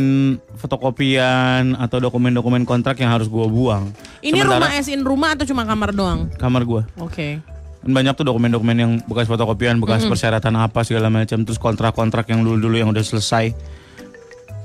fotokopian 0.62 1.82
atau 1.82 1.98
dokumen-dokumen 1.98 2.62
kontrak 2.70 3.02
yang 3.02 3.10
harus 3.10 3.26
gua 3.26 3.50
buang. 3.50 3.90
Ini 4.22 4.38
Sementara 4.38 4.70
rumah 4.70 4.72
as 4.78 4.86
in 4.86 5.02
rumah 5.02 5.34
atau 5.34 5.50
cuma 5.50 5.66
kamar 5.66 5.98
doang? 5.98 6.30
kamar 6.38 6.62
gua. 6.62 6.86
Oke 7.02 7.42
Dan 7.82 7.98
banyak 7.98 8.14
tuh 8.14 8.30
dokumen-dokumen 8.30 8.78
yang 8.78 8.92
bekas 9.10 9.26
fotokopian, 9.26 9.82
bekas 9.82 10.06
persyaratan 10.06 10.62
apa 10.62 10.86
segala 10.86 11.10
macam, 11.10 11.42
terus 11.42 11.58
kontrak-kontrak 11.58 12.30
yang 12.30 12.46
dulu-dulu 12.46 12.78
yang 12.78 12.94
udah 12.94 13.02
selesai. 13.02 13.81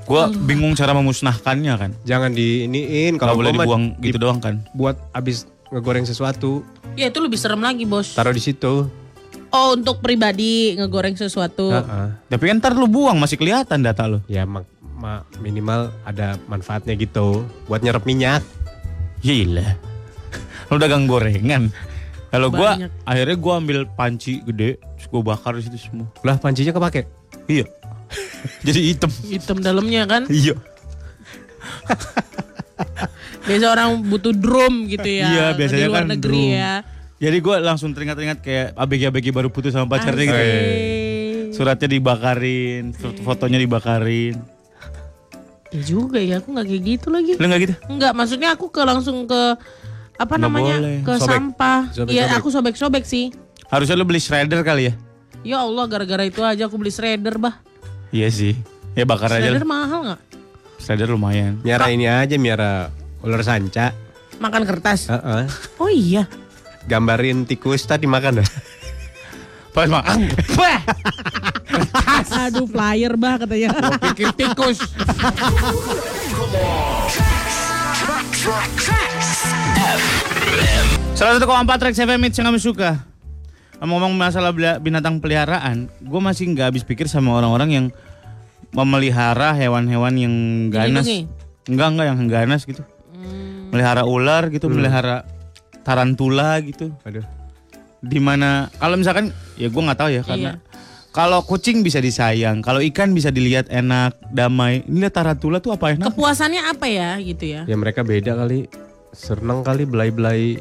Gua 0.07 0.31
bingung 0.31 0.73
cara 0.73 0.95
memusnahkannya 0.95 1.75
kan. 1.77 1.91
Jangan 2.03 2.31
diiniin 2.31 3.19
Kalau 3.19 3.35
kalau 3.35 3.43
boleh 3.43 3.53
dibuang 3.53 3.85
gitu 3.99 4.17
doang 4.17 4.39
kan. 4.39 4.63
buat 4.73 4.95
abis 5.11 5.45
ngegoreng 5.67 6.07
sesuatu 6.07 6.63
Ya 6.95 7.11
itu 7.11 7.19
lebih 7.19 7.35
serem 7.35 7.59
lagi 7.59 7.83
bos 7.83 8.15
taruh 8.15 8.31
di 8.31 8.39
situ. 8.39 8.87
Oh 9.49 9.69
untuk 9.73 9.99
pribadi 9.99 10.75
ngegoreng 10.75 11.15
sesuatu 11.15 11.69
Heeh. 11.69 12.07
Tapi 12.25 12.45
kan 12.47 12.57
ntar 12.57 12.73
lu 12.73 12.87
buang 12.87 13.19
masih 13.19 13.35
kelihatan 13.35 13.83
data 13.83 14.07
lu. 14.07 14.19
Ya 14.27 14.43
mak- 14.43 14.71
ma- 14.95 15.27
minimal 15.37 15.91
ada 16.03 16.39
manfaatnya 16.47 16.95
gitu 16.95 17.43
buat 17.67 17.83
nyerap 17.83 18.03
minyak. 18.03 18.47
Gila. 19.21 19.75
Lu 20.67 20.79
dagang 20.79 21.07
gorengan. 21.07 21.71
Kalau 22.27 22.51
gua 22.51 22.75
Banyak. 22.75 22.91
akhirnya 23.03 23.37
gua 23.37 23.55
ambil 23.57 23.79
panci 23.89 24.43
gede, 24.43 24.77
terus 24.77 25.07
gua 25.09 25.23
bakar 25.25 25.55
di 25.55 25.63
situ 25.63 25.79
semua. 25.81 26.11
Lah 26.21 26.37
pancinya 26.37 26.71
kepake. 26.71 27.07
Iya. 27.47 27.65
Jadi 28.67 28.81
hitam. 28.87 29.11
Hitam 29.23 29.59
dalamnya 29.59 30.03
kan 30.05 30.23
Iya. 30.27 30.55
Biasa 33.47 33.67
orang 33.69 34.03
butuh 34.05 34.33
drum 34.33 34.87
gitu 34.87 35.07
ya 35.07 35.27
Iya, 35.29 35.47
biasanya 35.55 35.81
Di 35.81 35.89
luar 35.89 36.03
kan 36.03 36.09
negeri 36.12 36.43
drum. 36.45 36.57
ya 36.57 36.73
Jadi 37.17 37.37
gua 37.39 37.57
langsung 37.59 37.91
teringat-ingat 37.91 38.39
kayak 38.39 38.67
abg-abg 38.75 39.27
baru 39.31 39.49
putus 39.49 39.73
sama 39.73 39.89
pacarnya 39.89 40.25
gitu. 40.27 40.43
Suratnya 41.55 41.89
dibakarin, 41.89 42.93
foto- 42.93 43.23
fotonya 43.23 43.57
dibakarin. 43.57 44.37
Ya 45.67 45.81
juga 45.83 46.19
ya 46.19 46.39
aku 46.39 46.53
gak 46.53 46.62
kayak 46.64 46.83
gitu 46.85 47.07
lagi 47.09 47.33
Lu 47.33 47.45
nggak 47.45 47.61
gitu? 47.62 47.75
Enggak 47.89 48.12
maksudnya 48.12 48.53
aku 48.53 48.69
ke 48.69 48.83
langsung 48.83 49.25
ke 49.25 49.57
Apa 50.14 50.35
Nggak 50.35 50.43
namanya 50.43 50.77
boleh. 50.77 50.97
Ke 51.01 51.12
Sobek. 51.14 51.29
sampah. 51.31 51.81
Iya 52.05 52.25
aku 52.35 52.49
sobek-sobek 52.49 53.05
sih 53.05 53.33
Harusnya 53.67 53.95
lu 53.95 54.05
beli 54.05 54.19
shredder 54.19 54.61
kali 54.61 54.89
ya? 54.89 54.95
Ya 55.43 55.57
Allah 55.59 55.85
gara-gara 55.87 56.23
itu 56.23 56.39
aja 56.41 56.64
aku 56.64 56.77
beli 56.77 56.91
shredder 56.91 57.37
bah 57.37 57.57
Iya 58.15 58.29
sih. 58.31 58.55
Ya 58.97 59.05
bakar 59.05 59.29
aja 59.29 59.53
Shredder 59.53 59.65
lah. 59.67 59.69
mahal 59.69 60.01
gak? 60.15 60.21
Shredder 60.81 61.09
lumayan. 61.13 61.61
Miara 61.61 61.93
ini 61.93 62.09
aja 62.09 62.37
miara 62.41 62.89
ular 63.21 63.43
sanca. 63.45 63.93
Makan 64.37 64.63
kertas 64.69 65.09
Heeh. 65.09 65.45
Oh 65.81 65.89
iya 65.89 66.29
Gambarin 66.85 67.49
tikus 67.49 67.89
tadi 67.89 68.05
makan 68.05 68.45
dah. 68.45 68.49
Pas 69.77 69.89
makan. 69.91 70.29
Aduh 72.47 72.69
flyer 72.69 73.17
bah 73.19 73.37
katanya 73.37 73.75
Pikir 74.13 74.33
tikus. 74.33 74.81
Salah 81.17 81.33
satu 81.41 81.49
empat 81.49 81.79
Rex 81.81 81.97
FM 81.97 82.21
yang 82.29 82.45
kami 82.53 82.61
suka. 82.61 83.16
Ngomong-ngomong 83.77 84.16
masalah 84.16 84.57
binatang 84.81 85.20
peliharaan, 85.20 85.93
gue 86.01 86.20
masih 86.20 86.49
nggak 86.57 86.72
habis 86.72 86.85
pikir 86.85 87.12
sama 87.12 87.37
orang-orang 87.37 87.70
yang 87.70 87.87
memelihara 88.72 89.53
hewan-hewan 89.53 90.14
yang 90.16 90.35
ganas. 90.72 91.05
Enggak 91.68 91.89
enggak 91.93 92.07
yang 92.09 92.20
ganas 92.29 92.62
gitu. 92.64 92.81
Melihara 93.68 94.09
ular 94.09 94.49
gitu, 94.49 94.72
melihara 94.72 95.29
tarantula 95.85 96.57
gitu. 96.64 96.89
Aduh. 97.05 97.24
Di 98.01 98.20
mana 98.22 98.72
kalau 98.81 98.97
misalkan 98.97 99.35
ya 99.61 99.68
gue 99.68 99.83
nggak 99.83 99.99
tahu 99.99 100.11
ya 100.12 100.22
karena 100.24 100.53
kalau 101.16 101.41
kucing 101.49 101.81
bisa 101.81 101.97
disayang, 101.97 102.61
kalau 102.61 102.77
ikan 102.93 103.16
bisa 103.16 103.33
dilihat 103.33 103.72
enak, 103.72 104.12
damai. 104.37 104.85
Ini 104.85 105.09
lihat 105.09 105.16
tarantula 105.16 105.64
tuh 105.64 105.72
apa 105.72 105.97
enak? 105.97 106.12
Kepuasannya 106.12 106.61
apa 106.61 106.93
ya 106.93 107.16
gitu 107.24 107.45
ya 107.49 107.64
Ya 107.64 107.72
mereka 107.72 108.05
beda 108.05 108.37
kali. 108.37 108.68
Seneng 109.16 109.64
kali 109.64 109.89
belai-belai 109.89 110.61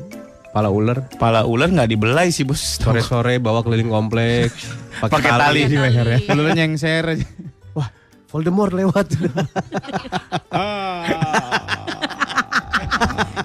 pala 0.56 0.72
ular. 0.72 1.12
Kepala 1.12 1.44
ular 1.44 1.68
nggak 1.68 1.92
dibelai 1.92 2.32
sih 2.32 2.48
bos. 2.48 2.80
Sore-sore 2.80 3.44
bawa 3.44 3.60
keliling 3.60 3.92
komplek. 3.92 4.56
Pakai 5.04 5.20
tali 5.36 5.68
di 5.68 5.76
leher 5.76 6.08
ya. 6.16 6.32
Ular 6.32 6.56
nyengser 6.56 7.04
aja. 7.04 7.28
Wah, 7.76 7.92
Voldemort 8.32 8.72
lewat. 8.72 9.12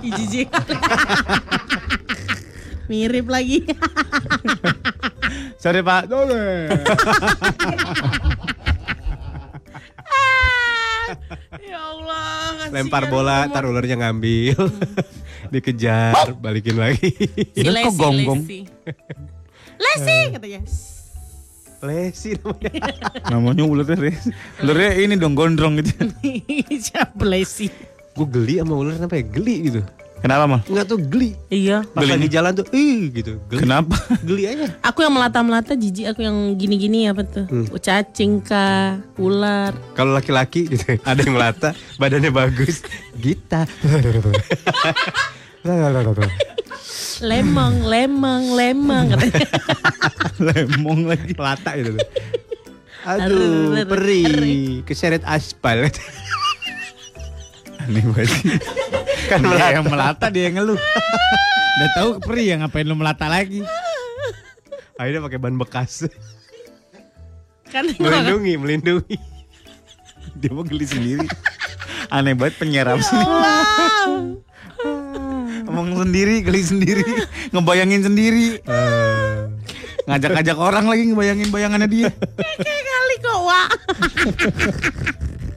Ih, 0.06 0.12
jijik. 0.14 0.54
Mirip 2.86 3.26
lagi. 3.26 3.66
Sorry 5.62 5.82
pak. 5.82 6.08
ya 11.60 11.80
Allah. 11.84 12.70
Lempar 12.70 13.10
bola, 13.10 13.50
tar 13.50 13.66
ularnya 13.66 13.98
ngambil. 13.98 14.56
Dikejar, 15.48 16.36
balikin 16.36 16.76
lagi. 16.76 17.08
Si 17.16 17.64
Dia 17.64 17.72
kok 17.72 17.76
Lesi, 17.80 17.96
gonggong? 17.96 18.40
Lesi. 18.44 18.60
Lesi 19.80 20.18
katanya. 20.36 20.60
Lesi 21.80 22.30
namanya. 22.36 22.72
Namanya 23.32 23.64
ularnya 23.64 23.96
Res. 23.96 24.28
Ularnya 24.60 24.90
ini 25.00 25.14
dong 25.16 25.32
gondrong 25.32 25.80
gitu. 25.80 26.12
Siapa 26.92 27.24
Lesi? 27.24 27.72
Gue 28.12 28.28
geli 28.28 28.60
sama 28.60 28.76
ular 28.76 29.00
kenapa 29.00 29.16
ya? 29.16 29.24
Geli 29.24 29.56
gitu. 29.72 29.80
Kenapa 30.20 30.44
mal? 30.44 30.60
Enggak 30.68 30.84
tuh 30.84 31.00
geli. 31.00 31.32
Iya. 31.48 31.80
Pas 31.96 32.04
Gelinya? 32.04 32.20
lagi 32.20 32.28
jalan 32.28 32.52
tuh, 32.52 32.66
ih 32.76 33.08
gitu. 33.08 33.32
Geli. 33.48 33.60
Kenapa? 33.64 33.96
Geli 34.20 34.44
aja. 34.44 34.66
Aku 34.84 35.00
yang 35.00 35.16
melata-melata 35.16 35.72
jijik, 35.72 36.12
aku 36.12 36.20
yang 36.20 36.36
gini-gini 36.60 37.08
apa 37.08 37.24
tuh? 37.24 37.48
Cacing 37.80 38.44
kah, 38.44 39.00
ular. 39.16 39.72
Kalau 39.96 40.12
laki-laki 40.12 40.68
gitu, 40.68 40.84
ada 41.08 41.20
yang 41.24 41.32
melata, 41.32 41.72
badannya 41.96 42.28
bagus. 42.28 42.84
Gita. 43.16 43.64
Lemong, 47.20 47.84
lemong, 47.84 48.44
lemong 48.56 49.12
katanya. 49.12 49.48
Lemong 50.52 51.00
lagi. 51.04 51.36
Melata 51.36 51.76
gitu. 51.76 52.00
Aduh, 53.04 53.76
perih, 53.84 54.80
keseret 54.88 55.20
aspal. 55.28 55.88
Aneh 57.84 58.04
banget. 58.08 58.99
Kan 59.30 59.38
Dia 59.38 59.46
melata. 59.46 59.70
yang 59.70 59.84
melata 59.86 60.26
dia 60.28 60.42
yang 60.50 60.54
ngeluh. 60.58 60.78
Udah 61.78 61.90
tahu 61.94 62.10
perih 62.18 62.46
ya 62.50 62.54
ngapain 62.58 62.82
lu 62.82 62.98
melata 62.98 63.30
lagi? 63.30 63.62
Akhirnya 64.98 65.22
pakai 65.22 65.38
ban 65.38 65.54
bekas. 65.54 66.10
Kan 67.70 67.86
melindungi, 67.96 68.58
melindungi. 68.58 69.16
Dia 70.34 70.50
mau 70.50 70.66
geli 70.66 70.84
sendiri. 70.84 71.24
Aneh 72.10 72.34
banget 72.34 72.58
penyiar 72.58 72.90
apa 72.90 73.00
sih? 73.00 73.22
Ngomong 75.64 76.02
sendiri, 76.02 76.42
geli 76.42 76.60
sendiri, 76.60 77.06
ngebayangin 77.54 78.02
sendiri. 78.02 78.58
Ngajak-ngajak 80.04 80.58
orang 80.58 80.90
lagi 80.90 81.06
ngebayangin 81.06 81.48
bayangannya 81.48 81.86
dia. 81.86 82.10
kayak 82.58 82.82
kali 82.82 83.16
kok, 83.22 83.38
Wak. 83.46 83.68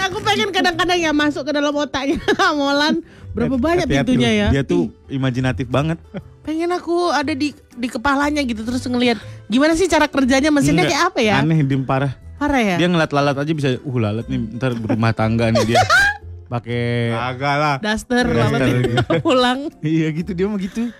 aku 0.00 0.18
pengen 0.22 0.48
kadang-kadang 0.52 0.98
ya 0.98 1.12
masuk 1.12 1.42
ke 1.48 1.52
dalam 1.52 1.72
otaknya 1.74 2.20
Molan. 2.58 3.00
Berapa 3.36 3.56
banyak 3.60 3.84
pintunya 3.84 4.30
ya? 4.32 4.48
Dia 4.48 4.62
tuh 4.64 4.88
imajinatif 5.12 5.68
banget. 5.68 6.00
Pengen 6.40 6.72
aku 6.72 7.12
ada 7.12 7.36
di 7.36 7.52
di 7.76 7.88
kepalanya 7.90 8.40
gitu 8.46 8.64
terus 8.64 8.80
ngelihat 8.86 9.20
gimana 9.50 9.76
sih 9.76 9.90
cara 9.90 10.08
kerjanya 10.08 10.48
mesinnya 10.48 10.88
Enggak, 10.88 10.94
kayak 10.96 11.10
apa 11.12 11.20
ya? 11.20 11.34
Aneh 11.44 11.60
dia 11.66 11.78
parah. 11.84 12.12
Parah 12.36 12.62
ya? 12.62 12.76
Dia 12.80 12.88
ngeliat 12.88 13.12
lalat 13.12 13.36
aja 13.36 13.52
bisa, 13.52 13.68
uh 13.76 13.96
lalat 13.96 14.24
nih 14.28 14.56
ntar 14.56 14.72
berumah 14.76 15.12
tangga 15.12 15.52
nih 15.52 15.74
dia. 15.74 15.80
Pakai 16.52 17.10
Agak 17.10 17.54
lah. 17.58 17.76
Daster, 17.82 18.24
Daster. 18.30 18.78
pulang. 19.26 19.68
Iya 19.82 20.14
gitu 20.14 20.30
dia 20.32 20.46
mah 20.46 20.60
gitu. 20.62 20.94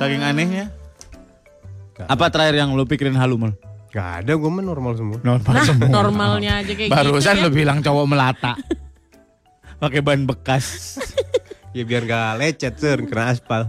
Saking 0.00 0.24
anehnya. 0.24 0.72
Apa 2.08 2.30
terakhir 2.32 2.56
yang 2.62 2.72
lo 2.72 2.88
pikirin 2.88 3.14
halu 3.18 3.36
mal? 3.36 3.52
Gak 3.88 4.08
ada, 4.20 4.32
gue 4.32 4.50
mah 4.50 4.60
normal 4.60 4.92
semua. 4.94 5.18
Normal 5.18 5.48
Nah, 5.50 5.64
semua. 5.64 5.88
normalnya 5.88 6.52
aja 6.60 6.72
kayak 6.72 6.90
Barusan 6.90 7.34
gitu. 7.34 7.42
lo 7.42 7.50
bilang 7.50 7.78
cowok 7.80 8.04
melata. 8.04 8.52
Pakai 9.80 10.00
ban 10.00 10.22
bekas. 10.22 10.64
Ya 11.68 11.84
biar 11.84 12.02
gak 12.02 12.40
lecet, 12.40 12.74
Sir, 12.74 12.96
kena 13.02 13.28
aspal. 13.28 13.68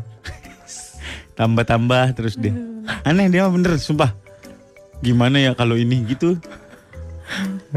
Tambah-tambah 1.37 2.15
terus 2.15 2.35
dia. 2.35 2.55
Aneh 3.03 3.27
dia 3.27 3.43
mah 3.43 3.53
bener, 3.53 3.75
sumpah. 3.75 4.15
Gimana 4.99 5.37
ya 5.37 5.51
kalau 5.51 5.75
ini 5.75 6.07
gitu? 6.07 6.39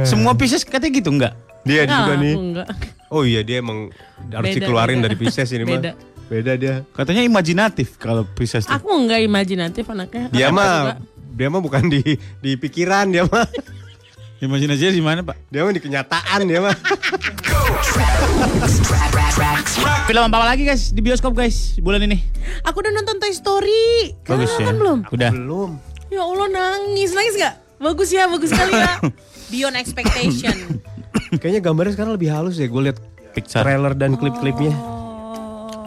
Semua 0.01 0.33
Pisces 0.33 0.63
katanya 0.63 0.95
gitu 0.95 1.11
enggak? 1.11 1.35
Dia 1.63 1.85
Enggak, 1.85 1.99
juga 1.99 2.13
nih. 2.17 2.35
enggak. 2.35 2.69
Oh 3.09 3.23
iya, 3.23 3.43
dia 3.43 3.61
emang 3.61 3.91
harus 4.25 4.49
Beda, 4.49 4.57
dikeluarin 4.57 4.99
beda. 4.99 5.05
dari 5.05 5.17
Pisces 5.17 5.49
ini 5.51 5.63
mah. 5.63 5.71
Beda. 5.75 5.91
Beda 6.25 6.53
dia. 6.57 6.75
Katanya 6.89 7.23
imajinatif 7.23 7.99
kalau 7.99 8.23
Pisces. 8.25 8.65
Aku 8.65 8.89
enggak 8.89 9.21
imajinatif 9.21 9.85
anaknya. 9.85 10.31
Dia 10.31 10.49
mah. 10.49 10.97
Dia 11.33 11.49
mah 11.49 11.61
bukan 11.65 11.89
di 11.89 12.01
di 12.41 12.51
pikiran 12.57 13.09
dia 13.11 13.25
mah. 13.27 13.49
Imajinasinya 14.43 14.91
di 14.91 15.03
mana, 15.03 15.21
Pak? 15.23 15.55
Dia 15.55 15.63
mah 15.63 15.71
di 15.71 15.79
kenyataan 15.79 16.41
dia 16.51 16.59
mah. 16.59 16.75
Film 20.03 20.23
apa 20.27 20.43
lagi 20.43 20.67
guys 20.67 20.91
di 20.91 20.99
bioskop 20.99 21.31
guys 21.31 21.79
bulan 21.79 22.03
ini? 22.03 22.19
Aku 22.67 22.83
udah 22.83 22.91
nonton 22.91 23.23
Toy 23.23 23.31
Story. 23.31 24.11
Bagus 24.27 24.51
ya. 24.59 24.67
Kan 24.75 24.77
belum? 24.83 24.99
Udah. 25.15 25.31
Belum. 25.31 25.71
Ya 26.11 26.27
Allah 26.27 26.49
nangis, 26.51 27.15
nangis 27.15 27.35
gak? 27.39 27.55
Bagus 27.79 28.11
ya, 28.11 28.27
bagus 28.27 28.51
sekali 28.51 28.75
ya. 28.75 28.99
Beyond 29.55 29.77
expectation. 29.79 30.57
Kayaknya 31.39 31.61
gambarnya 31.63 31.93
sekarang 31.95 32.13
lebih 32.19 32.29
halus 32.35 32.59
ya. 32.59 32.67
Gue 32.67 32.91
lihat 32.91 32.99
Pixar. 33.33 33.63
trailer 33.63 33.95
dan 33.95 34.19
klip-klipnya. 34.19 34.75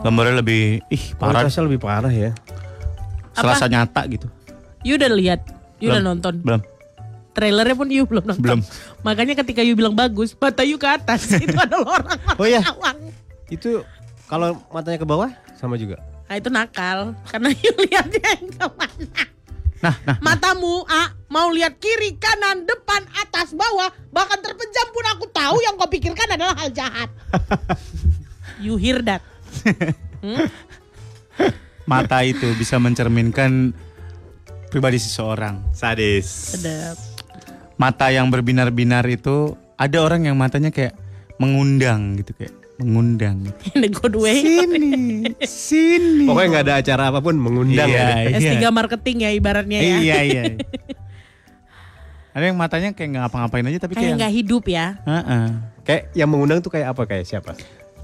Gambarnya 0.02 0.40
lebih 0.40 0.80
ih 0.90 1.04
parah. 1.20 1.44
Kualitasnya 1.44 1.64
lebih 1.68 1.80
parah 1.84 2.14
ya. 2.14 2.32
Serasa 3.36 3.68
nyata 3.68 4.02
gitu. 4.08 4.32
You 4.86 5.02
udah 5.02 5.10
lihat? 5.18 5.42
You 5.82 5.90
udah 5.90 6.04
nonton? 6.06 6.46
Belum. 6.46 6.62
Trailernya 7.34 7.74
pun 7.76 7.90
you 7.90 8.06
belum 8.06 8.22
nonton. 8.30 8.46
Belum. 8.46 8.62
Makanya 9.02 9.34
ketika 9.42 9.66
you 9.66 9.74
bilang 9.74 9.98
bagus, 9.98 10.38
mata 10.38 10.62
you 10.62 10.78
ke 10.78 10.86
atas. 10.86 11.26
Itu 11.44 11.58
adalah 11.58 12.06
orang 12.06 12.20
Oh 12.38 12.46
iya. 12.46 12.62
awang. 12.62 13.10
Itu 13.50 13.82
kalau 14.30 14.62
matanya 14.70 15.02
ke 15.02 15.08
bawah 15.10 15.34
sama 15.58 15.76
juga. 15.76 15.98
Nah 16.30 16.38
itu 16.38 16.54
nakal. 16.54 17.18
Karena 17.26 17.50
you 17.50 17.74
lihatnya 17.82 18.22
yang 18.38 18.48
ke 18.54 18.66
mana. 18.78 19.24
Nah, 19.84 19.96
nah. 20.08 20.18
Matamu, 20.24 20.86
A, 20.88 21.14
mau 21.28 21.52
lihat 21.52 21.78
kiri, 21.78 22.18
kanan, 22.18 22.66
depan, 22.66 23.06
atas, 23.22 23.54
bawah, 23.54 23.92
bahkan 24.10 24.40
terpejam 24.42 24.88
pun 24.90 25.06
aku 25.14 25.26
tahu 25.30 25.62
yang 25.62 25.78
kau 25.78 25.86
pikirkan 25.92 26.26
adalah 26.32 26.58
hal 26.58 26.70
jahat. 26.74 27.10
you 28.66 28.80
hear 28.82 29.02
that? 29.06 29.22
Mata 31.86 32.26
itu 32.26 32.50
bisa 32.58 32.82
mencerminkan 32.82 33.78
pribadi 34.76 35.00
seseorang. 35.00 35.64
Sadis. 35.72 36.28
Sedap. 36.28 37.00
Mata 37.80 38.12
yang 38.12 38.28
berbinar-binar 38.28 39.08
itu 39.08 39.56
ada 39.80 40.04
orang 40.04 40.28
yang 40.28 40.36
matanya 40.36 40.68
kayak 40.68 41.00
mengundang 41.40 42.20
gitu 42.20 42.36
kayak 42.36 42.52
mengundang. 42.76 43.56
In 43.72 43.88
a 43.88 43.92
good 43.92 44.20
way. 44.20 44.36
Sini, 44.44 45.32
sini. 45.48 46.28
Pokoknya 46.28 46.48
nggak 46.52 46.66
ada 46.68 46.76
acara 46.84 47.04
apa 47.08 47.24
pun 47.24 47.40
mengundang 47.40 47.88
Iya, 47.88 48.36
ya. 48.36 48.60
S3 48.60 48.68
marketing 48.68 49.18
ya 49.24 49.30
ibaratnya 49.32 49.80
ya. 49.80 49.96
Iya, 50.04 50.18
iya. 50.28 50.44
Ada 52.36 52.52
yang 52.52 52.60
matanya 52.60 52.92
kayak 52.92 53.16
nggak 53.16 53.24
ngapa-ngapain 53.32 53.64
aja 53.72 53.80
tapi 53.80 53.96
Kayak 53.96 54.04
kayak 54.04 54.20
nggak 54.20 54.34
hidup 54.36 54.64
ya. 54.68 54.86
Heeh. 55.08 55.46
Kayak 55.88 56.04
yang 56.20 56.28
mengundang 56.28 56.60
tuh 56.60 56.68
kayak 56.68 56.92
apa 56.92 57.08
kayak 57.08 57.24
siapa? 57.24 57.56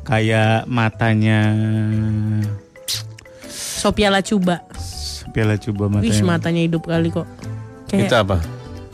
kayak 0.02 0.66
matanya 0.66 1.54
Sophia 3.46 4.10
Lacuba. 4.10 4.66
Piala 5.32 5.56
coba 5.56 5.84
Wih 5.88 5.94
matanya. 6.12 6.24
matanya 6.28 6.62
hidup 6.62 6.84
kali 6.84 7.10
kok. 7.10 7.28
Itu 7.88 8.06
Kayak 8.06 8.22
apa? 8.22 8.38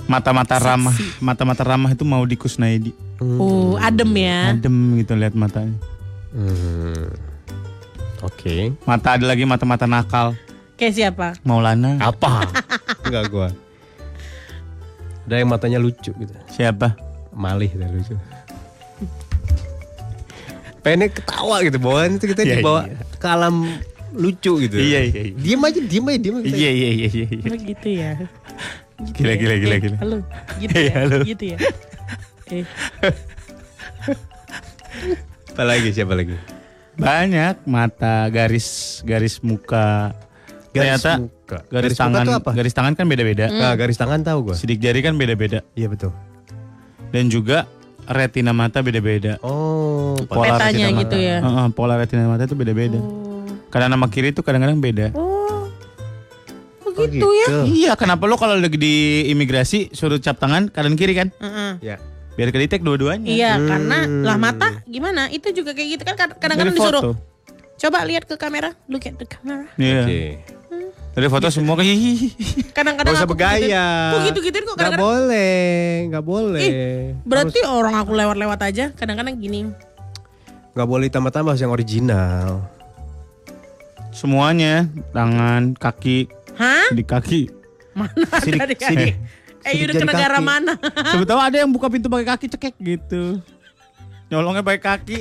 Mata-mata 0.08 0.56
ramah, 0.56 0.96
mata-mata 1.20 1.64
ramah 1.66 1.92
itu 1.92 2.02
mau 2.02 2.24
dikusnaidi. 2.24 2.96
oh 3.20 3.76
adem 3.78 4.08
ya. 4.16 4.54
Adem 4.54 4.74
gitu 4.96 5.14
lihat 5.14 5.34
matanya. 5.34 5.76
Hmm. 6.32 7.12
Oke. 8.22 8.72
Mata 8.84 9.14
ada 9.14 9.26
lagi 9.26 9.44
mata-mata 9.44 9.84
nakal. 9.84 10.38
Kayak 10.78 10.94
siapa? 10.94 11.28
Maulana. 11.42 11.98
Apa? 12.00 12.46
Enggak 13.06 13.24
gua. 13.28 13.50
Ada 15.26 15.44
yang 15.44 15.50
matanya 15.50 15.78
lucu 15.78 16.14
gitu. 16.14 16.34
Siapa? 16.48 16.96
Malih 17.34 17.68
dan 17.74 17.92
lucu. 17.92 18.16
Pengennya 20.80 21.12
ketawa 21.12 21.60
gitu 21.62 21.78
bawaan 21.78 22.16
itu 22.16 22.32
kita 22.32 22.42
Iya, 22.42 22.54
dibawa 22.58 22.88
iya. 22.88 22.96
ke 23.20 23.28
alam 23.28 23.56
lucu 24.12 24.52
gitu. 24.60 24.76
Iya, 24.76 25.00
iya, 25.04 25.22
iya. 25.24 25.34
Diem 25.36 25.62
aja, 25.62 25.80
diem 25.82 26.06
aja, 26.06 26.20
diem 26.20 26.36
aja. 26.38 26.48
Iya 26.48 26.70
iya 26.72 26.90
iya 26.90 27.08
iya. 27.10 27.26
iya. 27.28 27.48
Oh 27.48 27.58
gitu 27.58 27.88
ya. 27.90 28.12
Gitu 28.98 29.14
Gila, 29.16 29.30
ya. 29.30 29.38
gila, 29.38 29.56
gila, 29.56 29.74
Eh, 29.74 29.80
gila. 29.80 29.98
Halo. 29.98 30.18
Gitu 30.58 30.74
Iya, 30.74 30.84
ya. 30.84 30.94
halo. 30.98 31.18
Gitu 31.24 31.44
ya. 31.46 31.58
Eh, 32.48 32.64
Apa 35.50 35.64
lagi 35.64 35.90
siapa 35.92 36.14
lagi? 36.14 36.38
Banyak 36.96 37.66
mata 37.66 38.26
garis 38.28 38.68
garis 39.04 39.38
muka. 39.40 40.14
Garis 40.70 41.02
Ternyata 41.02 41.12
muka. 41.20 41.58
garis, 41.68 41.94
tangan 41.94 42.26
apa? 42.32 42.52
garis 42.54 42.74
tangan 42.74 42.94
kan 42.94 43.06
beda-beda. 43.06 43.46
Nah, 43.48 43.74
garis 43.74 43.96
tangan 43.96 44.22
tahu 44.22 44.52
gua. 44.52 44.56
Sidik 44.56 44.78
jari 44.78 45.02
kan 45.02 45.14
beda-beda 45.14 45.66
Iya 45.74 45.88
betul. 45.88 46.12
dan 47.08 47.28
juga 47.28 47.66
retina 48.06 48.52
mata 48.52 48.80
beda-beda. 48.80 49.40
Oh, 49.42 50.14
Pola 50.24 50.56
Petanya 50.56 50.88
retina 50.88 51.00
gitu 51.00 51.16
mata. 51.16 51.28
ya. 51.28 51.38
Heeh, 51.40 51.68
pola 51.72 51.94
retina 51.96 52.24
mata 52.26 52.44
itu 52.44 52.54
beda-beda. 52.54 53.00
Kanan 53.78 53.94
sama 53.94 54.10
kiri 54.10 54.34
itu 54.34 54.42
kadang-kadang 54.42 54.82
beda. 54.82 55.14
Oh. 55.14 55.70
Oh 56.82 56.90
Oh, 56.98 57.06
gitu 57.06 57.30
ya. 57.30 57.62
Iya, 57.62 57.92
kenapa 57.94 58.26
lo 58.26 58.42
kalau 58.42 58.58
lagi 58.58 58.74
di 58.74 59.30
imigrasi 59.30 59.94
suruh 59.94 60.18
cap 60.18 60.42
tangan 60.42 60.74
kanan 60.74 60.98
kiri 60.98 61.14
kan? 61.14 61.30
Heeh. 61.38 61.94
Ya. 61.94 61.96
Biar 62.34 62.50
kedetek 62.50 62.82
dua-duanya. 62.82 63.30
Iya, 63.30 63.54
karena 63.62 64.10
lah 64.26 64.42
mata 64.42 64.82
gimana? 64.90 65.30
Itu 65.30 65.54
juga 65.54 65.78
kayak 65.78 65.90
gitu 65.94 66.04
kan 66.10 66.18
kadang-kadang 66.42 66.74
disuruh. 66.74 67.14
foto. 67.14 67.22
Coba 67.78 68.02
lihat 68.02 68.26
ke 68.26 68.34
kamera, 68.34 68.74
look 68.90 69.06
at 69.06 69.14
the 69.14 69.30
camera. 69.30 69.70
Iya. 69.78 70.02
Oke. 70.02 70.22
Dari 71.14 71.28
foto 71.30 71.46
semua 71.54 71.78
kayak 71.78 71.94
hihihi. 71.94 72.30
Kadang-kadang 72.74 73.14
Gak 73.14 73.26
aku 73.26 73.34
bergaya. 73.34 73.62
gituin. 73.62 74.10
Kok 74.10 74.20
gitu-gituin 74.26 74.64
kok 74.64 74.70
Gak 74.70 74.78
kadang-kadang. 74.78 75.06
boleh, 75.06 75.78
gak 76.10 76.26
boleh. 76.26 76.62
Ih, 76.62 76.98
Berarti 77.22 77.60
orang 77.62 77.94
aku 77.94 78.12
lewat-lewat 78.18 78.60
aja 78.64 78.86
kadang-kadang 78.94 79.38
gini. 79.38 79.70
Gak 80.74 80.88
boleh 80.90 81.10
tambah-tambah 81.10 81.54
harus 81.54 81.62
yang 81.62 81.74
original. 81.74 82.66
Semuanya, 84.18 84.90
tangan, 85.14 85.78
kaki, 85.78 86.26
Hah? 86.58 86.90
Sidik 86.90 87.06
kaki. 87.06 87.54
Mana 87.94 88.18
Sidik- 88.42 88.58
dari 88.58 88.74
kaki? 88.76 88.90
sidik- 88.90 89.18
Eh, 89.62 89.72
sidik 89.76 89.84
udah 89.86 89.94
ke 89.96 90.06
negara 90.08 90.38
kaki. 90.38 90.48
mana? 90.48 90.74
Sebetulnya 91.14 91.44
ada 91.44 91.58
yang 91.60 91.70
buka 91.70 91.86
pintu 91.86 92.10
pakai 92.10 92.26
kaki 92.28 92.46
cekek 92.50 92.76
gitu. 92.80 93.38
Nyolongnya 94.28 94.66
pakai 94.66 94.82
kaki. 94.82 95.18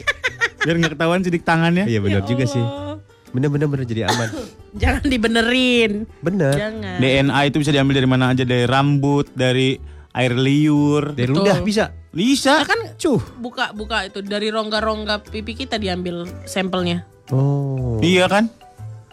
Biar 0.62 0.74
nggak 0.78 0.96
ketahuan 0.96 1.20
sidik 1.20 1.44
tangannya. 1.44 1.84
Iya 1.84 2.00
benar 2.00 2.24
Ya 2.24 2.26
juga 2.26 2.44
sih. 2.46 2.56
Allah. 2.56 2.96
Bener 3.30 3.48
bener 3.52 3.68
bener 3.68 3.84
jadi 3.84 4.08
aman. 4.08 4.28
Jangan 4.80 5.04
dibenerin. 5.04 5.92
Bener. 6.18 6.56
Jangan. 6.56 6.96
DNA 6.96 7.40
itu 7.44 7.56
bisa 7.60 7.70
diambil 7.70 7.94
dari 7.94 8.08
mana 8.08 8.32
aja 8.32 8.42
dari 8.42 8.64
rambut, 8.64 9.28
dari 9.30 9.76
air 10.10 10.32
liur. 10.32 11.12
Dari 11.12 11.28
Betul. 11.28 11.44
ludah 11.44 11.58
bisa. 11.60 11.84
Bisa. 12.10 12.56
Nah, 12.56 12.66
kan 12.66 12.80
cuh 12.96 13.20
buka 13.36 13.76
buka 13.76 14.08
itu 14.08 14.24
dari 14.24 14.48
rongga-rongga 14.48 15.20
pipi 15.22 15.52
kita 15.54 15.76
diambil 15.76 16.24
sampelnya. 16.44 17.04
Oh. 17.28 18.00
Iya 18.00 18.24
kan? 18.24 18.48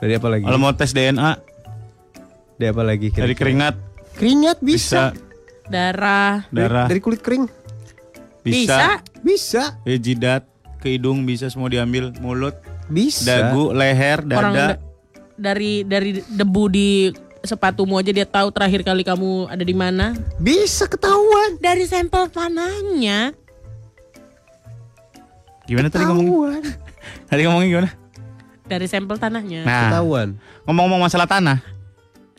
Dari 0.03 0.19
apa 0.19 0.27
lagi? 0.27 0.43
Kalau 0.43 0.59
mau 0.59 0.75
tes 0.75 0.91
DNA 0.91 1.31
Dari 2.59 2.69
apa 2.69 2.83
lagi? 2.83 3.07
kira-kira? 3.07 3.23
dari 3.23 3.35
keringat 3.39 3.75
Keringat 4.13 4.57
bisa, 4.59 5.15
bisa. 5.15 5.31
Darah 5.63 6.43
darah 6.51 6.91
dari 6.91 6.99
kulit 6.99 7.23
kering 7.23 7.47
bisa, 8.43 8.99
bisa. 9.23 9.79
dari 9.87 9.95
jidat, 9.97 10.43
ke 10.83 10.99
hidung 10.99 11.23
bisa 11.23 11.47
semua 11.47 11.71
diambil, 11.71 12.11
mulut, 12.19 12.51
Bisa. 12.91 13.23
dagu, 13.23 13.71
leher, 13.71 14.19
orang 14.27 14.51
dada. 14.51 14.67
da- 14.75 14.79
dari 15.39 15.87
dari 15.87 16.19
debu 16.19 16.63
di 16.67 17.07
sepatumu 17.39 17.95
aja 17.95 18.11
dia 18.11 18.27
tahu 18.27 18.51
terakhir 18.51 18.83
kali 18.83 19.07
kamu 19.07 19.47
ada 19.47 19.63
di 19.63 19.71
mana. 19.71 20.11
Bisa 20.35 20.91
ketahuan. 20.91 21.55
Dari 21.57 21.87
sampel 21.87 22.27
tanahnya. 22.27 23.31
Gimana 25.63 25.87
tadi 25.87 26.03
ngomong? 26.03 26.27
Tadi 27.31 27.41
ngomongnya 27.47 27.69
gimana? 27.71 27.89
Dari 28.63 28.87
sampel 28.87 29.17
tanahnya. 29.17 29.63
Nah, 29.63 29.91
Ketahuan. 29.91 30.39
ngomong-ngomong 30.63 31.03
masalah 31.03 31.27
tanah, 31.27 31.59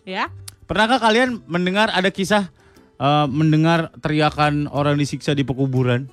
Ya. 0.03 0.33
pernahkah 0.65 0.97
kalian 0.99 1.45
mendengar 1.45 1.89
ada 1.89 2.09
kisah 2.09 2.49
eh, 2.95 3.27
mendengar 3.27 3.93
teriakan 3.99 4.67
orang 4.67 4.95
disiksa 4.95 5.33
di 5.33 5.43
pekuburan? 5.43 6.09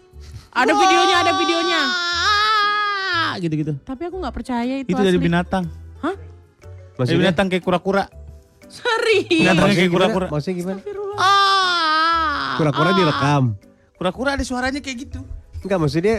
Ada 0.52 0.74
videonya, 0.74 1.16
ada 1.22 1.32
videonya. 1.34 1.82
Ah, 3.22 3.40
gitu-gitu. 3.40 3.78
Tapi 3.80 4.02
aku 4.04 4.20
nggak 4.20 4.36
percaya 4.36 4.74
itu, 4.80 4.90
Itu 4.90 5.00
dari 5.00 5.16
asli. 5.16 5.24
binatang. 5.24 5.64
Hah? 6.02 6.12
Dari 6.12 6.98
Maksudnya? 7.00 7.22
binatang 7.24 7.48
kayak 7.48 7.64
kura-kura. 7.64 8.04
Serius. 8.68 9.48
Binatang 9.48 9.72
kayak 9.72 9.90
kura-kura. 9.90 10.26
Maksudnya 10.28 10.56
gimana? 10.58 10.80
Ah. 11.16 12.60
Kura-kura 12.60 12.90
direkam. 12.94 13.44
Kura-kura 13.96 14.30
ada 14.36 14.44
suaranya 14.44 14.84
kayak 14.84 14.98
gitu. 15.08 15.20
Enggak 15.62 15.78
maksudnya 15.80 16.16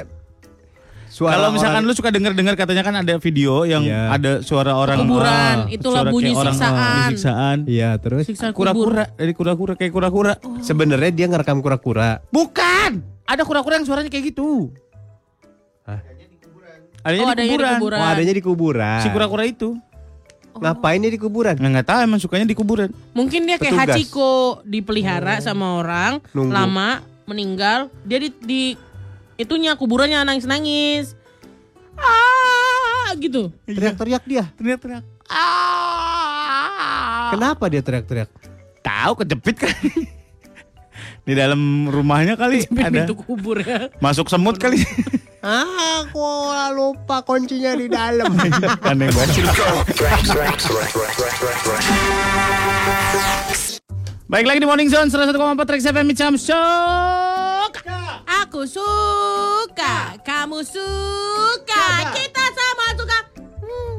suara 1.12 1.36
Kalau 1.36 1.48
misalkan 1.52 1.84
orang- 1.84 1.86
lu 1.86 1.92
suka 1.92 2.08
denger-dengar 2.08 2.54
katanya 2.56 2.82
kan 2.82 2.94
ada 2.96 3.14
video 3.18 3.62
yang 3.62 3.84
Iya. 3.84 4.00
ada 4.10 4.30
suara 4.40 4.72
orang 4.72 4.96
Kuburan, 4.98 5.56
ah, 5.60 5.68
itulah 5.68 6.02
bunyi 6.08 6.32
orang, 6.32 6.56
siksaan. 6.56 6.72
ah, 6.72 7.06
siksaan. 7.06 7.58
Iya, 7.68 7.90
terus. 8.00 8.24
Kura-kura 8.50 9.12
dari 9.12 9.32
kura-kura 9.32 9.76
kayak 9.76 9.92
kura-kura. 9.92 10.32
sebenarnya 10.58 11.12
dia 11.12 11.26
ngerekam 11.28 11.60
kura-kura. 11.60 12.24
Bukan. 12.28 13.04
Ada 13.22 13.44
kura-kura 13.44 13.76
yang 13.76 13.84
suaranya 13.84 14.08
kayak 14.08 14.32
gitu. 14.32 14.72
Hah? 15.84 16.00
Adanya 17.02 17.22
Oh, 17.22 17.28
di 17.28 17.32
adanya 17.34 17.44
di 17.44 17.52
kuburan. 17.52 17.76
kuburan. 17.76 17.98
Oh, 17.98 18.08
adanya 18.08 18.32
di 18.32 18.42
kuburan. 18.42 19.00
Si 19.00 19.08
kura-kura 19.10 19.44
itu. 19.44 19.70
Ngapain 20.54 21.00
dia 21.00 21.08
di 21.08 21.18
kuburan? 21.18 21.54
Nggak, 21.54 21.70
nggak 21.72 21.86
tahu 21.86 21.98
emang 22.02 22.20
sukanya 22.20 22.44
di 22.44 22.54
kuburan. 22.54 22.88
Mungkin 23.12 23.40
dia 23.42 23.56
kayak 23.56 23.72
Petugas. 23.74 23.96
Hachiko 23.96 24.32
dipelihara 24.62 25.40
sama 25.40 25.76
orang 25.76 26.20
Nunggu. 26.30 26.52
lama 26.52 26.88
meninggal 27.24 27.88
dia 28.02 28.18
di, 28.18 28.28
di 28.38 28.62
itunya 29.42 29.74
kuburannya 29.74 30.22
nangis 30.22 30.46
nangis 30.46 31.18
ah 31.98 33.10
gitu 33.18 33.50
Teriak-teriak 33.68 34.24
dia. 34.24 34.48
Teriak-teriak. 34.56 35.04
Ah. 35.28 37.28
Kenapa 37.36 37.68
dia 37.68 37.84
teriak-teriak? 37.84 38.32
Tahu 38.80 39.12
kejepit 39.20 39.56
kan. 39.60 39.76
di 41.26 41.38
dalam 41.38 41.86
rumahnya 41.86 42.34
kali 42.34 42.66
ada. 42.66 43.06
pintu 43.06 43.14
kubur 43.14 43.62
ya 43.62 43.86
Masuk 44.02 44.26
semut 44.26 44.58
kali. 44.58 44.82
Ah, 45.42 46.06
aku 46.06 46.22
lupa 46.70 47.18
kuncinya 47.26 47.74
di 47.74 47.90
dalam. 47.90 48.30
Aneh 48.86 49.10
banget. 49.10 49.42
Baik 54.32 54.48
lagi 54.48 54.58
di 54.58 54.68
Morning 54.68 54.88
Zone 54.88 55.12
101,4 55.12 55.36
Trax 55.60 55.80
FM 55.84 56.06
Micam 56.08 56.34
Shock. 56.34 57.84
aku 58.24 58.64
suka 58.64 60.16
kamu 60.20 60.64
suka 60.64 61.84
kita 62.10 62.44
sama 62.48 62.86
suka 62.94 63.18
Hmm, 63.60 63.96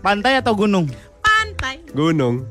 Pantai 0.00 0.36
atau 0.36 0.52
gunung? 0.54 0.84
pantai 1.18 1.80
Gunung. 1.90 2.44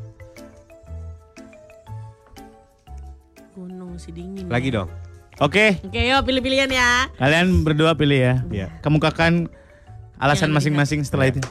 gunung 3.53 3.93
si 3.95 4.09
dingin 4.09 4.49
Lagi 4.49 4.73
ya. 4.73 4.81
dong. 4.81 4.89
Oke, 5.37 5.77
oke 5.79 5.97
yuk 5.99 6.21
pilih-pilihan 6.23 6.69
ya 6.69 7.09
kalian 7.17 7.61
berdua 7.61 7.93
pilih 7.93 8.17
ya. 8.17 8.33
Iya. 8.49 8.67
Kemukakan 8.81 9.49
alasan 10.17 10.49
masing-masing 10.49 11.01
setelah 11.01 11.29
itu. 11.29 11.41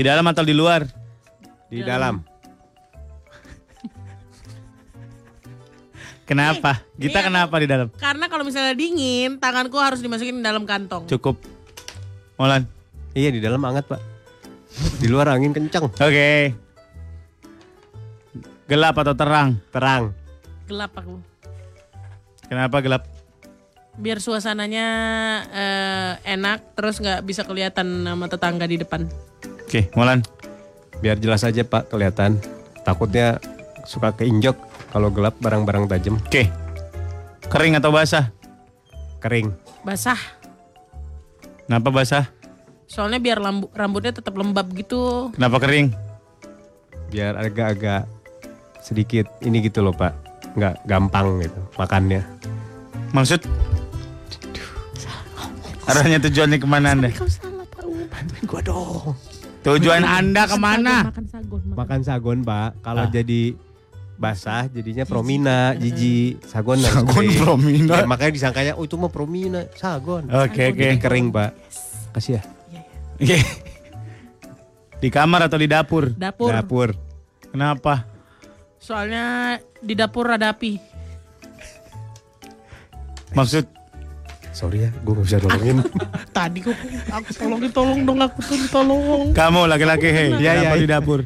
Di 0.00 0.08
dalam 0.08 0.24
atau 0.24 0.40
di 0.48 0.56
luar? 0.56 0.88
Di 1.68 1.84
dalam. 1.84 2.24
Kenapa? 6.24 6.80
Kita 6.96 7.20
Iya, 7.20 7.26
kenapa 7.28 7.60
di 7.60 7.68
dalam? 7.68 7.92
karena 8.00 8.32
kalau 8.32 8.48
misalnya 8.48 8.72
dingin 8.72 9.36
tanganku 9.36 9.76
harus 9.76 10.00
dimasukin 10.00 10.40
di 10.40 10.44
dalam 10.46 10.64
kantong 10.64 11.04
Cukup. 11.04 11.36
Molan. 12.40 12.64
Iya, 13.12 13.28
di 13.28 13.44
dalam 13.44 13.60
hangat, 13.60 13.92
Pak. 13.92 14.00
Di 15.04 15.10
luar 15.12 15.36
angin 15.36 15.52
kencang. 15.52 15.92
Oke. 15.92 16.56
Gelap 18.72 18.96
atau 18.96 19.12
terang? 19.12 19.60
Terang. 19.68 20.16
gelap 20.64 20.96
aku 20.96 21.20
Kenapa 22.48 22.80
gelap? 22.80 23.04
biar 24.00 24.16
suasananya 24.16 24.86
eh, 25.52 26.12
enak 26.32 26.72
terus 26.72 27.04
nggak 27.04 27.20
bisa 27.20 27.44
kelihatan 27.44 28.08
nama 28.08 28.24
tetangga 28.32 28.64
di 28.64 28.80
depan 28.80 29.04
Oke, 29.70 29.86
Molan. 29.94 30.26
Biar 30.98 31.14
jelas 31.22 31.46
aja, 31.46 31.62
Pak, 31.62 31.94
kelihatan. 31.94 32.42
Takutnya 32.82 33.38
suka 33.86 34.10
keinjok 34.10 34.58
kalau 34.90 35.14
gelap 35.14 35.38
barang-barang 35.38 35.86
tajam. 35.86 36.18
Oke. 36.18 36.50
Kering 37.46 37.78
atau 37.78 37.94
basah? 37.94 38.34
Kering. 39.22 39.54
basah 39.86 40.18
Kenapa 41.70 41.94
basah? 41.94 42.24
soalnya 42.90 43.22
biar 43.22 43.38
lambu- 43.38 43.70
rambutnya 43.70 44.10
tetap 44.10 44.34
lembab 44.34 44.66
gitu 44.74 45.30
Kenapa 45.38 45.62
kering? 45.62 45.94
Biar 47.14 47.38
agak-agak 47.38 48.10
sedikit 48.82 49.30
ini 49.38 49.62
gitu 49.62 49.86
loh, 49.86 49.94
Pak. 49.94 50.10
Nggak 50.58 50.82
gampang 50.82 51.38
gitu 51.38 51.60
makannya. 51.78 52.26
Maksud? 53.14 53.46
Arahnya 55.86 56.18
tujuannya 56.18 56.58
ke 56.58 56.66
mana 56.66 56.98
anda? 56.98 57.08
kau 57.14 57.30
salah 57.30 57.66
tahu 57.70 58.02
Bantuin 58.10 58.44
gua 58.50 58.60
dong. 58.66 59.14
Tujuan 59.60 60.00
anda 60.00 60.48
ke 60.48 60.56
mana? 60.56 61.04
makan 61.06 61.26
sagon 61.26 61.60
makan. 61.62 61.76
Makan 61.76 62.00
sagon, 62.00 62.38
Pak. 62.40 62.70
Kalau 62.80 63.04
Ah. 63.04 63.10
jadi 63.10 63.42
basah 64.16 64.68
jadinya 64.68 65.04
promina, 65.04 65.72
jiji, 65.74 66.36
sagon 66.44 66.76
Sagon 66.78 67.08
kering. 67.24 67.38
promina. 67.38 67.94
Ya, 67.94 68.04
makanya 68.04 68.32
disangkanya 68.32 68.72
oh 68.74 68.84
itu 68.84 68.96
mah 68.96 69.08
promina, 69.08 69.64
sagon. 69.74 70.28
Oke, 70.28 70.72
oke. 70.72 70.80
Jadi 70.80 70.96
kering, 70.96 71.28
Pak. 71.28 71.50
Kasih 72.12 72.36
ya. 72.36 72.42
Oke. 73.16 73.36
Di 74.96 75.08
kamar 75.08 75.48
atau 75.48 75.56
di 75.56 75.64
dapur? 75.64 76.12
dapur 76.12 76.52
Dapur. 76.52 76.88
Kenapa? 77.48 78.04
soalnya 78.80 79.56
di 79.76 79.92
dapur 79.92 80.24
ada 80.24 80.56
api 80.56 80.80
Maksud 83.30 83.68
Sorry 84.60 84.84
ya, 84.84 84.90
gue 84.92 85.12
gak 85.16 85.24
bisa 85.24 85.38
nolongin. 85.40 85.80
tadi 86.36 86.60
kok 86.60 86.76
aku 87.08 87.30
tolongin 87.32 87.70
tolong 87.72 88.00
dong 88.04 88.20
aku 88.20 88.38
tuh 88.44 88.68
tolong 88.68 89.32
kamu 89.32 89.60
laki-laki 89.64 90.08
hei, 90.12 90.28
Iya, 90.36 90.52
kenapa 90.52 90.76
iya, 90.76 90.82
di 90.84 90.88
dapur? 90.92 91.20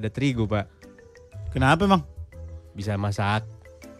Ada 0.00 0.08
terigu, 0.08 0.48
Pak. 0.48 0.64
Kenapa 1.52 1.84
emang? 1.84 2.00
Bisa 2.72 2.96
masak. 2.96 3.44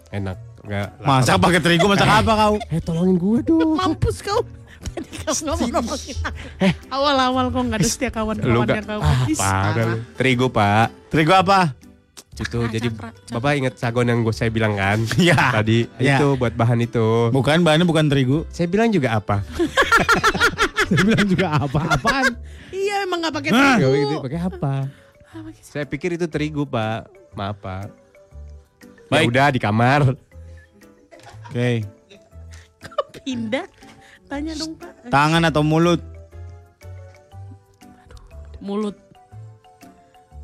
Enak. 0.08 0.40
Nggak 0.64 0.86
lapar. 0.96 1.08
Masak 1.12 1.36
pakai 1.44 1.60
terigu 1.60 1.86
masak 1.92 2.08
apa 2.08 2.32
kau? 2.32 2.54
Eh, 2.72 2.80
tolongin 2.80 3.20
gue 3.20 3.38
dong. 3.44 3.76
mampus 3.76 4.24
kau 4.24 4.40
tadi 4.80 5.08
kau 5.20 5.36
ngomong 5.36 5.68
ngomongin 5.76 6.16
aku 6.24 6.40
awal-awal 6.88 7.44
kok 7.52 7.62
nggak 7.68 7.80
ada 7.84 7.88
setia 7.88 8.08
Lu 8.08 8.16
kawan-kawan 8.16 8.64
gak, 8.64 8.76
yang 8.80 8.88
kau 8.88 9.00
ah, 9.04 9.16
parah. 9.36 10.00
Terigu, 10.16 10.48
Pak. 10.48 10.88
Terigu 11.12 11.36
apa? 11.36 11.76
Itu 12.40 12.58
Cakra, 12.58 12.72
jadi 12.72 12.88
cakra, 12.88 13.08
cakra. 13.12 13.32
Bapak 13.36 13.50
ingat 13.54 13.74
sagon 13.76 14.06
yang 14.08 14.24
gue 14.24 14.32
saya 14.32 14.48
bilang 14.48 14.72
kan? 14.72 14.98
Iya. 15.20 15.36
Tadi 15.52 15.78
Iya. 15.96 16.16
itu 16.16 16.26
buat 16.34 16.54
bahan 16.56 16.80
itu. 16.80 17.28
Bukan 17.28 17.60
bahannya 17.60 17.84
bukan 17.84 18.08
terigu. 18.08 18.48
Saya 18.48 18.64
bilang 18.66 18.88
juga 18.88 19.14
apa? 19.14 19.44
Saya 20.90 21.02
bilang 21.04 21.26
juga 21.28 21.46
apa-apaan. 21.54 22.34
iya 22.72 23.04
emang 23.04 23.22
nggak 23.22 23.34
pakai 23.36 23.50
Gak 23.52 23.78
terigu 23.78 24.16
pakai 24.20 24.40
apa? 24.42 24.74
Saya 25.60 25.84
pikir 25.86 26.18
itu 26.18 26.26
terigu, 26.26 26.66
Pak. 26.66 27.06
Maaf, 27.32 27.60
Pak. 27.60 27.86
Ya 29.06 29.12
Baik. 29.12 29.30
udah 29.30 29.46
di 29.50 29.60
kamar. 29.60 30.00
Oke. 31.46 31.82
pindah 33.20 33.66
tanya 34.24 34.54
dong 34.54 34.74
pak 34.74 35.10
Tangan 35.10 35.42
atau 35.44 35.60
mulut? 35.60 35.98
Mulut. 38.58 38.94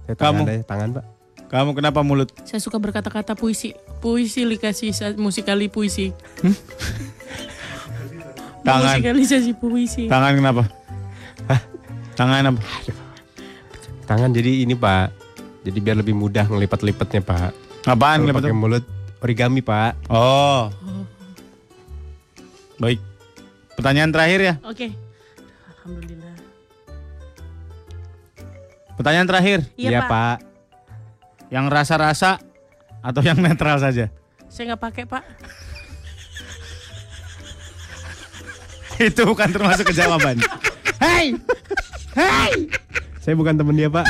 Saya 0.03 0.15
tangan 0.15 0.43
Kamu. 0.43 0.51
aja, 0.51 0.65
tangan 0.67 0.89
pak. 0.95 1.05
Kamu 1.47 1.79
kenapa 1.79 2.03
mulut? 2.03 2.35
Saya 2.43 2.59
suka 2.59 2.83
berkata-kata 2.83 3.39
puisi. 3.39 3.71
Puisi 4.03 4.43
likasi 4.43 4.91
musikali 5.15 5.71
puisi. 5.71 6.11
Tangan. 8.67 8.99
Musikalisasi 8.99 9.55
puisi. 9.55 10.11
Tangan 10.11 10.35
kenapa? 10.35 10.67
Hah? 11.47 11.61
Tangan 12.19 12.51
apa? 12.51 12.61
Tangan 14.11 14.35
jadi 14.35 14.67
ini 14.67 14.75
pak. 14.75 15.15
Jadi 15.63 15.79
biar 15.79 16.03
lebih 16.03 16.19
mudah 16.19 16.51
ngelipat-lipatnya 16.51 17.23
pak. 17.23 17.55
Apaan? 17.87 18.27
Lepas- 18.27 18.43
pakai 18.43 18.55
mulut 18.55 18.83
origami 19.23 19.63
pak. 19.63 19.95
Oh. 20.11 20.67
Baik. 22.83 22.99
Pertanyaan 23.79 24.11
terakhir 24.11 24.41
ya. 24.43 24.55
Oke. 24.67 24.91
Alhamdulillah. 25.79 26.35
Pertanyaan 28.97 29.29
terakhir. 29.29 29.59
Iya, 29.77 30.09
Pak. 30.09 30.37
Yang 31.49 31.67
rasa-rasa 31.71 32.43
atau 33.03 33.23
yang 33.23 33.39
netral 33.39 33.79
saja? 33.79 34.11
Saya 34.51 34.75
nggak 34.75 34.83
pakai 34.83 35.05
Pak. 35.07 35.25
Itu 38.97 39.29
bukan 39.29 39.49
termasuk 39.53 39.93
ke 39.93 39.95
jawaban. 39.95 40.41
Hei! 40.97 41.37
Hei! 42.17 42.73
Saya 43.21 43.35
bukan 43.37 43.59
temen 43.59 43.77
dia 43.77 43.91
pak. 43.93 44.07